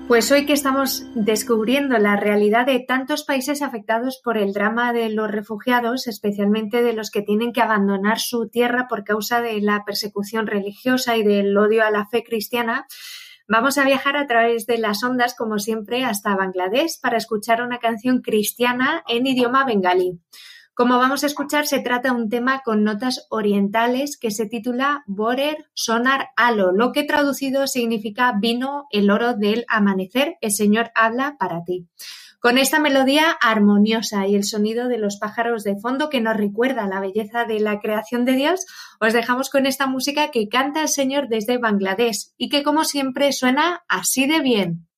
Pues 0.07 0.31
hoy 0.31 0.45
que 0.45 0.53
estamos 0.53 1.05
descubriendo 1.15 1.97
la 1.97 2.15
realidad 2.15 2.65
de 2.65 2.79
tantos 2.79 3.25
países 3.25 3.61
afectados 3.61 4.21
por 4.23 4.37
el 4.37 4.53
drama 4.53 4.93
de 4.93 5.09
los 5.09 5.29
refugiados, 5.29 6.07
especialmente 6.07 6.81
de 6.81 6.93
los 6.93 7.11
que 7.11 7.21
tienen 7.21 7.51
que 7.51 7.61
abandonar 7.61 8.19
su 8.19 8.47
tierra 8.47 8.87
por 8.87 9.03
causa 9.03 9.41
de 9.41 9.59
la 9.59 9.83
persecución 9.83 10.47
religiosa 10.47 11.17
y 11.17 11.23
del 11.23 11.57
odio 11.57 11.83
a 11.83 11.91
la 11.91 12.07
fe 12.07 12.23
cristiana, 12.23 12.87
Vamos 13.51 13.79
a 13.79 13.83
viajar 13.83 14.15
a 14.15 14.27
través 14.27 14.67
de 14.67 14.77
las 14.77 15.03
ondas, 15.03 15.33
como 15.33 15.57
siempre, 15.57 16.05
hasta 16.05 16.35
Bangladesh 16.35 17.01
para 17.01 17.17
escuchar 17.17 17.63
una 17.63 17.79
canción 17.79 18.21
cristiana 18.21 19.03
en 19.07 19.25
idioma 19.25 19.65
bengalí. 19.65 20.19
Como 20.75 20.99
vamos 20.99 21.23
a 21.23 21.25
escuchar, 21.25 21.65
se 21.65 21.79
trata 21.79 22.09
de 22.09 22.15
un 22.15 22.29
tema 22.29 22.61
con 22.63 22.83
notas 22.83 23.25
orientales 23.31 24.19
que 24.19 24.29
se 24.29 24.45
titula 24.45 25.03
Borer 25.07 25.65
Sonar 25.73 26.27
Alo, 26.37 26.71
lo 26.71 26.91
que 26.91 27.05
traducido 27.05 27.65
significa 27.65 28.35
vino 28.39 28.85
el 28.91 29.09
oro 29.09 29.33
del 29.33 29.65
amanecer, 29.67 30.37
el 30.41 30.51
Señor 30.51 30.91
habla 30.93 31.35
para 31.39 31.63
ti 31.63 31.87
con 32.39 32.57
esta 32.57 32.79
melodía 32.79 33.31
armoniosa 33.31 34.27
y 34.27 34.35
el 34.35 34.43
sonido 34.43 34.87
de 34.87 34.97
los 34.97 35.17
pájaros 35.17 35.63
de 35.63 35.77
fondo 35.77 36.09
que 36.09 36.21
nos 36.21 36.37
recuerda 36.37 36.87
la 36.87 36.99
belleza 36.99 37.45
de 37.45 37.59
la 37.59 37.79
creación 37.79 38.25
de 38.25 38.33
Dios, 38.33 38.65
os 38.99 39.13
dejamos 39.13 39.49
con 39.49 39.65
esta 39.65 39.87
música 39.87 40.31
que 40.31 40.47
canta 40.49 40.81
el 40.81 40.89
Señor 40.89 41.27
desde 41.29 41.57
Bangladesh 41.57 42.31
y 42.37 42.49
que 42.49 42.63
como 42.63 42.83
siempre 42.83 43.31
suena 43.31 43.83
así 43.87 44.25
de 44.25 44.39
bien. 44.39 44.88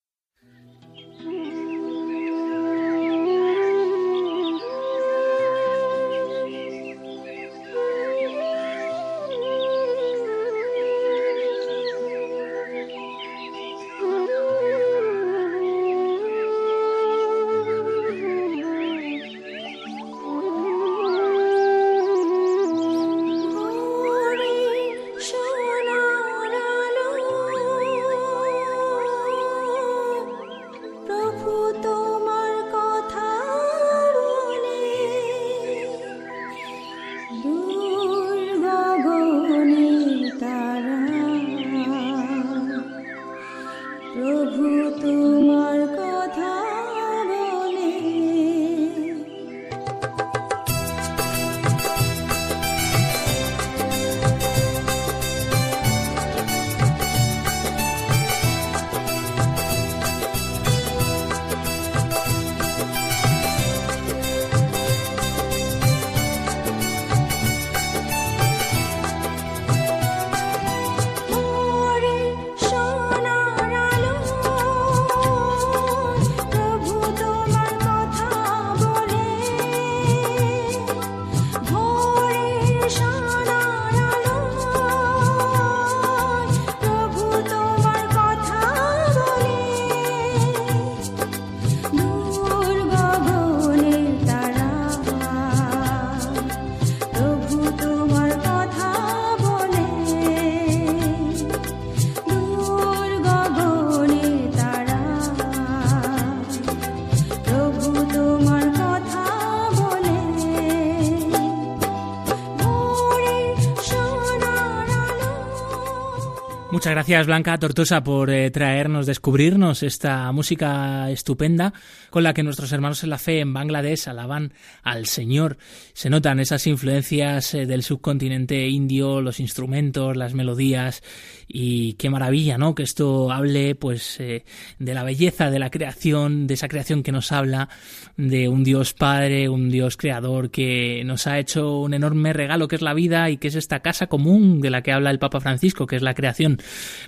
Muchas 116.82 116.94
gracias 116.94 117.28
Blanca 117.28 117.60
Tortosa 117.60 118.04
por 118.04 118.32
eh, 118.32 118.50
traernos, 118.50 119.06
descubrirnos 119.06 119.84
esta 119.84 120.32
música 120.32 121.12
estupenda 121.12 121.74
con 122.10 122.24
la 122.24 122.34
que 122.34 122.42
nuestros 122.42 122.72
hermanos 122.72 123.04
en 123.04 123.12
la 123.12 123.20
fe 123.20 123.40
en 123.40 123.54
Bangladesh 123.54 124.10
alaban 124.10 124.54
al 124.82 125.06
Señor. 125.06 125.60
Se 125.94 126.10
notan 126.10 126.40
esas 126.40 126.66
influencias 126.66 127.54
eh, 127.54 127.68
del 127.68 127.84
subcontinente 127.84 128.68
indio, 128.68 129.22
los 129.22 129.40
instrumentos, 129.40 130.18
las 130.18 130.34
melodías 130.34 131.04
y 131.48 131.94
qué 131.94 132.10
maravilla, 132.10 132.58
¿no? 132.58 132.74
Que 132.74 132.82
esto 132.82 133.32
hable 133.32 133.76
pues 133.76 134.20
eh, 134.20 134.44
de 134.80 134.94
la 134.96 135.04
belleza 135.04 135.52
de 135.52 135.60
la 135.60 135.70
creación, 135.70 136.48
de 136.48 136.56
esa 136.56 136.68
creación 136.68 137.04
que 137.04 137.12
nos 137.12 137.32
habla 137.32 137.70
de 138.18 138.50
un 138.50 138.64
Dios 138.64 138.96
Padre, 138.96 139.50
un 139.50 139.70
Dios 139.70 139.98
creador 139.98 140.50
que 140.50 141.04
nos 141.06 141.28
ha 141.28 141.38
hecho 141.38 141.78
un 141.78 141.94
enorme 141.94 142.34
regalo 142.34 142.68
que 142.68 142.78
es 142.78 142.82
la 142.82 142.96
vida 142.96 143.30
y 143.30 143.38
que 143.38 143.50
es 143.50 143.56
esta 143.56 143.82
casa 143.82 144.08
común 144.08 144.62
de 144.62 144.72
la 144.72 144.82
que 144.82 144.94
habla 144.94 145.12
el 145.12 145.20
Papa 145.20 145.42
Francisco, 145.42 145.86
que 145.86 145.98
es 145.98 146.02
la 146.02 146.16
creación. 146.16 146.58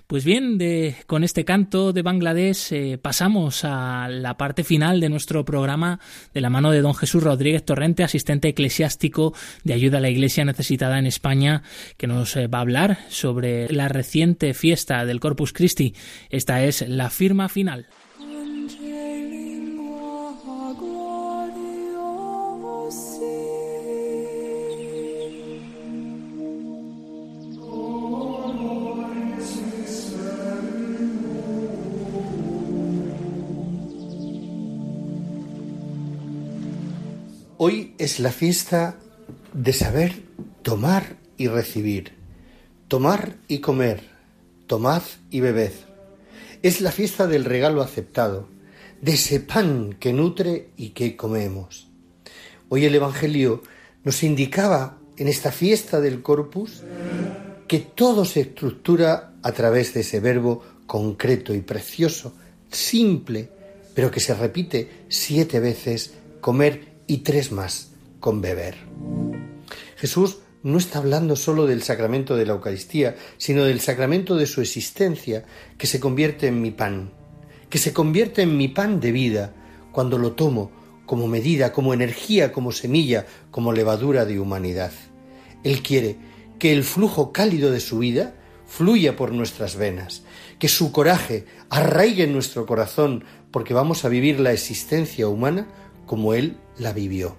Pues 0.08 0.26
bien, 0.26 0.58
de, 0.58 0.96
con 1.08 1.24
este 1.24 1.46
canto 1.46 1.94
de 1.94 2.02
Bangladesh 2.02 2.74
eh, 2.74 2.98
pasamos 2.98 3.64
a 3.64 4.08
la 4.10 4.38
parte 4.38 4.64
final 4.64 5.00
de 5.00 5.10
nuestro 5.10 5.46
programa 5.46 6.00
de 6.34 6.42
la 6.42 6.50
mano 6.50 6.72
de 6.72 6.82
don 6.82 6.94
Jesús 6.94 7.24
Rodríguez 7.24 7.64
Torrente, 7.64 8.04
asistente 8.04 8.50
eclesiástico 8.50 9.34
de 9.64 9.74
ayuda 9.74 9.98
a 9.98 10.02
la 10.02 10.10
Iglesia 10.10 10.46
necesitada 10.46 11.00
en 11.00 11.06
España, 11.06 11.64
que 11.98 12.08
nos 12.08 12.36
eh, 12.36 12.48
va 12.48 12.60
a 12.60 12.62
hablar 12.62 13.00
sobre 13.10 13.72
la 13.72 13.88
reciente 13.88 14.54
fiesta 14.54 15.06
del 15.06 15.20
Corpus 15.20 15.54
Christi. 15.54 15.96
Esta 16.30 16.64
es 16.64 16.88
la 16.88 17.10
firma 17.10 17.50
final. 17.50 17.88
Hoy 37.66 37.94
es 37.98 38.20
la 38.20 38.34
fiesta 38.34 38.98
de 39.54 39.72
saber 39.72 40.22
tomar 40.64 41.16
y 41.38 41.48
recibir, 41.48 42.12
tomar 42.90 43.38
y 43.48 43.60
comer, 43.60 44.02
tomad 44.68 45.02
y 45.32 45.40
bebed. 45.40 45.72
Es 46.62 46.82
la 46.82 46.92
fiesta 46.92 47.26
del 47.26 47.46
regalo 47.46 47.82
aceptado, 47.82 48.50
de 49.02 49.14
ese 49.14 49.40
pan 49.40 49.96
que 49.98 50.12
nutre 50.12 50.72
y 50.76 50.90
que 50.90 51.16
comemos. 51.16 51.88
Hoy 52.68 52.84
el 52.84 52.96
Evangelio 52.96 53.64
nos 54.04 54.24
indicaba 54.24 54.98
en 55.16 55.30
esta 55.30 55.54
fiesta 55.54 56.02
del 56.02 56.22
Corpus 56.22 56.84
que 57.70 57.80
todo 57.80 58.26
se 58.26 58.42
estructura 58.42 59.36
a 59.42 59.54
través 59.54 59.94
de 59.94 60.02
ese 60.02 60.20
verbo 60.20 60.62
concreto 60.86 61.54
y 61.54 61.62
precioso, 61.62 62.34
simple, 62.70 63.50
pero 63.96 64.12
que 64.12 64.20
se 64.20 64.34
repite 64.34 65.06
siete 65.08 65.62
veces, 65.62 66.16
comer 66.42 66.93
y 67.08 67.18
tres 67.18 67.52
más, 67.52 67.92
con 68.20 68.42
beber. 68.42 68.76
Jesús 69.96 70.40
no 70.64 70.78
está 70.78 71.00
hablando 71.00 71.36
solo 71.36 71.68
del 71.68 71.84
sacramento 71.84 72.38
de 72.38 72.46
la 72.46 72.54
Eucaristía, 72.54 73.16
sino 73.38 73.66
del 73.66 73.82
sacramento 73.82 74.38
de 74.38 74.46
su 74.46 74.62
existencia, 74.62 75.46
que 75.78 75.88
se 75.88 76.00
convierte 76.00 76.48
en 76.48 76.62
mi 76.62 76.72
pan, 76.72 77.12
que 77.70 77.78
se 77.78 77.94
convierte 77.94 78.42
en 78.42 78.58
mi 78.58 78.70
pan 78.70 79.00
de 79.00 79.12
vida, 79.12 79.54
cuando 79.92 80.18
lo 80.18 80.32
tomo 80.32 80.72
como 81.06 81.28
medida, 81.28 81.74
como 81.74 81.94
energía, 81.94 82.52
como 82.52 82.72
semilla, 82.72 83.26
como 83.52 83.74
levadura 83.74 84.26
de 84.26 84.40
humanidad. 84.40 84.92
Él 85.64 85.84
quiere 85.84 86.18
que 86.60 86.72
el 86.72 86.84
flujo 86.84 87.34
cálido 87.34 87.72
de 87.72 87.82
su 87.82 88.00
vida 88.00 88.36
fluya 88.66 89.16
por 89.16 89.34
nuestras 89.34 89.76
venas, 89.76 90.24
que 90.60 90.70
su 90.70 90.92
coraje 90.92 91.46
arraigue 91.70 92.24
en 92.24 92.34
nuestro 92.34 92.66
corazón, 92.66 93.26
porque 93.52 93.74
vamos 93.74 94.06
a 94.06 94.10
vivir 94.10 94.40
la 94.40 94.54
existencia 94.54 95.28
humana 95.28 95.68
como 96.06 96.34
Él 96.34 96.58
la 96.78 96.94
vivió. 96.94 97.36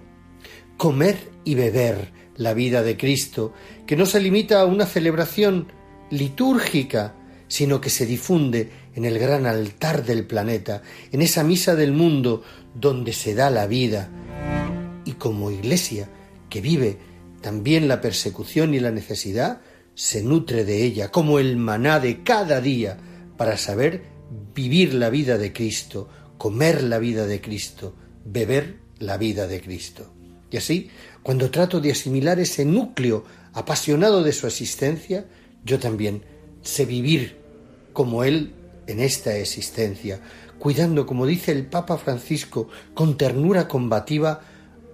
Comer 0.77 1.31
y 1.43 1.55
beber 1.55 2.11
la 2.37 2.53
vida 2.53 2.83
de 2.83 2.97
Cristo, 2.97 3.53
que 3.85 3.95
no 3.95 4.05
se 4.05 4.19
limita 4.19 4.59
a 4.59 4.65
una 4.65 4.85
celebración 4.85 5.67
litúrgica, 6.09 7.15
sino 7.47 7.79
que 7.79 7.89
se 7.89 8.05
difunde 8.05 8.71
en 8.95 9.05
el 9.05 9.19
gran 9.19 9.45
altar 9.45 10.03
del 10.03 10.25
planeta, 10.25 10.81
en 11.11 11.21
esa 11.21 11.43
misa 11.43 11.75
del 11.75 11.91
mundo 11.91 12.43
donde 12.73 13.13
se 13.13 13.35
da 13.35 13.49
la 13.49 13.67
vida. 13.67 14.09
Y 15.05 15.13
como 15.13 15.51
iglesia 15.51 16.09
que 16.49 16.61
vive 16.61 16.97
también 17.41 17.87
la 17.87 18.01
persecución 18.01 18.73
y 18.73 18.79
la 18.79 18.91
necesidad, 18.91 19.61
se 19.93 20.23
nutre 20.23 20.65
de 20.65 20.83
ella 20.83 21.11
como 21.11 21.39
el 21.39 21.57
maná 21.57 21.99
de 21.99 22.23
cada 22.23 22.59
día 22.59 22.97
para 23.37 23.57
saber 23.57 24.03
vivir 24.53 24.93
la 24.93 25.09
vida 25.09 25.37
de 25.37 25.53
Cristo, 25.53 26.09
comer 26.37 26.83
la 26.83 26.99
vida 26.99 27.27
de 27.27 27.41
Cristo, 27.41 27.95
beber 28.25 28.79
la 28.99 29.17
vida 29.17 29.47
de 29.47 29.61
Cristo. 29.61 30.11
Y 30.51 30.57
así, 30.57 30.89
cuando 31.23 31.51
trato 31.51 31.81
de 31.81 31.91
asimilar 31.91 32.39
ese 32.39 32.65
núcleo 32.65 33.25
apasionado 33.53 34.23
de 34.23 34.31
su 34.31 34.47
existencia, 34.47 35.25
yo 35.63 35.79
también 35.79 36.23
sé 36.61 36.85
vivir 36.85 37.37
como 37.93 38.23
Él 38.23 38.53
en 38.87 38.99
esta 38.99 39.35
existencia, 39.37 40.19
cuidando, 40.59 41.05
como 41.05 41.25
dice 41.25 41.51
el 41.51 41.65
Papa 41.65 41.97
Francisco, 41.97 42.69
con 42.93 43.17
ternura 43.17 43.67
combativa 43.67 44.41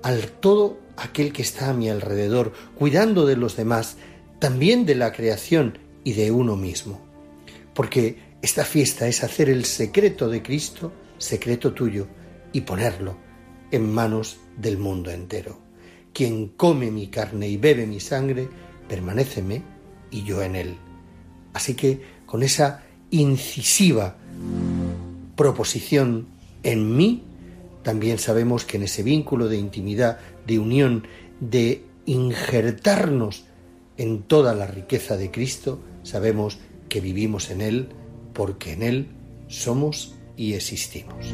al 0.01 0.31
todo 0.31 0.79
aquel 0.97 1.33
que 1.33 1.41
está 1.41 1.69
a 1.69 1.73
mi 1.73 1.89
alrededor, 1.89 2.53
cuidando 2.75 3.25
de 3.25 3.35
los 3.35 3.55
demás, 3.55 3.97
también 4.39 4.85
de 4.85 4.95
la 4.95 5.11
creación 5.11 5.77
y 6.03 6.13
de 6.13 6.31
uno 6.31 6.55
mismo. 6.55 7.01
Porque 7.73 8.17
esta 8.41 8.65
fiesta 8.65 9.07
es 9.07 9.23
hacer 9.23 9.49
el 9.49 9.65
secreto 9.65 10.29
de 10.29 10.41
Cristo, 10.41 10.91
secreto 11.17 11.73
tuyo, 11.73 12.07
y 12.53 12.61
ponerlo 12.61 13.30
en 13.71 13.91
manos 13.91 14.37
del 14.57 14.77
mundo 14.77 15.11
entero. 15.11 15.59
Quien 16.13 16.49
come 16.49 16.91
mi 16.91 17.07
carne 17.07 17.47
y 17.47 17.57
bebe 17.57 17.87
mi 17.87 17.99
sangre, 17.99 18.47
permaneceme 18.87 19.63
y 20.11 20.23
yo 20.23 20.41
en 20.41 20.55
él. 20.55 20.75
Así 21.53 21.73
que 21.73 22.01
con 22.25 22.43
esa 22.43 22.83
incisiva 23.09 24.17
proposición 25.35 26.27
en 26.63 26.95
mí, 26.95 27.23
también 27.83 28.19
sabemos 28.19 28.65
que 28.65 28.77
en 28.77 28.83
ese 28.83 29.03
vínculo 29.03 29.47
de 29.47 29.57
intimidad, 29.57 30.19
de 30.45 30.59
unión, 30.59 31.07
de 31.39 31.83
injertarnos 32.05 33.45
en 33.97 34.23
toda 34.23 34.53
la 34.53 34.67
riqueza 34.67 35.17
de 35.17 35.31
Cristo, 35.31 35.79
sabemos 36.03 36.59
que 36.89 37.01
vivimos 37.01 37.49
en 37.49 37.61
Él 37.61 37.89
porque 38.33 38.73
en 38.73 38.83
Él 38.83 39.07
somos 39.47 40.15
y 40.37 40.53
existimos. 40.53 41.33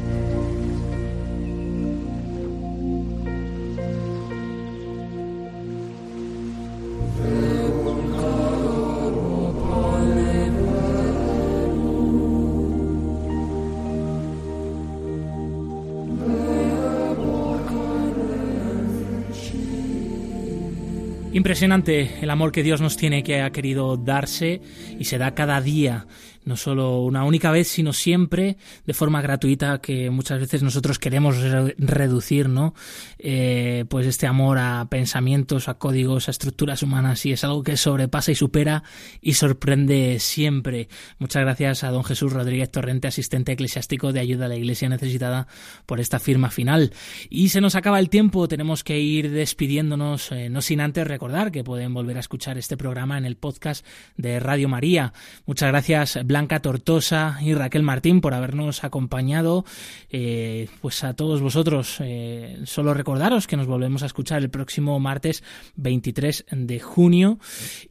Impresionante 21.57 22.19
el 22.21 22.29
amor 22.29 22.51
que 22.51 22.61
Dios 22.61 22.81
nos 22.81 22.97
tiene, 22.97 23.23
que 23.23 23.41
ha 23.41 23.49
querido 23.49 23.97
darse 23.97 24.61
y 24.99 25.05
se 25.05 25.17
da 25.17 25.33
cada 25.33 25.59
día 25.59 26.05
no 26.47 26.55
solo 26.55 27.01
una 27.01 27.25
única 27.25 27.51
vez, 27.51 27.67
sino 27.67 27.91
siempre 27.91 28.57
de 28.85 28.93
forma 28.93 29.21
gratuita, 29.21 29.79
que 29.79 30.09
muchas 30.09 30.39
veces 30.39 30.63
nosotros 30.63 30.97
queremos 30.97 31.37
reducir, 31.77 32.47
¿no? 32.47 32.73
Eh, 33.19 33.83
pues 33.89 34.07
este 34.07 34.27
amor 34.27 34.57
a 34.57 34.87
pensamientos, 34.89 35.67
a 35.67 35.73
códigos, 35.75 36.29
a 36.29 36.31
estructuras 36.31 36.81
humanas, 36.83 37.25
y 37.25 37.33
es 37.33 37.43
algo 37.43 37.63
que 37.63 37.75
sobrepasa 37.75 38.31
y 38.31 38.35
supera 38.35 38.83
y 39.21 39.33
sorprende 39.33 40.19
siempre. 40.19 40.87
Muchas 41.19 41.43
gracias 41.43 41.83
a 41.83 41.91
don 41.91 42.05
Jesús 42.05 42.31
Rodríguez 42.31 42.71
Torrente, 42.71 43.09
asistente 43.09 43.51
eclesiástico 43.51 44.13
de 44.13 44.21
ayuda 44.21 44.45
a 44.45 44.49
la 44.49 44.55
Iglesia 44.55 44.87
necesitada, 44.87 45.47
por 45.85 45.99
esta 45.99 46.19
firma 46.19 46.49
final. 46.49 46.93
Y 47.29 47.49
se 47.49 47.59
nos 47.59 47.75
acaba 47.75 47.99
el 47.99 48.09
tiempo, 48.09 48.47
tenemos 48.47 48.85
que 48.85 48.99
ir 48.99 49.31
despidiéndonos, 49.31 50.31
eh, 50.31 50.49
no 50.49 50.61
sin 50.61 50.79
antes 50.79 51.05
recordar 51.05 51.51
que 51.51 51.65
pueden 51.65 51.93
volver 51.93 52.15
a 52.15 52.21
escuchar 52.21 52.57
este 52.57 52.77
programa 52.77 53.17
en 53.17 53.25
el 53.25 53.35
podcast 53.35 53.85
de 54.15 54.39
Radio 54.39 54.69
María. 54.69 55.11
Muchas 55.45 55.69
gracias, 55.69 56.19
Blanca 56.37 56.59
Tortosa 56.59 57.39
y 57.41 57.55
Raquel 57.55 57.81
Martín 57.81 58.21
por 58.21 58.35
habernos 58.35 58.83
acompañado. 58.83 59.65
Eh, 60.11 60.69
pues 60.81 61.03
a 61.03 61.15
todos 61.15 61.41
vosotros, 61.41 61.97
eh, 61.99 62.59
solo 62.65 62.93
recordaros 62.93 63.47
que 63.47 63.57
nos 63.57 63.65
volvemos 63.65 64.03
a 64.03 64.05
escuchar 64.05 64.43
el 64.43 64.51
próximo 64.51 64.99
martes 64.99 65.43
23 65.77 66.45
de 66.51 66.79
junio 66.79 67.39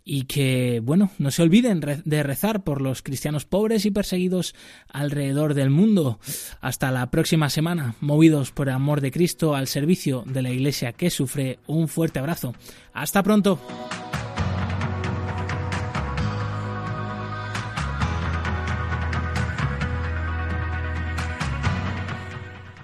y 0.04 0.26
que, 0.26 0.80
bueno, 0.80 1.10
no 1.18 1.32
se 1.32 1.42
olviden 1.42 1.80
de 1.80 2.22
rezar 2.22 2.62
por 2.62 2.82
los 2.82 3.02
cristianos 3.02 3.46
pobres 3.46 3.84
y 3.84 3.90
perseguidos 3.90 4.54
alrededor 4.92 5.54
del 5.54 5.70
mundo. 5.70 6.20
Hasta 6.60 6.92
la 6.92 7.10
próxima 7.10 7.50
semana, 7.50 7.96
movidos 8.00 8.52
por 8.52 8.68
el 8.68 8.74
amor 8.74 9.00
de 9.00 9.10
Cristo 9.10 9.56
al 9.56 9.66
servicio 9.66 10.22
de 10.24 10.42
la 10.42 10.50
Iglesia 10.50 10.92
que 10.92 11.10
sufre. 11.10 11.58
Un 11.66 11.88
fuerte 11.88 12.20
abrazo. 12.20 12.54
Hasta 12.92 13.24
pronto. 13.24 13.58